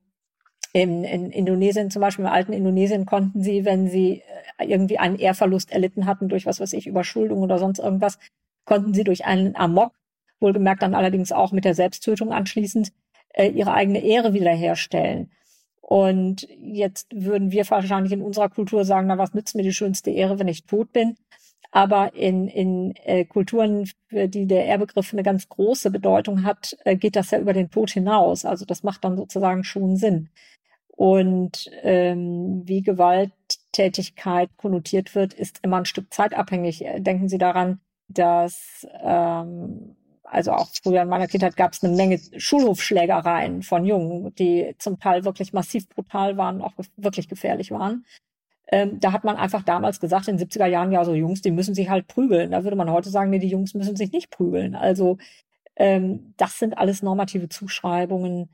in, 0.74 1.03
in 1.03 1.32
Indonesien, 1.32 1.89
zum 1.91 2.01
Beispiel 2.01 2.26
im 2.26 2.32
alten 2.32 2.53
Indonesien, 2.53 3.05
konnten 3.05 3.41
sie, 3.41 3.65
wenn 3.65 3.88
sie 3.88 4.24
äh, 4.57 4.65
irgendwie 4.65 4.99
einen 4.99 5.18
Ehrverlust 5.18 5.72
erlitten 5.72 6.05
hatten 6.05 6.30
durch 6.30 6.45
was 6.45 6.59
weiß 6.59 6.74
ich, 6.74 6.88
Überschuldung 6.88 7.41
oder 7.41 7.59
sonst 7.59 7.80
irgendwas, 7.80 8.20
konnten 8.65 8.93
sie 8.93 9.03
durch 9.03 9.26
einen 9.26 9.55
Amok, 9.55 9.93
wohlgemerkt 10.39 10.82
dann 10.82 10.95
allerdings 10.95 11.32
auch 11.32 11.51
mit 11.51 11.65
der 11.65 11.74
Selbsttötung 11.74 12.32
anschließend, 12.32 12.91
äh, 13.34 13.49
ihre 13.49 13.74
eigene 13.74 14.03
Ehre 14.03 14.34
wiederherstellen. 14.34 15.32
Und 15.82 16.47
jetzt 16.59 17.07
würden 17.13 17.51
wir 17.51 17.70
wahrscheinlich 17.70 18.11
in 18.11 18.22
unserer 18.22 18.49
Kultur 18.49 18.84
sagen, 18.84 19.07
na, 19.07 19.18
was 19.18 19.34
nützt 19.34 19.55
mir 19.55 19.63
die 19.63 19.74
schönste 19.74 20.11
Ehre, 20.11 20.38
wenn 20.38 20.49
ich 20.49 20.65
tot 20.65 20.91
bin? 20.91 21.15
Aber 21.72 22.13
in, 22.13 22.47
in 22.47 22.93
äh, 23.03 23.26
Kulturen, 23.26 23.89
für 24.09 24.28
die 24.28 24.47
der 24.47 24.65
Ehrbegriff 24.65 25.13
eine 25.13 25.24
ganz 25.24 25.47
große 25.47 25.91
Bedeutung 25.91 26.43
hat, 26.43 26.78
äh, 26.86 26.95
geht 26.95 27.15
das 27.15 27.32
ja 27.32 27.39
über 27.39 27.53
den 27.53 27.70
Tod 27.70 27.89
hinaus. 27.89 28.45
Also 28.45 28.65
das 28.65 28.84
macht 28.84 29.03
dann 29.03 29.15
sozusagen 29.18 29.63
schon 29.63 29.95
Sinn. 29.95 30.30
Und 30.98 31.70
ähm, 31.84 32.64
wie 32.66 32.82
Gewalttätigkeit 32.82 34.50
konnotiert 34.58 35.14
wird, 35.14 35.36
ist 35.36 35.60
immer 35.62 35.78
ein 35.78 35.86
Stück 35.86 36.12
zeitabhängig. 36.12 36.84
Denken 36.98 37.30
Sie 37.30 37.38
daran, 37.38 37.80
dass 38.08 38.88
ähm, 39.04 39.95
also 40.24 40.54
auch 40.54 40.68
früher 40.84 41.04
in 41.04 41.08
meiner 41.08 41.28
Kindheit 41.28 41.56
gab 41.56 41.74
es 41.74 41.84
eine 41.84 41.95
Menge 41.95 42.20
Schulhofschlägereien 42.38 43.62
von 43.62 43.86
Jungen, 43.86 44.34
die 44.36 44.76
zum 44.80 45.00
Teil 45.00 45.24
wirklich 45.24 45.54
massiv 45.54 45.88
brutal 45.88 46.36
waren, 46.36 46.62
auch 46.62 46.74
wirklich 46.95 47.30
gefährlich 47.30 47.70
waren. 47.70 48.04
Ähm, 48.70 49.00
da 49.00 49.12
hat 49.12 49.24
man 49.24 49.36
einfach 49.38 49.62
damals 49.62 50.00
gesagt, 50.00 50.28
in 50.28 50.38
den 50.38 50.48
70er 50.48 50.66
Jahren, 50.66 50.91
ja, 50.91 51.06
so 51.06 51.14
Jungs, 51.14 51.43
die 51.43 51.52
müssen 51.52 51.76
sich 51.76 51.89
halt 51.89 52.08
prügeln. 52.08 52.52
Da 52.52 52.64
würde 52.64 52.76
man 52.76 52.89
heute 52.89 53.12
sagen, 53.12 53.30
nee, 53.30 53.39
die 53.39 53.50
Jungs 53.50 53.76
müssen 53.76 53.95
sich 53.95 54.12
nicht 54.12 54.32
prügeln. 54.32 54.74
Also 54.74 55.20
ähm, 55.76 56.34
das 56.38 56.58
sind 56.58 56.76
alles 56.78 57.04
normative 57.04 57.50
Zuschreibungen, 57.50 58.50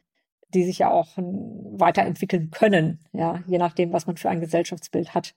die 0.54 0.64
sich 0.64 0.80
ja 0.80 0.92
auch 0.92 1.10
weiterentwickeln 1.18 2.52
können, 2.52 3.00
ja, 3.12 3.44
je 3.48 3.58
nachdem, 3.58 3.94
was 3.94 4.08
man 4.08 4.18
für 4.18 4.30
ein 4.30 4.40
Gesellschaftsbild 4.40 5.14
hat. 5.14 5.34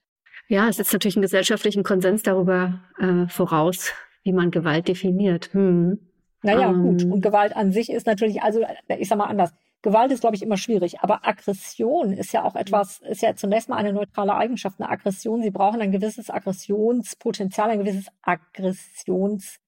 Ja, 0.48 0.68
es 0.68 0.76
setzt 0.76 0.92
natürlich 0.92 1.16
einen 1.16 1.22
gesellschaftlichen 1.22 1.82
Konsens 1.82 2.22
darüber 2.22 2.80
äh, 2.98 3.26
voraus, 3.28 3.92
wie 4.22 4.32
man 4.32 4.50
Gewalt 4.50 4.88
definiert. 4.88 5.52
Hm. 5.52 5.98
Naja, 6.42 6.68
um, 6.68 6.82
gut. 6.82 7.02
Ähm. 7.02 7.12
Und 7.12 7.20
Gewalt 7.22 7.56
an 7.56 7.72
sich 7.72 7.90
ist 7.90 8.06
natürlich, 8.06 8.42
also 8.42 8.60
ich 8.88 9.08
sag 9.08 9.18
mal 9.18 9.24
anders. 9.24 9.52
Gewalt 9.82 10.10
ist, 10.10 10.20
glaube 10.20 10.34
ich, 10.34 10.42
immer 10.42 10.56
schwierig. 10.56 11.00
Aber 11.00 11.26
Aggression 11.26 12.12
ist 12.12 12.32
ja 12.32 12.44
auch 12.44 12.56
etwas, 12.56 13.00
ist 13.00 13.22
ja 13.22 13.36
zunächst 13.36 13.68
mal 13.68 13.76
eine 13.76 13.92
neutrale 13.92 14.34
Eigenschaft. 14.34 14.80
Eine 14.80 14.90
Aggression, 14.90 15.42
sie 15.42 15.50
brauchen 15.50 15.80
ein 15.80 15.92
gewisses 15.92 16.30
Aggressionspotenzial, 16.30 17.70
ein 17.70 17.78
gewisses 17.80 18.06
Aggressionslevel, 18.22 19.65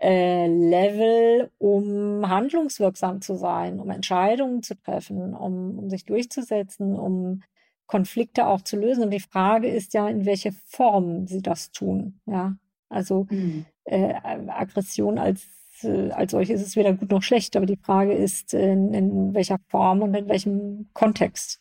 äh, 0.00 1.48
um 1.58 2.28
handlungswirksam 2.28 3.20
zu 3.20 3.36
sein, 3.36 3.80
um 3.80 3.90
Entscheidungen 3.90 4.62
zu 4.62 4.74
treffen, 4.76 5.34
um, 5.34 5.78
um 5.78 5.90
sich 5.90 6.04
durchzusetzen, 6.04 6.94
um 6.94 7.42
Konflikte 7.86 8.46
auch 8.46 8.62
zu 8.62 8.76
lösen. 8.76 9.04
Und 9.04 9.10
die 9.10 9.20
Frage 9.20 9.68
ist 9.68 9.94
ja, 9.94 10.08
in 10.08 10.26
welche 10.26 10.52
Form 10.52 11.26
sie 11.26 11.42
das 11.42 11.70
tun. 11.70 12.20
Ja, 12.26 12.56
also 12.88 13.26
mhm. 13.30 13.66
äh, 13.84 14.14
Aggression 14.48 15.18
als 15.18 15.46
äh, 15.82 16.10
als 16.10 16.32
solches 16.32 16.60
ist 16.60 16.68
es 16.68 16.76
weder 16.76 16.94
gut 16.94 17.10
noch 17.10 17.22
schlecht, 17.22 17.56
aber 17.56 17.66
die 17.66 17.76
Frage 17.76 18.12
ist, 18.12 18.54
in, 18.54 18.94
in 18.94 19.34
welcher 19.34 19.58
Form 19.68 20.02
und 20.02 20.14
in 20.14 20.28
welchem 20.28 20.88
Kontext. 20.92 21.60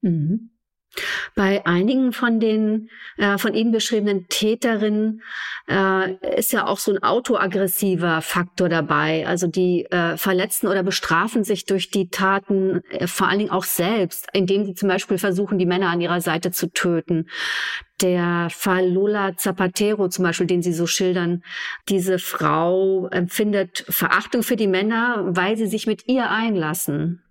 Mhm. 0.00 0.50
Bei 1.34 1.64
einigen 1.66 2.12
von 2.12 2.40
den 2.40 2.90
äh, 3.16 3.38
von 3.38 3.54
Ihnen 3.54 3.72
beschriebenen 3.72 4.26
Täterinnen 4.28 5.22
äh, 5.68 6.36
ist 6.36 6.52
ja 6.52 6.66
auch 6.66 6.78
so 6.78 6.92
ein 6.92 7.02
autoaggressiver 7.02 8.20
Faktor 8.22 8.68
dabei. 8.68 9.26
Also 9.26 9.46
die 9.46 9.86
äh, 9.86 10.16
verletzen 10.16 10.68
oder 10.68 10.82
bestrafen 10.82 11.44
sich 11.44 11.64
durch 11.64 11.90
die 11.90 12.08
Taten 12.08 12.82
äh, 12.90 13.06
vor 13.06 13.28
allen 13.28 13.38
Dingen 13.38 13.50
auch 13.50 13.64
selbst, 13.64 14.26
indem 14.32 14.64
sie 14.64 14.74
zum 14.74 14.88
Beispiel 14.88 15.18
versuchen, 15.18 15.58
die 15.58 15.66
Männer 15.66 15.88
an 15.88 16.00
ihrer 16.00 16.20
Seite 16.20 16.50
zu 16.50 16.70
töten. 16.72 17.28
Der 18.00 18.48
Fall 18.50 18.88
Lola 18.88 19.36
Zapatero 19.36 20.08
zum 20.08 20.24
Beispiel, 20.24 20.46
den 20.46 20.62
Sie 20.62 20.72
so 20.72 20.86
schildern, 20.86 21.44
diese 21.88 22.18
Frau 22.18 23.06
empfindet 23.08 23.84
Verachtung 23.88 24.42
für 24.42 24.56
die 24.56 24.66
Männer, 24.66 25.24
weil 25.28 25.56
sie 25.56 25.68
sich 25.68 25.86
mit 25.86 26.08
ihr 26.08 26.28
einlassen. 26.28 27.22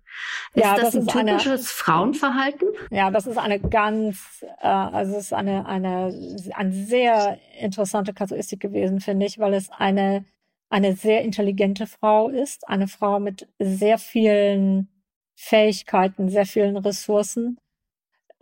Ist 0.54 0.64
ja, 0.64 0.76
das, 0.76 0.92
das 0.92 0.94
ein 0.96 1.06
typisches 1.06 1.46
eine, 1.46 1.58
Frauenverhalten? 1.58 2.68
Ja, 2.90 3.10
das 3.10 3.26
ist 3.26 3.38
eine 3.38 3.58
ganz, 3.58 4.44
äh, 4.60 4.66
also 4.66 5.12
es 5.12 5.24
ist 5.24 5.32
eine, 5.32 5.66
eine, 5.66 6.14
eine 6.54 6.72
sehr 6.72 7.38
interessante 7.58 8.12
Kasuistik 8.12 8.60
gewesen, 8.60 9.00
finde 9.00 9.26
ich, 9.26 9.38
weil 9.38 9.54
es 9.54 9.70
eine, 9.70 10.24
eine 10.68 10.94
sehr 10.94 11.22
intelligente 11.22 11.86
Frau 11.86 12.28
ist, 12.28 12.68
eine 12.68 12.88
Frau 12.88 13.20
mit 13.20 13.48
sehr 13.58 13.98
vielen 13.98 14.88
Fähigkeiten, 15.34 16.28
sehr 16.28 16.46
vielen 16.46 16.76
Ressourcen 16.76 17.58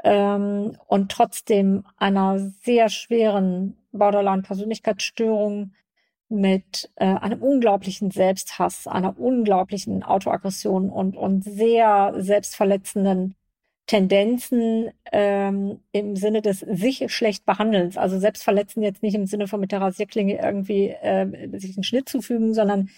ähm, 0.03 0.77
und 0.87 1.13
trotzdem 1.13 1.85
einer 1.97 2.39
sehr 2.39 2.89
schweren 2.89 3.77
Borderline-Persönlichkeitsstörung 3.93 5.73
mit 6.31 6.91
äh, 6.97 7.05
einem 7.07 7.43
unglaublichen 7.43 8.11
Selbsthass, 8.11 8.87
einer 8.87 9.19
unglaublichen 9.19 10.03
Autoaggression 10.03 10.89
und, 10.89 11.17
und 11.17 11.45
sehr 11.45 12.15
selbstverletzenden 12.17 13.35
Tendenzen 13.87 14.91
ähm, 15.11 15.81
im 15.91 16.15
Sinne 16.15 16.43
des 16.43 16.61
sich 16.61 17.13
schlecht 17.13 17.45
behandelns. 17.45 17.97
Also 17.97 18.21
selbstverletzen 18.21 18.83
jetzt 18.83 19.03
nicht 19.03 19.17
im 19.17 19.27
Sinne 19.27 19.49
von 19.49 19.59
mit 19.59 19.73
der 19.73 19.81
Rasierklinge 19.81 20.41
irgendwie 20.41 20.91
äh, 20.91 21.59
sich 21.59 21.77
einen 21.77 21.83
Schnitt 21.83 22.09
zufügen, 22.09 22.55
sondern 22.55 22.89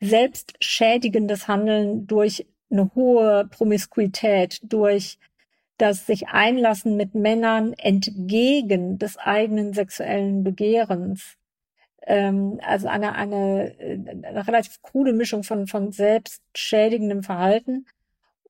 selbstschädigendes 0.00 1.46
Handeln 1.46 2.08
durch 2.08 2.44
eine 2.72 2.92
hohe 2.96 3.46
Promiskuität, 3.50 4.58
durch 4.64 5.18
das 5.78 6.06
sich 6.06 6.28
einlassen 6.28 6.96
mit 6.96 7.14
Männern 7.14 7.72
entgegen 7.74 8.98
des 8.98 9.18
eigenen 9.18 9.72
sexuellen 9.72 10.42
Begehrens 10.42 11.36
ähm, 12.06 12.60
also 12.62 12.88
eine, 12.88 13.14
eine, 13.14 13.74
eine 13.78 14.46
relativ 14.46 14.82
krude 14.82 15.12
Mischung 15.12 15.42
von, 15.44 15.66
von 15.66 15.92
selbstschädigendem 15.92 17.22
Verhalten 17.22 17.86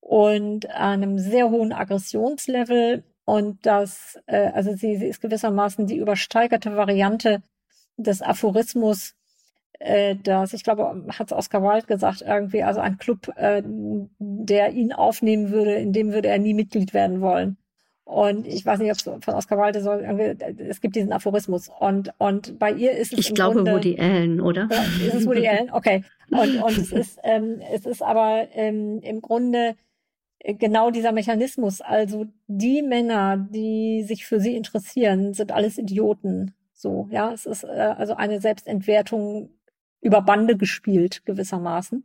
und 0.01 0.71
einem 0.71 1.19
sehr 1.19 1.51
hohen 1.51 1.73
Aggressionslevel. 1.73 3.05
Und 3.25 3.65
das, 3.67 4.19
äh, 4.27 4.49
also 4.49 4.75
sie, 4.75 4.97
sie 4.97 5.07
ist 5.07 5.21
gewissermaßen 5.21 5.87
die 5.87 5.99
übersteigerte 5.99 6.77
Variante 6.77 7.43
des 7.97 8.23
Aphorismus, 8.23 9.15
äh, 9.79 10.17
das, 10.17 10.53
ich 10.53 10.63
glaube, 10.63 11.07
hat 11.09 11.27
es 11.27 11.37
Oscar 11.37 11.63
Wilde 11.63 11.87
gesagt, 11.87 12.23
irgendwie, 12.23 12.63
also 12.63 12.81
ein 12.81 12.99
Club, 12.99 13.29
äh, 13.37 13.63
der 13.65 14.73
ihn 14.73 14.93
aufnehmen 14.93 15.51
würde, 15.51 15.75
in 15.75 15.93
dem 15.93 16.13
würde 16.13 16.29
er 16.29 16.39
nie 16.39 16.55
Mitglied 16.55 16.95
werden 16.95 17.21
wollen. 17.21 17.57
Und 18.13 18.47
ich 18.47 18.67
weiß 18.67 18.79
nicht, 18.79 18.91
ob 18.91 18.99
es 18.99 19.25
von 19.25 19.35
Oscar 19.35 19.57
Wilde 19.57 19.81
soll, 19.81 20.03
es 20.59 20.83
gibt 20.83 20.97
diesen 20.97 21.13
Aphorismus. 21.13 21.71
Und, 21.81 22.13
und 22.19 22.59
bei 22.59 22.71
ihr 22.71 22.93
ist 22.93 23.15
es. 23.15 23.19
Ich 23.19 23.35
glaube 23.35 23.57
Grunde, 23.57 23.73
Woody 23.73 23.99
Allen, 23.99 24.41
oder? 24.41 24.69
Ist 25.07 25.15
es 25.15 25.27
Woody 25.27 25.49
Allen? 25.49 25.71
Okay. 25.73 26.05
Und, 26.31 26.63
und 26.63 26.77
es 26.77 26.93
ist, 26.93 27.19
ähm, 27.25 27.63
es 27.73 27.87
ist 27.87 28.03
aber 28.03 28.49
ähm, 28.53 29.01
im 29.03 29.23
Grunde 29.23 29.77
genau 30.45 30.91
dieser 30.91 31.13
Mechanismus. 31.13 31.81
Also 31.81 32.27
die 32.49 32.83
Männer, 32.83 33.39
die 33.51 34.03
sich 34.03 34.27
für 34.27 34.41
sie 34.41 34.57
interessieren, 34.57 35.33
sind 35.33 35.51
alles 35.51 35.79
Idioten. 35.79 36.55
So, 36.75 37.09
ja. 37.11 37.33
Es 37.33 37.47
ist 37.47 37.65
äh, 37.65 37.95
also 37.97 38.15
eine 38.15 38.43
Selbstentwertung 38.43 39.49
über 40.03 40.21
Bande 40.21 40.59
gespielt, 40.59 41.25
gewissermaßen. 41.25 42.05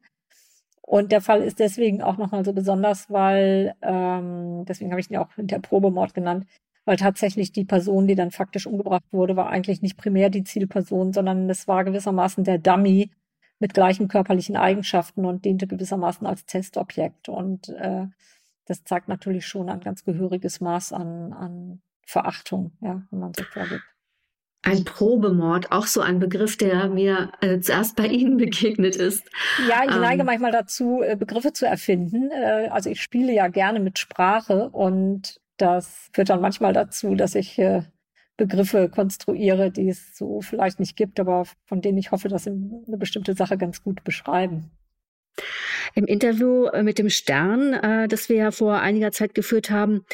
Und 0.87 1.11
der 1.11 1.19
Fall 1.19 1.43
ist 1.43 1.59
deswegen 1.59 2.01
auch 2.01 2.15
nochmal 2.15 2.45
so 2.45 2.53
besonders, 2.53 3.09
weil, 3.09 3.75
ähm, 3.81 4.63
deswegen 4.65 4.91
habe 4.91 5.01
ich 5.01 5.11
ihn 5.11 5.17
auch 5.17 5.27
der 5.35 5.59
Probemord 5.59 6.13
genannt, 6.13 6.47
weil 6.85 6.95
tatsächlich 6.95 7.51
die 7.51 7.65
Person, 7.65 8.07
die 8.07 8.15
dann 8.15 8.31
faktisch 8.31 8.65
umgebracht 8.65 9.03
wurde, 9.11 9.35
war 9.35 9.49
eigentlich 9.49 9.81
nicht 9.81 9.97
primär 9.97 10.29
die 10.29 10.45
Zielperson, 10.45 11.11
sondern 11.11 11.49
es 11.49 11.67
war 11.67 11.83
gewissermaßen 11.83 12.45
der 12.45 12.57
Dummy 12.57 13.11
mit 13.59 13.73
gleichen 13.73 14.07
körperlichen 14.07 14.55
Eigenschaften 14.55 15.25
und 15.25 15.43
diente 15.43 15.67
gewissermaßen 15.67 16.25
als 16.25 16.45
Testobjekt. 16.45 17.27
Und 17.27 17.67
äh, 17.67 18.05
das 18.65 18.85
zeigt 18.85 19.09
natürlich 19.09 19.45
schon 19.45 19.67
ein 19.69 19.81
ganz 19.81 20.05
gehöriges 20.05 20.61
Maß 20.61 20.93
an, 20.93 21.33
an 21.33 21.81
Verachtung, 22.05 22.71
ja, 22.79 23.01
wenn 23.11 23.19
man 23.19 23.33
so 23.33 23.43
vorgeht. 23.43 23.81
Ein 24.67 24.83
Probemord, 24.83 25.71
auch 25.71 25.85
so 25.85 26.01
ein 26.01 26.19
Begriff, 26.19 26.57
der 26.57 26.89
mir 26.89 27.31
äh, 27.39 27.59
zuerst 27.61 27.95
bei 27.95 28.07
Ihnen 28.07 28.35
begegnet 28.37 28.97
ist. 28.97 29.25
Ja, 29.69 29.83
ich 29.85 29.95
neige 29.95 30.21
ähm. 30.21 30.25
manchmal 30.25 30.51
dazu, 30.51 31.01
äh, 31.01 31.15
Begriffe 31.15 31.53
zu 31.53 31.65
erfinden. 31.65 32.29
Äh, 32.31 32.67
also 32.69 32.89
ich 32.89 33.01
spiele 33.01 33.31
ja 33.33 33.47
gerne 33.47 33.79
mit 33.79 33.97
Sprache 33.97 34.69
und 34.69 35.39
das 35.55 36.09
führt 36.13 36.29
dann 36.29 36.41
manchmal 36.41 36.73
dazu, 36.73 37.15
dass 37.15 37.35
ich 37.35 37.57
äh, 37.59 37.83
Begriffe 38.35 38.89
konstruiere, 38.89 39.71
die 39.71 39.87
es 39.87 40.17
so 40.17 40.41
vielleicht 40.41 40.81
nicht 40.81 40.97
gibt, 40.97 41.19
aber 41.21 41.45
von 41.65 41.81
denen 41.81 41.97
ich 41.97 42.11
hoffe, 42.11 42.27
dass 42.27 42.43
sie 42.43 42.51
eine 42.51 42.97
bestimmte 42.97 43.35
Sache 43.35 43.57
ganz 43.57 43.81
gut 43.81 44.03
beschreiben. 44.03 44.69
Im 45.95 46.05
Interview 46.05 46.67
mit 46.83 46.99
dem 46.99 47.09
Stern, 47.09 48.07
das 48.09 48.29
wir 48.29 48.35
ja 48.35 48.51
vor 48.51 48.79
einiger 48.79 49.11
Zeit 49.11 49.33
geführt 49.33 49.71
haben, 49.71 50.05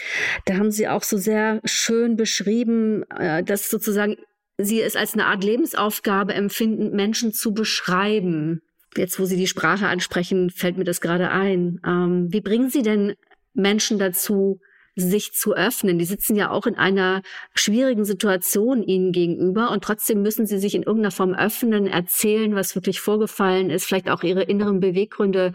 da 0.46 0.56
haben 0.56 0.72
Sie 0.72 0.88
auch 0.88 1.04
so 1.04 1.18
sehr 1.18 1.60
schön 1.66 2.16
beschrieben, 2.16 3.04
dass 3.46 3.70
sozusagen 3.70 4.18
sie 4.58 4.82
es 4.82 4.96
als 4.96 5.14
eine 5.14 5.26
Art 5.26 5.44
Lebensaufgabe 5.44 6.34
empfinden, 6.34 6.96
Menschen 6.96 7.34
zu 7.34 7.54
beschreiben. 7.54 8.62
Jetzt, 8.96 9.20
wo 9.20 9.26
Sie 9.26 9.38
die 9.38 9.48
Sprache 9.48 9.88
ansprechen, 9.88 10.50
fällt 10.50 10.78
mir 10.78 10.84
das 10.84 11.02
gerade 11.02 11.32
ein. 11.32 11.80
Ähm, 11.86 12.28
wie 12.32 12.42
bringen 12.42 12.70
Sie 12.70 12.84
denn 12.84 13.16
Menschen 13.54 13.98
dazu, 13.98 14.60
sich 14.96 15.34
zu 15.34 15.56
öffnen? 15.56 15.98
Die 15.98 16.06
sitzen 16.06 16.36
ja 16.36 16.52
auch 16.52 16.68
in 16.68 16.76
einer 16.76 17.24
schwierigen 17.56 18.06
Situation 18.06 18.84
Ihnen 18.84 19.12
gegenüber 19.12 19.72
und 19.72 19.84
trotzdem 19.84 20.22
müssen 20.22 20.46
Sie 20.46 20.60
sich 20.60 20.76
in 20.76 20.84
irgendeiner 20.84 21.12
Form 21.12 21.34
öffnen, 21.34 21.88
erzählen, 21.88 22.54
was 22.54 22.76
wirklich 22.76 23.00
vorgefallen 23.00 23.72
ist, 23.72 23.86
vielleicht 23.86 24.10
auch 24.10 24.22
Ihre 24.22 24.44
inneren 24.44 24.80
Beweggründe 24.80 25.54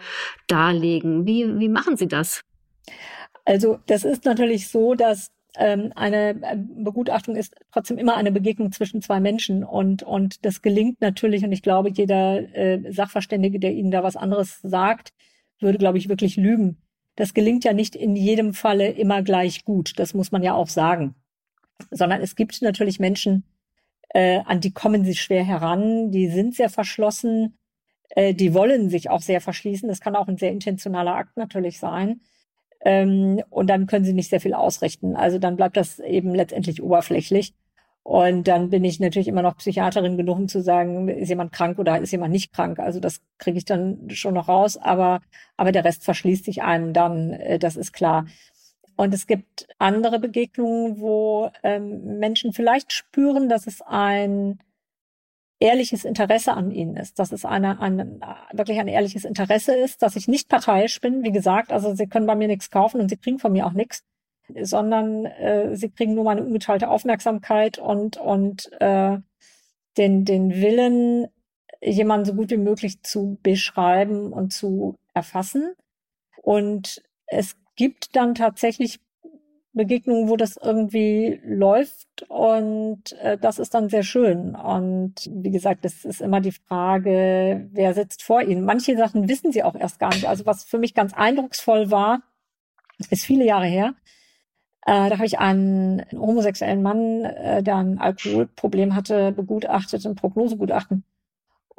darlegen. 0.48 1.24
Wie, 1.26 1.58
wie 1.60 1.68
machen 1.68 1.96
Sie 1.96 2.08
das? 2.08 2.42
Also 3.44 3.78
das 3.86 4.04
ist 4.04 4.24
natürlich 4.24 4.68
so, 4.68 4.94
dass 4.94 5.28
ähm, 5.56 5.92
eine 5.96 6.30
äh, 6.42 6.56
Begutachtung 6.56 7.36
ist 7.36 7.54
trotzdem 7.72 7.98
immer 7.98 8.16
eine 8.16 8.32
Begegnung 8.32 8.72
zwischen 8.72 9.02
zwei 9.02 9.20
Menschen 9.20 9.64
und, 9.64 10.02
und 10.02 10.44
das 10.44 10.62
gelingt 10.62 11.00
natürlich 11.00 11.44
und 11.44 11.52
ich 11.52 11.62
glaube, 11.62 11.90
jeder 11.90 12.54
äh, 12.54 12.92
Sachverständige, 12.92 13.58
der 13.58 13.72
Ihnen 13.72 13.90
da 13.90 14.02
was 14.02 14.16
anderes 14.16 14.60
sagt, 14.62 15.12
würde, 15.60 15.78
glaube 15.78 15.98
ich, 15.98 16.08
wirklich 16.08 16.36
lügen. 16.36 16.78
Das 17.16 17.34
gelingt 17.34 17.64
ja 17.64 17.72
nicht 17.72 17.96
in 17.96 18.14
jedem 18.14 18.54
Falle 18.54 18.90
immer 18.90 19.22
gleich 19.22 19.64
gut, 19.64 19.98
das 19.98 20.14
muss 20.14 20.30
man 20.30 20.42
ja 20.42 20.54
auch 20.54 20.68
sagen. 20.68 21.14
Sondern 21.90 22.20
es 22.20 22.36
gibt 22.36 22.60
natürlich 22.62 23.00
Menschen, 23.00 23.44
äh, 24.10 24.40
an 24.44 24.60
die 24.60 24.72
kommen 24.72 25.04
sie 25.04 25.14
schwer 25.14 25.44
heran, 25.44 26.10
die 26.10 26.28
sind 26.28 26.54
sehr 26.54 26.70
verschlossen, 26.70 27.58
äh, 28.10 28.34
die 28.34 28.54
wollen 28.54 28.90
sich 28.90 29.10
auch 29.10 29.20
sehr 29.22 29.40
verschließen. 29.40 29.88
Das 29.88 30.00
kann 30.00 30.16
auch 30.16 30.28
ein 30.28 30.38
sehr 30.38 30.50
intentionaler 30.50 31.14
Akt 31.14 31.36
natürlich 31.36 31.78
sein. 31.78 32.20
Ähm, 32.84 33.42
und 33.50 33.68
dann 33.68 33.86
können 33.86 34.04
sie 34.04 34.12
nicht 34.12 34.30
sehr 34.30 34.40
viel 34.40 34.54
ausrichten. 34.54 35.16
Also 35.16 35.38
dann 35.38 35.56
bleibt 35.56 35.76
das 35.76 35.98
eben 35.98 36.34
letztendlich 36.34 36.82
oberflächlich. 36.82 37.54
Und 38.02 38.48
dann 38.48 38.70
bin 38.70 38.84
ich 38.84 39.00
natürlich 39.00 39.28
immer 39.28 39.42
noch 39.42 39.58
Psychiaterin 39.58 40.16
genug, 40.16 40.38
um 40.38 40.48
zu 40.48 40.62
sagen, 40.62 41.08
ist 41.08 41.28
jemand 41.28 41.52
krank 41.52 41.78
oder 41.78 41.98
ist 42.00 42.10
jemand 42.10 42.32
nicht 42.32 42.54
krank. 42.54 42.78
Also 42.78 43.00
das 43.00 43.20
kriege 43.36 43.58
ich 43.58 43.66
dann 43.66 44.08
schon 44.10 44.34
noch 44.34 44.48
raus, 44.48 44.78
aber, 44.78 45.20
aber 45.58 45.72
der 45.72 45.84
Rest 45.84 46.04
verschließt 46.04 46.46
sich 46.46 46.62
einem 46.62 46.94
dann, 46.94 47.32
äh, 47.32 47.58
das 47.58 47.76
ist 47.76 47.92
klar. 47.92 48.26
Und 48.96 49.12
es 49.12 49.26
gibt 49.26 49.68
andere 49.78 50.18
Begegnungen, 50.18 51.00
wo 51.00 51.50
ähm, 51.62 52.18
Menschen 52.18 52.52
vielleicht 52.52 52.92
spüren, 52.92 53.48
dass 53.48 53.66
es 53.66 53.82
ein 53.82 54.58
ehrliches 55.60 56.04
Interesse 56.04 56.54
an 56.54 56.70
ihnen 56.70 56.96
ist, 56.96 57.18
dass 57.18 57.32
es 57.32 57.44
eine, 57.44 57.80
eine, 57.80 58.20
wirklich 58.52 58.78
ein 58.78 58.88
ehrliches 58.88 59.24
Interesse 59.24 59.74
ist, 59.74 60.02
dass 60.02 60.16
ich 60.16 60.28
nicht 60.28 60.48
parteiisch 60.48 61.00
bin, 61.00 61.24
wie 61.24 61.32
gesagt, 61.32 61.72
also 61.72 61.94
sie 61.94 62.06
können 62.06 62.26
bei 62.26 62.36
mir 62.36 62.48
nichts 62.48 62.70
kaufen 62.70 63.00
und 63.00 63.08
sie 63.08 63.16
kriegen 63.16 63.38
von 63.38 63.52
mir 63.52 63.66
auch 63.66 63.72
nichts, 63.72 64.04
sondern 64.62 65.26
äh, 65.26 65.76
sie 65.76 65.90
kriegen 65.90 66.14
nur 66.14 66.24
meine 66.24 66.44
ungeteilte 66.44 66.88
Aufmerksamkeit 66.88 67.78
und, 67.78 68.16
und 68.16 68.70
äh, 68.80 69.18
den, 69.96 70.24
den 70.24 70.50
Willen, 70.50 71.26
jemanden 71.82 72.26
so 72.26 72.34
gut 72.34 72.50
wie 72.50 72.56
möglich 72.56 73.02
zu 73.02 73.38
beschreiben 73.42 74.32
und 74.32 74.52
zu 74.52 74.96
erfassen. 75.14 75.74
Und 76.42 77.02
es 77.26 77.56
gibt 77.76 78.16
dann 78.16 78.34
tatsächlich 78.34 79.00
Begegnungen, 79.72 80.28
wo 80.28 80.36
das 80.36 80.56
irgendwie 80.56 81.40
läuft 81.44 82.22
und 82.28 83.12
äh, 83.20 83.38
das 83.38 83.58
ist 83.58 83.74
dann 83.74 83.88
sehr 83.88 84.02
schön. 84.02 84.54
Und 84.54 85.14
wie 85.30 85.50
gesagt, 85.50 85.84
es 85.84 86.04
ist 86.04 86.20
immer 86.20 86.40
die 86.40 86.52
Frage, 86.52 87.68
wer 87.72 87.94
sitzt 87.94 88.22
vor 88.22 88.42
ihnen. 88.42 88.64
Manche 88.64 88.96
Sachen 88.96 89.28
wissen 89.28 89.52
sie 89.52 89.62
auch 89.62 89.74
erst 89.74 89.98
gar 89.98 90.10
nicht. 90.10 90.26
Also 90.26 90.46
was 90.46 90.64
für 90.64 90.78
mich 90.78 90.94
ganz 90.94 91.12
eindrucksvoll 91.14 91.90
war, 91.90 92.22
ist 93.10 93.24
viele 93.24 93.44
Jahre 93.44 93.66
her. 93.66 93.94
Äh, 94.86 95.10
da 95.10 95.16
habe 95.16 95.26
ich 95.26 95.38
einen, 95.38 96.02
homosexuellen 96.12 96.82
Mann, 96.82 97.24
äh, 97.24 97.62
der 97.62 97.76
ein 97.76 97.98
Alkoholproblem 97.98 98.94
hatte, 98.94 99.32
begutachtet, 99.32 100.06
ein 100.06 100.14
Prognosegutachten. 100.14 101.04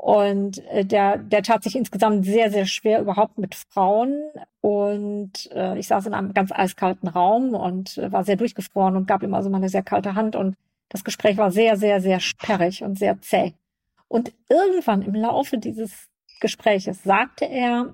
Und 0.01 0.65
äh, 0.69 0.85
der, 0.85 1.17
der 1.17 1.43
tat 1.43 1.61
sich 1.61 1.75
insgesamt 1.75 2.23
sehr, 2.23 2.49
sehr 2.51 2.65
schwer 2.65 3.01
überhaupt 3.01 3.37
mit 3.37 3.53
Frauen. 3.53 4.29
Und 4.61 5.51
äh, 5.51 5.77
ich 5.77 5.89
saß 5.89 6.05
in 6.05 6.13
einem 6.13 6.33
ganz 6.33 6.53
eiskalten 6.53 7.09
Raum 7.09 7.53
und 7.53 7.97
äh, 7.97 8.09
war 8.09 8.23
sehr 8.23 8.37
durchgefroren 8.37 8.95
und 8.95 9.07
gab 9.07 9.23
ihm 9.23 9.33
also 9.33 9.49
mal 9.49 9.57
eine 9.57 9.67
sehr 9.67 9.83
kalte 9.83 10.15
Hand. 10.15 10.37
Und 10.37 10.55
das 10.87 11.03
Gespräch 11.03 11.35
war 11.35 11.51
sehr, 11.51 11.75
sehr, 11.75 11.99
sehr 11.99 12.21
sperrig 12.21 12.81
und 12.81 12.97
sehr 12.97 13.19
zäh. 13.19 13.55
Und 14.07 14.31
irgendwann 14.47 15.01
im 15.01 15.15
Laufe 15.15 15.57
dieses 15.57 16.07
Gespräches 16.39 17.03
sagte 17.03 17.43
er, 17.43 17.93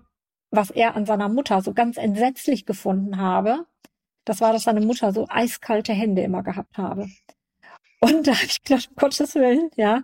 was 0.51 0.70
er 0.70 0.95
an 0.95 1.08
seiner 1.08 1.28
Mutter 1.28 1.64
so 1.64 1.74
ganz 1.74 1.97
entsetzlich 1.97 2.68
gefunden 2.68 3.18
habe. 3.18 3.66
Das 4.26 4.41
war, 4.41 4.53
dass 4.53 4.64
seine 4.64 4.82
Mutter 4.82 5.12
so 5.12 5.26
eiskalte 5.28 5.93
Hände 5.93 6.22
immer 6.22 6.43
gehabt 6.43 6.78
habe. 6.78 7.10
Und 7.99 8.28
da 8.28 8.36
habe 8.36 8.45
ich 8.45 8.62
gedacht, 8.62 8.89
um 8.89 8.95
Gottes 8.95 9.34
Willen, 9.34 9.72
ja, 9.76 10.03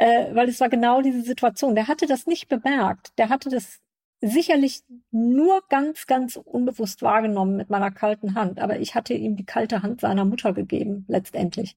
äh, 0.00 0.34
weil 0.34 0.48
es 0.48 0.58
war 0.60 0.70
genau 0.70 1.02
diese 1.02 1.20
Situation. 1.20 1.74
Der 1.74 1.86
hatte 1.86 2.06
das 2.06 2.26
nicht 2.26 2.48
bemerkt. 2.48 3.12
Der 3.18 3.28
hatte 3.28 3.50
das 3.50 3.80
sicherlich 4.22 4.82
nur 5.10 5.62
ganz, 5.68 6.06
ganz 6.06 6.36
unbewusst 6.36 7.02
wahrgenommen 7.02 7.56
mit 7.56 7.68
meiner 7.68 7.90
kalten 7.90 8.34
Hand. 8.34 8.60
Aber 8.60 8.80
ich 8.80 8.94
hatte 8.94 9.12
ihm 9.12 9.36
die 9.36 9.44
kalte 9.44 9.82
Hand 9.82 10.00
seiner 10.00 10.24
Mutter 10.24 10.54
gegeben, 10.54 11.04
letztendlich. 11.06 11.76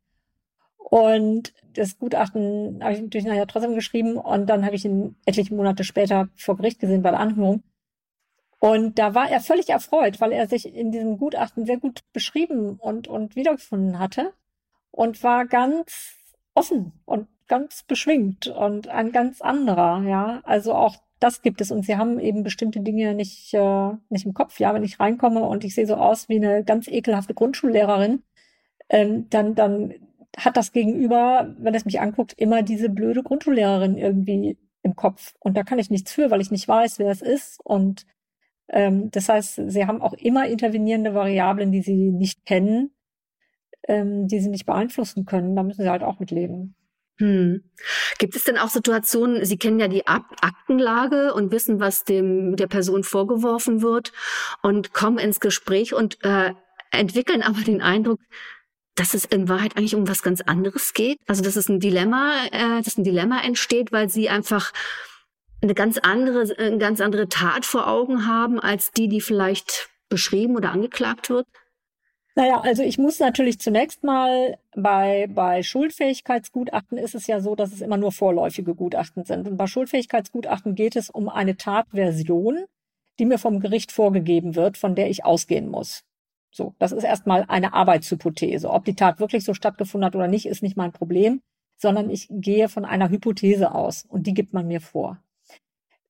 Und 0.78 1.53
das 1.74 1.97
Gutachten 1.97 2.82
habe 2.82 2.93
ich 2.93 3.01
natürlich 3.01 3.28
nachher 3.28 3.47
trotzdem 3.47 3.76
geschrieben 3.76 4.15
und 4.15 4.47
dann 4.47 4.63
habe 4.65 4.76
ich 4.76 4.86
ihn 4.86 5.17
etliche 5.26 5.53
Monate 5.53 5.84
später 5.84 6.30
vor 6.38 6.55
Gericht 6.55 6.80
gesehen 6.80 7.01
bei 7.01 7.11
der 7.11 7.19
Anhörung. 7.19 7.63
Und 8.59 8.99
da 8.99 9.15
war 9.15 9.30
er 9.30 9.41
völlig 9.41 9.69
erfreut, 9.69 10.21
weil 10.21 10.32
er 10.32 10.47
sich 10.47 10.74
in 10.74 10.93
diesem 10.93 11.17
Gutachten 11.17 11.65
sehr 11.65 11.78
gut 11.78 12.03
beschrieben 12.13 12.78
und, 12.80 13.09
und 13.09 13.36
wiedergefunden 13.36 13.99
hatte 13.99 14.34
und 14.91 15.21
war 15.24 15.45
ganz 15.45 16.15
offen 16.53 16.93
und 17.03 17.28
ganz 17.48 17.84
beschwingt 17.84 18.48
und 18.48 18.88
ein 18.88 19.12
ganz 19.12 19.41
anderer, 19.41 20.04
ja. 20.04 20.41
Also 20.44 20.74
auch 20.74 20.98
das 21.20 21.41
gibt 21.41 21.62
es 21.62 21.72
und 21.72 21.86
sie 21.86 21.96
haben 21.96 22.20
eben 22.20 22.44
bestimmte 22.44 22.82
Dinge 22.82 23.14
nicht, 23.14 23.54
äh, 23.54 23.91
nicht 24.10 24.26
im 24.26 24.34
Kopf. 24.34 24.60
Ja, 24.60 24.74
wenn 24.74 24.84
ich 24.84 25.00
reinkomme 25.00 25.44
und 25.44 25.64
ich 25.64 25.76
sehe 25.76 25.88
so 25.88 25.96
aus 25.96 26.30
wie 26.30 26.38
eine 26.38 26.64
ganz 26.64 26.88
ekelhafte 26.88 27.34
Grundschullehrerin, 27.34 28.24
ähm, 28.89 29.30
dann, 29.30 29.56
dann 29.56 29.94
hat 30.38 30.58
das 30.58 30.72
Gegenüber, 30.72 31.54
wenn 31.60 31.76
es 31.76 31.86
mich 31.86 32.02
anguckt, 32.02 32.34
immer 32.34 32.64
diese 32.64 32.89
blöde 32.89 33.24
Grundschullehrerin 33.24 33.98
irgendwie 33.98 34.58
im 34.82 34.96
Kopf. 34.96 35.36
Und 35.39 35.56
da 35.56 35.64
kann 35.64 35.80
ich 35.80 35.89
nichts 35.89 36.12
für, 36.12 36.30
weil 36.32 36.41
ich 36.41 36.52
nicht 36.52 36.68
weiß, 36.68 37.00
wer 37.00 37.12
es 37.12 37.22
ist. 37.22 37.60
Und 37.64 38.06
ähm, 38.70 39.12
das 39.12 39.30
heißt, 39.30 39.62
sie 39.68 39.86
haben 39.86 40.02
auch 40.02 40.14
immer 40.14 40.48
intervenierende 40.48 41.14
Variablen, 41.14 41.72
die 41.72 41.82
sie 41.82 42.12
nicht 42.12 42.46
kennen, 42.46 42.91
ähm, 43.88 44.28
die 44.28 44.39
sie 44.39 44.50
nicht 44.50 44.66
beeinflussen 44.66 45.26
können. 45.26 45.56
Da 45.56 45.64
müssen 45.64 45.84
sie 45.84 45.89
halt 45.89 46.04
auch 46.04 46.20
mit 46.20 46.32
leben. 46.32 46.76
Hm. 47.18 47.64
Gibt 48.18 48.36
es 48.36 48.43
denn 48.43 48.57
auch 48.57 48.70
Situationen, 48.70 49.45
Sie 49.45 49.57
kennen 49.57 49.80
ja 49.80 49.88
die 49.88 50.07
Aktenlage 50.07 51.34
und 51.34 51.51
wissen, 51.51 51.80
was 51.80 52.03
dem 52.03 52.55
der 52.55 52.68
Person 52.68 53.03
vorgeworfen 53.03 53.82
wird 53.82 54.11
und 54.61 54.93
kommen 54.93 55.20
ins 55.20 55.39
Gespräch 55.39 55.93
und 55.93 56.24
äh, 56.24 56.53
entwickeln 56.91 57.43
aber 57.43 57.61
den 57.61 57.82
Eindruck, 57.82 58.20
dass 58.95 59.14
es 59.14 59.26
in 59.26 59.49
Wahrheit 59.49 59.78
eigentlich 59.78 59.95
um 59.95 60.07
was 60.07 60.24
ganz 60.24 60.41
anderes 60.41 60.93
geht. 60.93 61.20
Also 61.28 61.43
dass 61.43 61.55
es 61.55 61.70
ein 61.70 61.80
Dilemma, 61.80 62.45
äh, 62.51 62.82
dass 62.82 62.97
ein 62.97 63.03
Dilemma 63.03 63.41
entsteht, 63.41 63.91
weil 63.91 64.09
sie 64.09 64.30
einfach 64.30 64.72
eine 65.61 65.74
ganz 65.74 65.97
andere, 65.97 66.55
eine 66.57 66.78
ganz 66.78 66.99
andere 66.99 67.30
Tat 67.30 67.66
vor 67.66 67.88
Augen 67.88 68.28
haben 68.28 68.59
als 68.59 68.91
die, 68.91 69.07
die 69.07 69.22
vielleicht 69.22 69.89
beschrieben 70.09 70.55
oder 70.55 70.72
angeklagt 70.72 71.30
wird. 71.30 71.47
Naja, 72.36 72.61
also 72.61 72.81
ich 72.81 72.97
muss 72.97 73.19
natürlich 73.19 73.59
zunächst 73.59 74.03
mal 74.03 74.57
bei, 74.75 75.27
bei 75.29 75.61
Schuldfähigkeitsgutachten 75.61 76.97
ist 76.97 77.13
es 77.13 77.27
ja 77.27 77.39
so, 77.39 77.55
dass 77.55 77.71
es 77.71 77.81
immer 77.81 77.97
nur 77.97 78.11
vorläufige 78.11 78.73
Gutachten 78.73 79.23
sind. 79.23 79.47
Und 79.47 79.55
bei 79.57 79.67
Schuldfähigkeitsgutachten 79.67 80.73
geht 80.73 80.95
es 80.95 81.11
um 81.11 81.29
eine 81.29 81.57
Tatversion, 81.57 82.65
die 83.19 83.25
mir 83.25 83.38
vom 83.38 83.59
Gericht 83.59 83.91
vorgegeben 83.91 84.55
wird, 84.55 84.77
von 84.77 84.95
der 84.95 85.11
ich 85.11 85.25
ausgehen 85.25 85.69
muss. 85.69 86.03
So, 86.49 86.73
das 86.79 86.91
ist 86.91 87.03
erstmal 87.03 87.45
eine 87.47 87.73
Arbeitshypothese. 87.73 88.69
Ob 88.69 88.86
die 88.86 88.95
Tat 88.95 89.19
wirklich 89.19 89.43
so 89.43 89.53
stattgefunden 89.53 90.05
hat 90.05 90.15
oder 90.15 90.27
nicht, 90.27 90.47
ist 90.47 90.63
nicht 90.63 90.77
mein 90.77 90.91
Problem, 90.91 91.41
sondern 91.77 92.09
ich 92.09 92.27
gehe 92.31 92.67
von 92.67 92.86
einer 92.86 93.09
Hypothese 93.09 93.73
aus 93.75 94.05
und 94.07 94.25
die 94.25 94.34
gibt 94.34 94.53
man 94.53 94.67
mir 94.67 94.81
vor. 94.81 95.19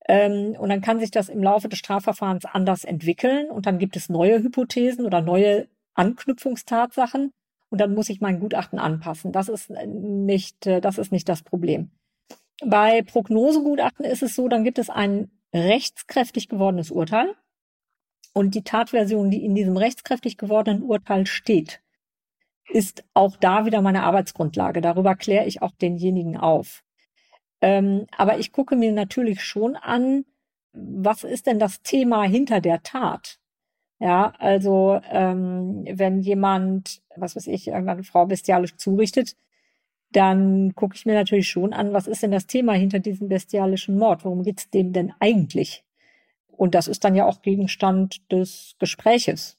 Ähm, 0.08 0.56
und 0.58 0.70
dann 0.70 0.82
kann 0.82 1.00
sich 1.00 1.12
das 1.12 1.30
im 1.30 1.44
Laufe 1.44 1.70
des 1.70 1.80
Strafverfahrens 1.80 2.46
anders 2.46 2.84
entwickeln 2.84 3.50
und 3.50 3.66
dann 3.66 3.78
gibt 3.78 3.96
es 3.96 4.10
neue 4.10 4.44
Hypothesen 4.44 5.06
oder 5.06 5.22
neue 5.22 5.68
Anknüpfungstatsachen 5.96 7.32
und 7.70 7.82
dann 7.82 7.94
muss 7.94 8.10
ich 8.10 8.22
mein 8.22 8.40
Gutachten 8.40 8.80
anpassen. 8.80 9.32
Das 9.32 9.50
ist 9.50 9.70
nicht, 9.70 10.66
äh, 10.68 10.82
das 10.82 10.98
ist 10.98 11.12
nicht 11.12 11.28
das 11.30 11.44
Problem. 11.44 11.92
Bei 12.66 13.02
Prognosegutachten 13.02 14.06
ist 14.06 14.24
es 14.24 14.36
so, 14.36 14.48
dann 14.48 14.64
gibt 14.64 14.80
es 14.80 14.90
ein 14.90 15.32
rechtskräftig 15.54 16.50
gewordenes 16.50 16.92
Urteil 16.92 17.36
und 18.34 18.56
die 18.56 18.64
Tatversion, 18.64 19.30
die 19.30 19.44
in 19.44 19.56
diesem 19.56 19.78
rechtskräftig 19.78 20.38
gewordenen 20.38 20.84
Urteil 20.84 21.28
steht, 21.28 21.82
ist 22.70 23.04
auch 23.14 23.38
da 23.38 23.66
wieder 23.66 23.82
meine 23.82 24.04
Arbeitsgrundlage. 24.04 24.82
Darüber 24.82 25.16
kläre 25.16 25.46
ich 25.46 25.62
auch 25.62 25.72
denjenigen 25.72 26.38
auf. 26.38 26.84
Ähm, 27.62 28.08
aber 28.18 28.40
ich 28.40 28.52
gucke 28.52 28.76
mir 28.76 28.92
natürlich 28.92 29.44
schon 29.44 29.76
an, 29.76 30.26
was 30.74 31.24
ist 31.24 31.46
denn 31.46 31.60
das 31.60 31.82
Thema 31.82 32.24
hinter 32.24 32.62
der 32.62 32.82
Tat? 32.82 33.40
Ja, 34.04 34.34
also 34.38 35.00
ähm, 35.10 35.86
wenn 35.90 36.20
jemand, 36.20 37.02
was 37.16 37.38
weiß 37.38 37.48
ich, 37.48 37.68
irgendeine 37.70 38.04
Frau 38.04 38.26
bestialisch 38.26 38.76
zurichtet, 38.76 39.38
dann 40.12 40.76
gucke 40.76 40.98
ich 40.98 41.06
mir 41.06 41.14
natürlich 41.14 41.48
schon 41.48 41.72
an, 41.72 41.94
was 41.94 42.08
ist 42.08 42.22
denn 42.22 42.32
das 42.32 42.46
Thema 42.46 42.74
hinter 42.74 43.00
diesem 43.00 43.30
bestialischen 43.30 43.98
Mord? 43.98 44.26
Worum 44.26 44.44
geht's 44.44 44.70
dem 44.70 44.92
denn 44.92 45.14
eigentlich? 45.22 45.86
Und 46.50 46.76
das 46.76 46.90
ist 46.90 47.06
dann 47.06 47.16
ja 47.16 47.26
auch 47.26 47.42
Gegenstand 47.44 48.30
des 48.30 48.76
Gespräches. 48.78 49.58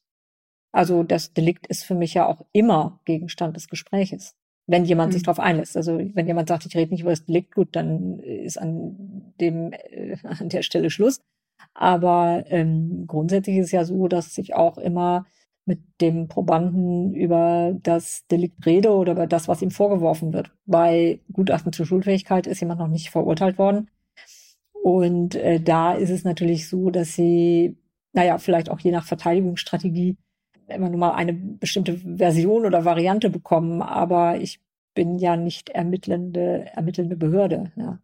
Also 0.72 1.05
das 1.05 1.32
Delikt 1.32 1.66
ist 1.68 1.84
für 1.84 1.95
mich 1.95 2.12
ja 2.12 2.26
auch 2.26 2.45
immer 2.53 3.01
Gegenstand 3.07 3.57
des 3.57 3.68
Gespräches, 3.68 4.36
wenn 4.66 4.84
jemand 4.84 5.09
mhm. 5.09 5.14
sich 5.14 5.22
darauf 5.22 5.40
einlässt. 5.40 5.74
Also 5.74 5.99
wenn 6.12 6.26
jemand 6.26 6.51
sagt, 6.51 6.66
ich 6.66 6.76
rede 6.76 6.90
nicht 6.90 7.01
über 7.01 7.12
das 7.12 7.24
Delikt, 7.24 7.55
gut, 7.55 7.68
dann 7.72 8.18
ist 8.18 8.59
an 8.59 9.32
dem 9.40 9.72
äh, 9.72 10.18
an 10.22 10.51
der 10.51 10.61
Stelle 10.61 10.90
Schluss. 10.90 11.22
Aber 11.72 12.44
ähm, 12.48 13.04
grundsätzlich 13.06 13.56
ist 13.58 13.72
ja 13.72 13.84
so, 13.84 14.08
dass 14.08 14.36
ich 14.38 14.54
auch 14.54 14.78
immer 14.78 15.26
mit 15.66 15.80
dem 16.00 16.28
Probanden 16.28 17.14
über 17.14 17.74
das 17.82 18.26
Delikt 18.26 18.66
rede 18.66 18.90
oder 18.90 19.12
über 19.12 19.26
das, 19.26 19.48
was 19.48 19.62
ihm 19.62 19.70
vorgeworfen 19.70 20.32
wird. 20.32 20.52
Bei 20.66 21.20
Gutachten 21.32 21.72
zur 21.72 21.86
Schulfähigkeit 21.86 22.46
ist 22.46 22.60
jemand 22.60 22.80
noch 22.80 22.88
nicht 22.88 23.10
verurteilt 23.10 23.58
worden. 23.58 23.88
Und 24.82 25.34
äh, 25.36 25.60
da 25.60 25.94
ist 25.94 26.10
es 26.10 26.24
natürlich 26.24 26.68
so, 26.68 26.90
dass 26.90 27.14
sie, 27.14 27.78
naja, 28.12 28.36
vielleicht 28.36 28.70
auch 28.70 28.80
je 28.80 28.90
nach 28.90 29.06
Verteidigungsstrategie 29.06 30.18
immer 30.68 30.90
nur 30.90 30.98
mal 30.98 31.12
eine 31.12 31.32
bestimmte 31.32 31.96
Version 31.96 32.66
oder 32.66 32.84
Variante 32.84 33.30
bekommen. 33.30 33.80
Aber 33.80 34.36
ich 34.38 34.60
bin 34.94 35.18
ja 35.18 35.36
nicht 35.36 35.70
ermittelnde, 35.70 36.66
ermittelnde 36.74 37.16
Behörde. 37.16 37.72
Ja. 37.76 37.98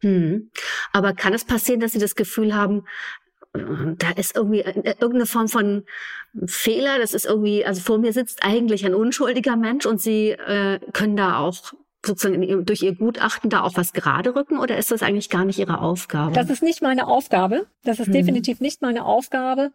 Hm. 0.00 0.50
Aber 0.92 1.12
kann 1.14 1.32
es 1.32 1.44
passieren, 1.44 1.80
dass 1.80 1.92
Sie 1.92 1.98
das 1.98 2.14
Gefühl 2.14 2.54
haben, 2.54 2.84
äh, 3.54 3.60
da 3.98 4.10
ist 4.10 4.36
irgendwie 4.36 4.60
äh, 4.60 4.94
irgendeine 5.00 5.26
Form 5.26 5.48
von 5.48 5.84
Fehler, 6.46 6.98
das 6.98 7.14
ist 7.14 7.24
irgendwie, 7.24 7.64
also 7.64 7.80
vor 7.80 7.98
mir 7.98 8.12
sitzt 8.12 8.42
eigentlich 8.42 8.84
ein 8.84 8.94
unschuldiger 8.94 9.56
Mensch 9.56 9.86
und 9.86 10.00
Sie 10.00 10.30
äh, 10.30 10.80
können 10.92 11.16
da 11.16 11.38
auch 11.38 11.72
sozusagen 12.04 12.64
durch 12.64 12.82
Ihr 12.82 12.94
Gutachten 12.94 13.50
da 13.50 13.62
auch 13.62 13.72
was 13.74 13.92
gerade 13.92 14.34
rücken 14.34 14.58
oder 14.58 14.76
ist 14.76 14.90
das 14.90 15.02
eigentlich 15.02 15.30
gar 15.30 15.44
nicht 15.44 15.58
Ihre 15.58 15.80
Aufgabe? 15.80 16.32
Das 16.32 16.50
ist 16.50 16.62
nicht 16.62 16.82
meine 16.82 17.08
Aufgabe. 17.08 17.66
Das 17.82 17.98
ist 17.98 18.06
hm. 18.06 18.12
definitiv 18.12 18.60
nicht 18.60 18.82
meine 18.82 19.04
Aufgabe. 19.04 19.72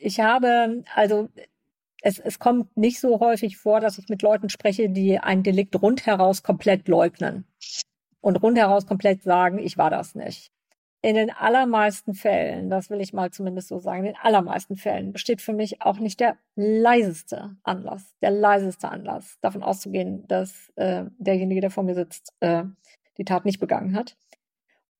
Ich 0.00 0.20
habe, 0.20 0.84
also 0.94 1.28
es, 2.02 2.18
es 2.18 2.38
kommt 2.38 2.76
nicht 2.76 3.00
so 3.00 3.20
häufig 3.20 3.56
vor, 3.56 3.80
dass 3.80 3.98
ich 3.98 4.08
mit 4.08 4.22
Leuten 4.22 4.48
spreche, 4.48 4.88
die 4.88 5.18
ein 5.18 5.42
Delikt 5.42 5.80
rundheraus 5.82 6.42
komplett 6.42 6.88
leugnen 6.88 7.44
und 8.26 8.42
rundheraus 8.42 8.88
komplett 8.88 9.22
sagen, 9.22 9.60
ich 9.60 9.78
war 9.78 9.88
das 9.88 10.16
nicht. 10.16 10.50
In 11.00 11.14
den 11.14 11.30
allermeisten 11.30 12.12
Fällen, 12.12 12.68
das 12.68 12.90
will 12.90 13.00
ich 13.00 13.12
mal 13.12 13.30
zumindest 13.30 13.68
so 13.68 13.78
sagen, 13.78 14.00
in 14.00 14.14
den 14.14 14.20
allermeisten 14.20 14.74
Fällen 14.74 15.12
besteht 15.12 15.40
für 15.40 15.52
mich 15.52 15.80
auch 15.80 16.00
nicht 16.00 16.18
der 16.18 16.36
leiseste 16.56 17.54
Anlass, 17.62 18.16
der 18.22 18.32
leiseste 18.32 18.88
Anlass, 18.88 19.38
davon 19.42 19.62
auszugehen, 19.62 20.26
dass 20.26 20.72
äh, 20.74 21.04
derjenige, 21.18 21.60
der 21.60 21.70
vor 21.70 21.84
mir 21.84 21.94
sitzt, 21.94 22.34
äh, 22.40 22.64
die 23.16 23.24
Tat 23.24 23.44
nicht 23.44 23.60
begangen 23.60 23.94
hat. 23.94 24.16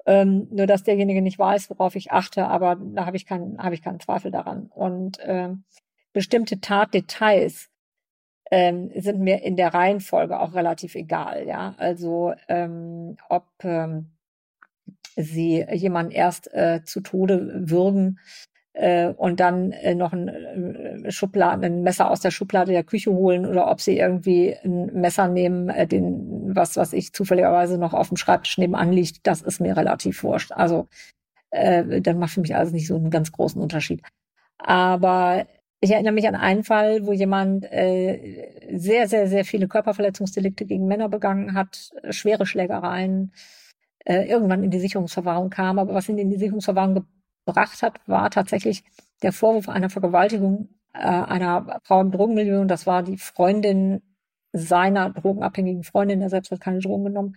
Ähm, 0.06 0.46
nur 0.52 0.68
dass 0.68 0.84
derjenige 0.84 1.20
nicht 1.20 1.40
weiß, 1.40 1.68
worauf 1.70 1.96
ich 1.96 2.12
achte, 2.12 2.46
aber 2.46 2.76
da 2.76 3.06
habe 3.06 3.16
ich 3.16 3.26
keinen, 3.26 3.60
habe 3.60 3.74
ich 3.74 3.82
keinen 3.82 3.98
Zweifel 3.98 4.30
daran. 4.30 4.70
Und 4.72 5.18
äh, 5.18 5.48
bestimmte 6.12 6.60
Tatdetails 6.60 7.70
ähm, 8.50 8.90
sind 8.94 9.20
mir 9.20 9.42
in 9.42 9.56
der 9.56 9.74
Reihenfolge 9.74 10.38
auch 10.38 10.54
relativ 10.54 10.94
egal. 10.94 11.46
Ja, 11.46 11.74
also 11.78 12.32
ähm, 12.48 13.16
ob 13.28 13.46
ähm, 13.62 14.10
sie 15.16 15.64
jemanden 15.72 16.12
erst 16.12 16.52
äh, 16.54 16.82
zu 16.84 17.00
Tode 17.00 17.68
würgen 17.70 18.18
äh, 18.74 19.08
und 19.08 19.40
dann 19.40 19.72
äh, 19.72 19.94
noch 19.94 20.12
ein 20.12 20.28
äh, 20.28 21.10
Schubladen, 21.10 21.64
ein 21.64 21.82
Messer 21.82 22.10
aus 22.10 22.20
der 22.20 22.30
Schublade 22.30 22.72
der 22.72 22.84
Küche 22.84 23.10
holen 23.10 23.46
oder 23.46 23.70
ob 23.70 23.80
sie 23.80 23.98
irgendwie 23.98 24.54
ein 24.64 24.92
Messer 24.92 25.28
nehmen, 25.28 25.70
äh, 25.70 25.86
den, 25.86 26.54
was, 26.54 26.76
was 26.76 26.92
ich 26.92 27.12
zufälligerweise 27.12 27.78
noch 27.78 27.94
auf 27.94 28.08
dem 28.08 28.16
Schreibtisch 28.16 28.58
nebenan 28.58 28.92
liegt, 28.92 29.26
das 29.26 29.42
ist 29.42 29.60
mir 29.60 29.76
relativ 29.76 30.22
wurscht. 30.22 30.52
Also 30.52 30.88
äh, 31.50 32.00
dann 32.02 32.18
macht 32.18 32.32
für 32.32 32.40
mich 32.42 32.54
also 32.54 32.72
nicht 32.72 32.86
so 32.86 32.96
einen 32.96 33.10
ganz 33.10 33.32
großen 33.32 33.60
Unterschied. 33.60 34.02
Aber 34.58 35.46
ich 35.80 35.90
erinnere 35.90 36.12
mich 36.12 36.26
an 36.26 36.34
einen 36.34 36.64
Fall, 36.64 37.06
wo 37.06 37.12
jemand 37.12 37.64
äh, 37.70 38.68
sehr, 38.72 39.08
sehr, 39.08 39.28
sehr 39.28 39.44
viele 39.44 39.68
Körperverletzungsdelikte 39.68 40.64
gegen 40.64 40.86
Männer 40.86 41.08
begangen 41.08 41.54
hat, 41.54 41.90
schwere 42.10 42.46
Schlägereien, 42.46 43.32
äh, 44.04 44.24
irgendwann 44.28 44.64
in 44.64 44.70
die 44.70 44.80
Sicherungsverwahrung 44.80 45.50
kam. 45.50 45.78
Aber 45.78 45.94
was 45.94 46.08
ihn 46.08 46.18
in 46.18 46.30
die 46.30 46.38
Sicherungsverwahrung 46.38 47.06
gebracht 47.44 47.82
hat, 47.82 48.00
war 48.06 48.30
tatsächlich 48.30 48.84
der 49.22 49.32
Vorwurf 49.32 49.68
einer 49.68 49.90
Vergewaltigung 49.90 50.70
äh, 50.94 50.98
einer 50.98 51.80
Frau 51.84 52.00
im 52.00 52.10
Drogenmilieu. 52.10 52.60
Und 52.60 52.68
das 52.68 52.86
war 52.86 53.02
die 53.02 53.18
Freundin 53.18 54.02
seiner 54.52 55.10
drogenabhängigen 55.10 55.84
Freundin, 55.84 56.20
der 56.20 56.30
selbst 56.30 56.50
hat 56.50 56.60
keine 56.60 56.78
Drogen 56.80 57.04
genommen. 57.04 57.36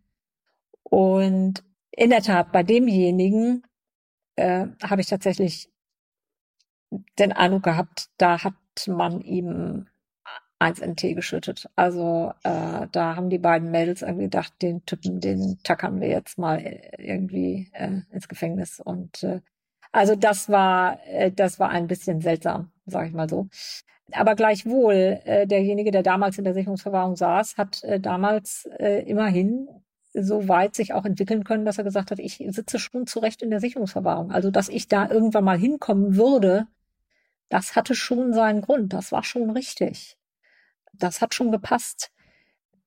Und 0.83 1.63
in 1.91 2.09
der 2.09 2.21
Tat, 2.21 2.51
bei 2.51 2.63
demjenigen 2.63 3.63
äh, 4.35 4.67
habe 4.81 5.01
ich 5.01 5.07
tatsächlich 5.07 5.69
den 7.17 7.31
Eindruck 7.31 7.63
gehabt, 7.63 8.09
da 8.17 8.43
hat 8.43 8.53
man 8.87 9.21
ihm 9.21 9.87
eins 10.59 10.79
in 10.79 10.95
Tee 10.95 11.13
geschüttet. 11.13 11.69
Also 11.75 12.33
äh, 12.43 12.87
da 12.91 13.15
haben 13.15 13.29
die 13.29 13.37
beiden 13.37 13.71
Mädels 13.71 14.01
irgendwie 14.01 14.25
gedacht, 14.25 14.53
den 14.61 14.85
Typen, 14.85 15.21
den 15.21 15.57
tackern 15.63 16.01
wir 16.01 16.09
jetzt 16.09 16.37
mal 16.37 16.59
irgendwie 16.97 17.69
äh, 17.73 18.01
ins 18.11 18.27
Gefängnis. 18.27 18.79
Und 18.79 19.23
äh, 19.23 19.41
also 19.91 20.15
das 20.15 20.49
war, 20.49 20.99
äh, 21.07 21.31
das 21.31 21.59
war 21.59 21.69
ein 21.69 21.87
bisschen 21.87 22.21
seltsam, 22.21 22.71
sage 22.85 23.07
ich 23.07 23.13
mal 23.13 23.29
so. 23.29 23.47
Aber 24.11 24.35
gleichwohl, 24.35 25.19
äh, 25.23 25.47
derjenige, 25.47 25.91
der 25.91 26.03
damals 26.03 26.37
in 26.37 26.43
der 26.43 26.53
Sicherungsverwahrung 26.53 27.15
saß, 27.15 27.57
hat 27.57 27.83
äh, 27.83 27.99
damals 27.99 28.67
äh, 28.79 29.03
immerhin 29.07 29.67
so 30.13 30.47
weit 30.47 30.75
sich 30.75 30.93
auch 30.93 31.05
entwickeln 31.05 31.43
können, 31.43 31.65
dass 31.65 31.77
er 31.77 31.83
gesagt 31.83 32.11
hat, 32.11 32.19
ich 32.19 32.43
sitze 32.49 32.79
schon 32.79 33.05
zurecht 33.07 33.43
in 33.43 33.51
der 33.51 33.59
Sicherungsverwahrung. 33.59 34.31
Also, 34.31 34.49
dass 34.51 34.67
ich 34.67 34.87
da 34.87 35.09
irgendwann 35.09 35.43
mal 35.43 35.57
hinkommen 35.57 36.15
würde, 36.15 36.67
das 37.49 37.75
hatte 37.75 37.95
schon 37.95 38.33
seinen 38.33 38.61
Grund. 38.61 38.93
Das 38.93 39.11
war 39.11 39.23
schon 39.23 39.49
richtig. 39.49 40.17
Das 40.93 41.21
hat 41.21 41.33
schon 41.33 41.51
gepasst. 41.51 42.11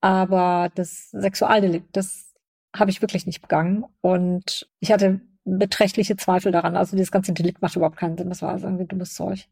Aber 0.00 0.70
das 0.74 1.10
Sexualdelikt, 1.10 1.96
das 1.96 2.34
habe 2.74 2.90
ich 2.90 3.02
wirklich 3.02 3.26
nicht 3.26 3.42
begangen. 3.42 3.84
Und 4.00 4.68
ich 4.80 4.92
hatte 4.92 5.20
beträchtliche 5.44 6.16
Zweifel 6.16 6.52
daran. 6.52 6.76
Also 6.76 6.96
dieses 6.96 7.12
ganze 7.12 7.32
Delikt 7.32 7.62
macht 7.62 7.76
überhaupt 7.76 7.96
keinen 7.96 8.16
Sinn. 8.16 8.28
Das 8.28 8.42
war 8.42 8.58
irgendwie 8.58 8.86
dummes 8.86 9.14
Zeug. 9.14 9.48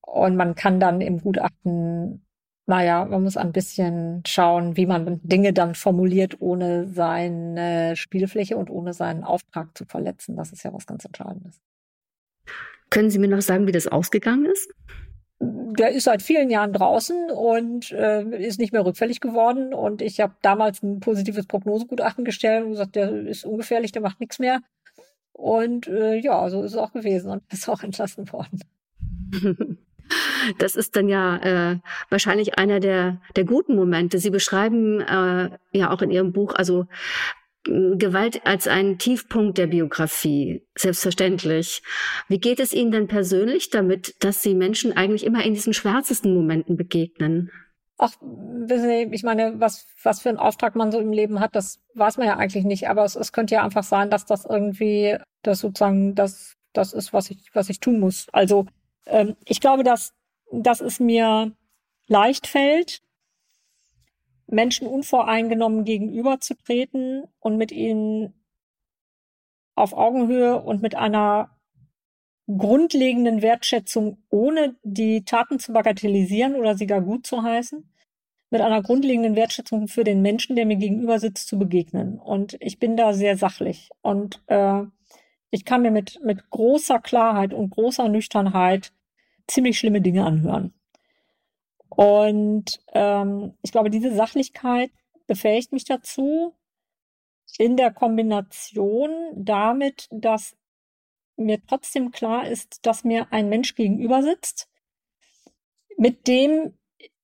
Und 0.00 0.36
man 0.36 0.54
kann 0.54 0.80
dann 0.80 1.00
im 1.00 1.20
Gutachten, 1.20 2.24
naja, 2.66 3.04
man 3.04 3.22
muss 3.22 3.36
ein 3.36 3.52
bisschen 3.52 4.22
schauen, 4.26 4.76
wie 4.76 4.86
man 4.86 5.20
Dinge 5.22 5.52
dann 5.52 5.74
formuliert, 5.74 6.40
ohne 6.40 6.86
seine 6.88 7.96
Spielfläche 7.96 8.56
und 8.56 8.70
ohne 8.70 8.94
seinen 8.94 9.24
Auftrag 9.24 9.76
zu 9.76 9.84
verletzen. 9.84 10.36
Das 10.36 10.52
ist 10.52 10.62
ja 10.62 10.72
was 10.72 10.86
ganz 10.86 11.04
Entscheidendes. 11.04 11.60
Können 12.90 13.10
Sie 13.10 13.18
mir 13.18 13.28
noch 13.28 13.42
sagen, 13.42 13.66
wie 13.66 13.72
das 13.72 13.86
ausgegangen 13.86 14.46
ist? 14.46 14.68
der 15.40 15.92
ist 15.92 16.04
seit 16.04 16.22
vielen 16.22 16.50
Jahren 16.50 16.72
draußen 16.72 17.30
und 17.30 17.92
äh, 17.92 18.22
ist 18.44 18.58
nicht 18.58 18.72
mehr 18.72 18.84
rückfällig 18.84 19.20
geworden. 19.20 19.72
Und 19.72 20.02
ich 20.02 20.20
habe 20.20 20.34
damals 20.42 20.82
ein 20.82 21.00
positives 21.00 21.46
Prognosegutachten 21.46 22.24
gestellt 22.24 22.64
und 22.64 22.72
gesagt, 22.72 22.96
der 22.96 23.12
ist 23.12 23.44
ungefährlich, 23.44 23.92
der 23.92 24.02
macht 24.02 24.18
nichts 24.18 24.38
mehr. 24.38 24.60
Und 25.32 25.86
äh, 25.86 26.16
ja, 26.16 26.50
so 26.50 26.62
ist 26.62 26.72
es 26.72 26.78
auch 26.78 26.92
gewesen 26.92 27.30
und 27.30 27.42
ist 27.52 27.68
auch 27.68 27.82
entlassen 27.82 28.30
worden. 28.32 28.60
Das 30.56 30.74
ist 30.74 30.96
dann 30.96 31.10
ja 31.10 31.36
äh, 31.36 31.78
wahrscheinlich 32.08 32.58
einer 32.58 32.80
der, 32.80 33.20
der 33.36 33.44
guten 33.44 33.76
Momente. 33.76 34.18
Sie 34.18 34.30
beschreiben 34.30 35.02
äh, 35.02 35.50
ja 35.72 35.90
auch 35.90 36.00
in 36.00 36.10
Ihrem 36.10 36.32
Buch, 36.32 36.54
also 36.54 36.86
Gewalt 37.68 38.46
als 38.46 38.66
einen 38.66 38.98
Tiefpunkt 38.98 39.58
der 39.58 39.66
Biografie, 39.66 40.66
selbstverständlich. 40.76 41.82
Wie 42.28 42.38
geht 42.38 42.60
es 42.60 42.72
Ihnen 42.72 42.90
denn 42.90 43.08
persönlich 43.08 43.70
damit, 43.70 44.14
dass 44.20 44.42
Sie 44.42 44.54
Menschen 44.54 44.96
eigentlich 44.96 45.24
immer 45.24 45.44
in 45.44 45.54
diesen 45.54 45.74
schwärzesten 45.74 46.34
Momenten 46.34 46.76
begegnen? 46.76 47.50
Ach, 47.98 48.12
wissen 48.20 48.88
Sie, 48.88 49.08
ich 49.12 49.22
meine, 49.22 49.60
was, 49.60 49.86
was 50.02 50.20
für 50.20 50.28
einen 50.28 50.38
Auftrag 50.38 50.76
man 50.76 50.92
so 50.92 50.98
im 50.98 51.12
Leben 51.12 51.40
hat, 51.40 51.54
das 51.56 51.80
weiß 51.94 52.16
man 52.16 52.26
ja 52.26 52.36
eigentlich 52.36 52.64
nicht. 52.64 52.88
Aber 52.88 53.04
es, 53.04 53.16
es 53.16 53.32
könnte 53.32 53.54
ja 53.54 53.64
einfach 53.64 53.82
sein, 53.82 54.08
dass 54.08 54.24
das 54.24 54.44
irgendwie, 54.44 55.16
das 55.42 55.60
sozusagen, 55.60 56.14
das, 56.14 56.54
das 56.72 56.92
ist, 56.92 57.12
was 57.12 57.30
ich, 57.30 57.50
was 57.54 57.68
ich 57.68 57.80
tun 57.80 57.98
muss. 58.00 58.28
Also, 58.32 58.66
ähm, 59.06 59.36
ich 59.44 59.60
glaube, 59.60 59.82
dass, 59.82 60.14
dass 60.52 60.80
es 60.80 61.00
mir 61.00 61.52
leicht 62.06 62.46
fällt, 62.46 63.02
Menschen 64.48 64.86
unvoreingenommen 64.86 65.84
gegenüberzutreten 65.84 67.24
und 67.38 67.56
mit 67.56 67.70
ihnen 67.70 68.34
auf 69.74 69.92
Augenhöhe 69.92 70.60
und 70.60 70.82
mit 70.82 70.94
einer 70.94 71.50
grundlegenden 72.48 73.42
Wertschätzung, 73.42 74.18
ohne 74.30 74.76
die 74.82 75.24
Taten 75.24 75.58
zu 75.58 75.72
bagatellisieren 75.72 76.56
oder 76.56 76.76
sie 76.76 76.86
gar 76.86 77.02
gut 77.02 77.26
zu 77.26 77.42
heißen, 77.42 77.88
mit 78.50 78.60
einer 78.62 78.82
grundlegenden 78.82 79.36
Wertschätzung 79.36 79.88
für 79.88 80.04
den 80.04 80.22
Menschen, 80.22 80.56
der 80.56 80.64
mir 80.64 80.76
gegenüber 80.76 81.18
sitzt, 81.18 81.48
zu 81.48 81.58
begegnen. 81.58 82.18
Und 82.18 82.56
ich 82.60 82.78
bin 82.78 82.96
da 82.96 83.12
sehr 83.12 83.36
sachlich. 83.36 83.90
Und 84.00 84.42
äh, 84.46 84.82
ich 85.50 85.66
kann 85.66 85.82
mir 85.82 85.90
mit, 85.90 86.20
mit 86.24 86.48
großer 86.48 86.98
Klarheit 87.00 87.52
und 87.52 87.70
großer 87.70 88.08
Nüchternheit 88.08 88.92
ziemlich 89.46 89.78
schlimme 89.78 90.00
Dinge 90.00 90.24
anhören. 90.24 90.72
Und 91.88 92.80
ähm, 92.92 93.54
ich 93.62 93.72
glaube, 93.72 93.90
diese 93.90 94.14
Sachlichkeit 94.14 94.90
befähigt 95.26 95.72
mich 95.72 95.84
dazu, 95.84 96.54
in 97.58 97.76
der 97.76 97.92
Kombination 97.92 99.32
damit, 99.34 100.08
dass 100.10 100.56
mir 101.36 101.64
trotzdem 101.66 102.10
klar 102.10 102.48
ist, 102.48 102.84
dass 102.86 103.04
mir 103.04 103.32
ein 103.32 103.48
Mensch 103.48 103.74
gegenüber 103.74 104.22
sitzt, 104.22 104.68
mit 105.96 106.26
dem 106.28 106.78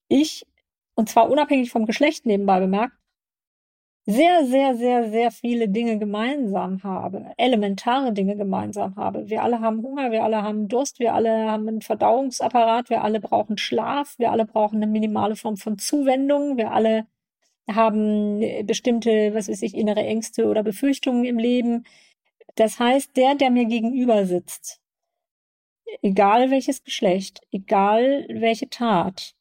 ich, 0.09 0.47
und 0.95 1.09
zwar 1.09 1.31
unabhängig 1.31 1.71
vom 1.71 1.87
Geschlecht 1.87 2.27
nebenbei 2.27 2.61
bemerkt, 2.61 2.97
sehr, 4.07 4.45
sehr, 4.47 4.77
sehr, 4.77 5.11
sehr 5.11 5.31
viele 5.31 5.69
Dinge 5.69 5.99
gemeinsam 5.99 6.83
habe, 6.83 7.33
elementare 7.39 8.13
Dinge 8.13 8.37
gemeinsam 8.37 8.97
habe. 8.97 9.31
Wir 9.31 9.43
alle 9.43 9.61
haben 9.61 9.83
Hunger, 9.83 10.11
wir 10.11 10.25
alle 10.25 10.43
haben 10.43 10.69
Durst, 10.69 10.99
wir 10.99 11.15
alle 11.15 11.51
haben 11.51 11.67
einen 11.69 11.81
Verdauungsapparat, 11.81 12.91
wir 12.91 13.03
alle 13.03 13.21
brauchen 13.21 13.57
Schlaf, 13.57 14.15
wir 14.19 14.31
alle 14.31 14.45
brauchen 14.45 14.77
eine 14.77 14.87
minimale 14.87 15.37
Form 15.37 15.57
von 15.57 15.79
Zuwendung, 15.79 16.59
wir 16.59 16.73
alle 16.73 17.07
haben 17.71 18.41
bestimmte, 18.67 19.35
was 19.35 19.49
weiß 19.49 19.63
ich, 19.63 19.75
innere 19.75 20.05
Ängste 20.05 20.47
oder 20.49 20.63
Befürchtungen 20.63 21.25
im 21.25 21.39
Leben. 21.39 21.85
Das 22.57 22.79
heißt, 22.79 23.17
der, 23.17 23.35
der 23.37 23.51
mir 23.51 23.65
gegenüber 23.65 24.27
sitzt, 24.27 24.83
egal 26.03 26.51
welches 26.51 26.85
Geschlecht, 26.85 27.41
egal 27.51 28.27
welche 28.29 28.69
Tat, 28.69 29.35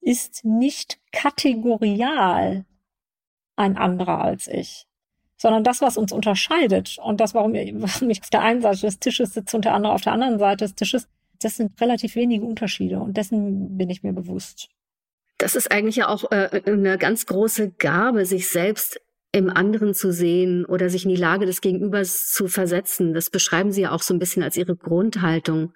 ist 0.00 0.44
nicht 0.44 1.00
kategorial 1.12 2.66
ein 3.56 3.76
anderer 3.76 4.20
als 4.20 4.48
ich. 4.48 4.86
Sondern 5.36 5.64
das, 5.64 5.80
was 5.80 5.96
uns 5.96 6.12
unterscheidet 6.12 6.98
und 7.02 7.20
das, 7.20 7.34
warum 7.34 7.54
ich 7.54 8.22
auf 8.22 8.30
der 8.30 8.42
einen 8.42 8.62
Seite 8.62 8.82
des 8.82 8.98
Tisches 8.98 9.34
sitze 9.34 9.56
und 9.56 9.64
der 9.64 9.74
andere 9.74 9.92
auf 9.92 10.02
der 10.02 10.12
anderen 10.12 10.38
Seite 10.38 10.64
des 10.64 10.74
Tisches, 10.74 11.08
das 11.40 11.56
sind 11.56 11.80
relativ 11.80 12.14
wenige 12.14 12.44
Unterschiede 12.44 13.00
und 13.00 13.16
dessen 13.16 13.76
bin 13.76 13.90
ich 13.90 14.02
mir 14.02 14.12
bewusst. 14.12 14.68
Das 15.38 15.56
ist 15.56 15.70
eigentlich 15.70 15.96
ja 15.96 16.08
auch 16.08 16.30
äh, 16.30 16.62
eine 16.64 16.96
ganz 16.96 17.26
große 17.26 17.72
Gabe, 17.72 18.24
sich 18.24 18.48
selbst 18.48 19.00
im 19.34 19.50
anderen 19.50 19.94
zu 19.94 20.12
sehen 20.12 20.64
oder 20.64 20.88
sich 20.88 21.04
in 21.04 21.10
die 21.10 21.16
Lage 21.16 21.44
des 21.44 21.60
Gegenübers 21.60 22.30
zu 22.30 22.46
versetzen. 22.46 23.14
Das 23.14 23.30
beschreiben 23.30 23.72
Sie 23.72 23.82
ja 23.82 23.90
auch 23.90 24.02
so 24.02 24.14
ein 24.14 24.20
bisschen 24.20 24.44
als 24.44 24.56
Ihre 24.56 24.76
Grundhaltung. 24.76 25.72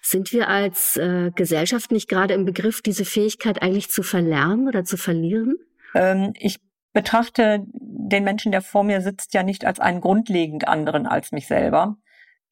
Sind 0.00 0.32
wir 0.32 0.48
als 0.48 0.96
äh, 0.96 1.30
Gesellschaft 1.34 1.92
nicht 1.92 2.08
gerade 2.08 2.32
im 2.32 2.46
Begriff, 2.46 2.80
diese 2.80 3.04
Fähigkeit 3.04 3.60
eigentlich 3.60 3.90
zu 3.90 4.02
verlernen 4.02 4.68
oder 4.68 4.84
zu 4.84 4.96
verlieren? 4.96 5.56
Ähm, 5.94 6.32
ich 6.38 6.60
betrachte 6.92 7.64
den 7.72 8.24
Menschen, 8.24 8.52
der 8.52 8.62
vor 8.62 8.84
mir 8.84 9.00
sitzt, 9.00 9.34
ja 9.34 9.42
nicht 9.42 9.64
als 9.64 9.80
einen 9.80 10.00
grundlegend 10.00 10.66
anderen 10.66 11.06
als 11.06 11.32
mich 11.32 11.46
selber 11.46 11.96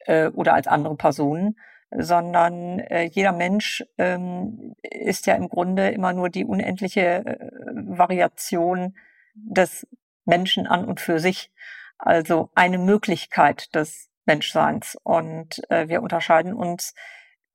äh, 0.05 0.27
oder 0.27 0.53
als 0.53 0.67
andere 0.67 0.95
Personen, 0.95 1.57
sondern 1.91 2.79
äh, 2.79 3.03
jeder 3.03 3.31
Mensch 3.31 3.83
ähm, 3.97 4.75
ist 4.81 5.25
ja 5.25 5.35
im 5.35 5.49
Grunde 5.49 5.89
immer 5.89 6.13
nur 6.13 6.29
die 6.29 6.45
unendliche 6.45 7.25
äh, 7.25 7.37
Variation 7.73 8.95
des 9.33 9.87
Menschen 10.25 10.67
an 10.67 10.85
und 10.85 10.99
für 10.99 11.19
sich. 11.19 11.51
Also 11.97 12.51
eine 12.53 12.77
Möglichkeit 12.77 13.73
des 13.73 14.09
Menschseins. 14.25 14.97
Und 15.03 15.61
äh, 15.71 15.87
wir 15.87 16.03
unterscheiden 16.03 16.53
uns 16.53 16.93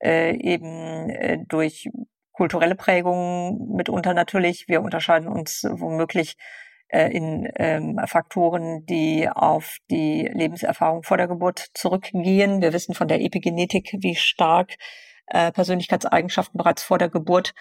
äh, 0.01 0.35
eben 0.35 1.09
äh, 1.09 1.37
durch 1.47 1.89
kulturelle 2.33 2.75
Prägungen 2.75 3.75
mitunter 3.75 4.13
natürlich. 4.13 4.67
Wir 4.67 4.81
unterscheiden 4.81 5.29
uns 5.29 5.65
womöglich 5.69 6.35
in 6.93 7.49
ähm, 7.55 7.99
Faktoren, 8.05 8.85
die 8.85 9.27
auf 9.27 9.77
die 9.89 10.29
Lebenserfahrung 10.31 11.03
vor 11.03 11.17
der 11.17 11.27
Geburt 11.27 11.67
zurückgehen. 11.73 12.61
Wir 12.61 12.73
wissen 12.73 12.93
von 12.93 13.07
der 13.07 13.21
Epigenetik, 13.21 13.95
wie 13.99 14.15
stark 14.15 14.75
äh, 15.27 15.51
Persönlichkeitseigenschaften 15.51 16.57
bereits 16.57 16.83
vor 16.83 16.97
der 16.97 17.09
Geburt 17.09 17.53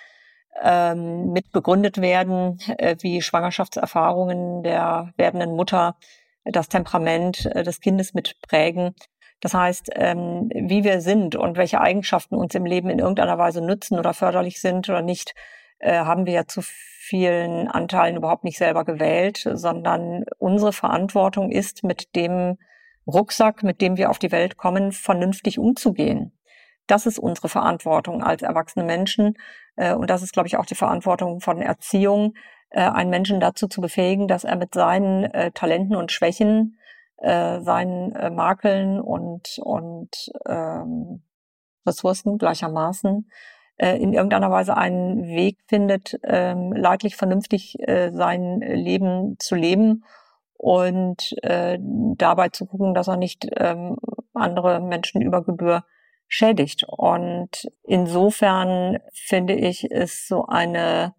ähm, 0.61 1.33
mit 1.33 1.51
begründet 1.53 2.01
werden, 2.01 2.59
äh, 2.79 2.97
wie 3.01 3.23
Schwangerschaftserfahrungen 3.23 4.63
der 4.63 5.13
werdenden 5.17 5.57
Mutter 5.57 5.97
das 6.45 6.69
Temperament 6.69 7.47
äh, 7.47 7.63
des 7.63 7.81
Kindes 7.81 8.15
mitprägen. 8.15 8.95
Das 9.41 9.55
heißt, 9.55 9.91
ähm, 9.95 10.51
wie 10.55 10.85
wir 10.85 11.01
sind 11.01 11.35
und 11.35 11.57
welche 11.57 11.81
Eigenschaften 11.81 12.37
uns 12.37 12.55
im 12.55 12.65
Leben 12.65 12.91
in 12.91 12.99
irgendeiner 12.99 13.39
Weise 13.39 13.61
nützen 13.61 13.99
oder 13.99 14.15
förderlich 14.15 14.61
sind 14.61 14.89
oder 14.89 15.03
nicht, 15.03 15.35
äh, 15.83 15.99
haben 15.99 16.27
wir 16.27 16.33
ja 16.33 16.47
zu 16.47 16.61
vielen 16.63 17.67
Anteilen 17.67 18.17
überhaupt 18.17 18.45
nicht 18.45 18.57
selber 18.57 18.85
gewählt, 18.85 19.49
sondern 19.53 20.25
unsere 20.39 20.73
Verantwortung 20.73 21.51
ist, 21.51 21.83
mit 21.83 22.15
dem 22.15 22.57
Rucksack, 23.07 23.65
mit 23.65 23.81
dem 23.81 23.97
wir 23.97 24.09
auf 24.09 24.21
die 24.21 24.31
Welt 24.31 24.57
kommen, 24.57 24.93
vernünftig 24.93 25.59
umzugehen. 25.59 26.39
Das 26.87 27.07
ist 27.07 27.19
unsere 27.19 27.49
Verantwortung 27.49 28.23
als 28.23 28.43
erwachsene 28.43 28.85
Menschen. 28.85 29.35
Äh, 29.75 29.95
und 29.95 30.09
das 30.09 30.23
ist, 30.23 30.33
glaube 30.33 30.47
ich, 30.47 30.57
auch 30.57 30.67
die 30.67 30.77
Verantwortung 30.77 31.41
von 31.41 31.61
Erziehung, 31.61 32.35
äh, 32.71 32.81
einen 32.83 33.11
Menschen 33.11 33.41
dazu 33.41 33.67
zu 33.67 33.81
befähigen, 33.81 34.29
dass 34.29 34.45
er 34.45 34.57
mit 34.57 34.75
seinen 34.75 35.53
Talenten 35.55 35.97
und 35.97 36.13
Schwächen, 36.13 36.79
seinen 37.19 38.35
Makeln 38.35 39.01
und, 39.01 39.61
und 39.63 40.33
ähm, 40.45 41.23
Ressourcen 41.87 42.37
gleichermaßen 42.37 43.29
in 43.79 44.13
irgendeiner 44.13 44.51
Weise 44.51 44.77
einen 44.77 45.25
Weg 45.25 45.59
findet, 45.67 46.19
ähm, 46.25 46.73
leidlich 46.73 47.17
vernünftig 47.17 47.79
sein 47.87 48.61
Leben 48.61 49.37
zu 49.39 49.55
leben 49.57 50.05
und 50.57 51.35
dabei 51.43 52.49
zu 52.51 52.67
gucken, 52.67 52.95
dass 52.95 53.09
er 53.09 53.17
nicht 53.17 53.49
ähm, 53.57 53.97
andere 54.35 54.81
Menschen 54.81 55.21
über 55.21 55.43
Gebühr 55.43 55.85
schädigt. 56.29 56.85
Und 56.89 57.71
insofern 57.83 58.99
finde 59.13 59.55
ich, 59.55 59.85
ist 59.91 60.29
so 60.29 60.47
eine, 60.47 61.15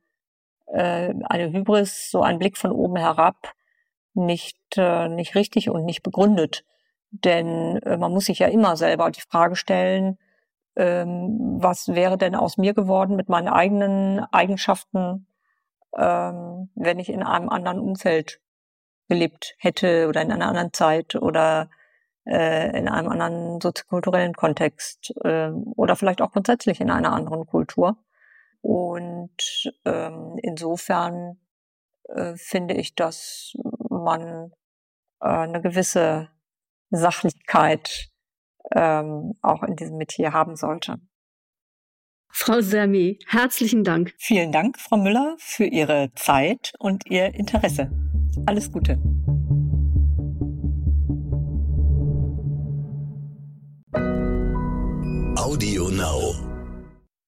äh, 0.68 1.14
eine 1.26 1.52
Hybris, 1.52 2.10
so 2.10 2.22
ein 2.22 2.40
Blick 2.40 2.58
von 2.58 2.72
oben 2.72 2.96
herab 2.96 3.54
nicht, 4.16 4.58
äh, 4.76 5.08
nicht 5.08 5.36
richtig 5.36 5.70
und 5.70 5.86
nicht 5.86 6.04
begründet. 6.04 6.66
Denn 7.12 7.78
äh, 7.78 7.98
man 7.98 8.12
muss 8.12 8.26
sich 8.26 8.40
ja 8.40 8.48
immer 8.48 8.76
selber 8.76 9.12
die 9.12 9.22
Frage 9.22 9.56
stellen, 9.56 10.18
ähm, 10.76 11.58
was 11.62 11.90
wäre 11.90 12.18
denn 12.18 12.36
aus 12.36 12.58
mir 12.58 12.74
geworden 12.74 13.16
mit 13.16 13.30
meinen 13.30 13.48
eigenen 13.48 14.20
Eigenschaften, 14.32 15.28
ähm, 15.98 16.70
wenn 16.76 17.00
ich 17.00 17.10
in 17.10 17.24
einem 17.24 17.50
anderen 17.50 17.80
Umfeld 17.80 18.42
gelebt 19.10 19.56
hätte 19.60 20.08
oder 20.08 20.22
in 20.22 20.32
einer 20.32 20.48
anderen 20.48 20.74
Zeit 20.74 21.16
oder 21.16 21.70
äh, 22.26 22.78
in 22.78 22.88
einem 22.88 23.10
anderen 23.10 23.60
soziokulturellen 23.62 24.34
Kontext 24.34 25.14
äh, 25.24 25.50
oder 25.76 25.96
vielleicht 25.96 26.22
auch 26.22 26.32
grundsätzlich 26.32 26.80
in 26.82 26.90
einer 26.90 27.14
anderen 27.14 27.46
Kultur. 27.46 27.98
Und 28.62 29.72
ähm, 29.86 30.38
insofern 30.42 31.38
äh, 32.08 32.36
finde 32.36 32.76
ich, 32.76 32.96
dass 32.96 33.56
man 33.90 34.54
äh, 35.20 35.26
eine 35.26 35.62
gewisse 35.62 36.30
Sachlichkeit 36.90 38.13
ähm, 38.72 39.34
auch 39.42 39.64
in 39.64 39.76
diesem 39.76 39.98
Metier 39.98 40.34
haben 40.34 40.56
sollte. 40.56 40.98
Frau 42.36 42.62
Sermi, 42.62 43.20
herzlichen 43.28 43.84
Dank. 43.84 44.14
Vielen 44.18 44.52
Dank, 44.52 44.80
Frau 44.80 44.98
Müller, 44.98 45.36
für 45.38 45.66
Ihre 45.66 46.12
Zeit 46.16 46.74
und 46.80 47.06
Ihr 47.06 47.36
Interesse. 47.36 47.92
Alles 48.48 48.72
Gute. 48.72 48.98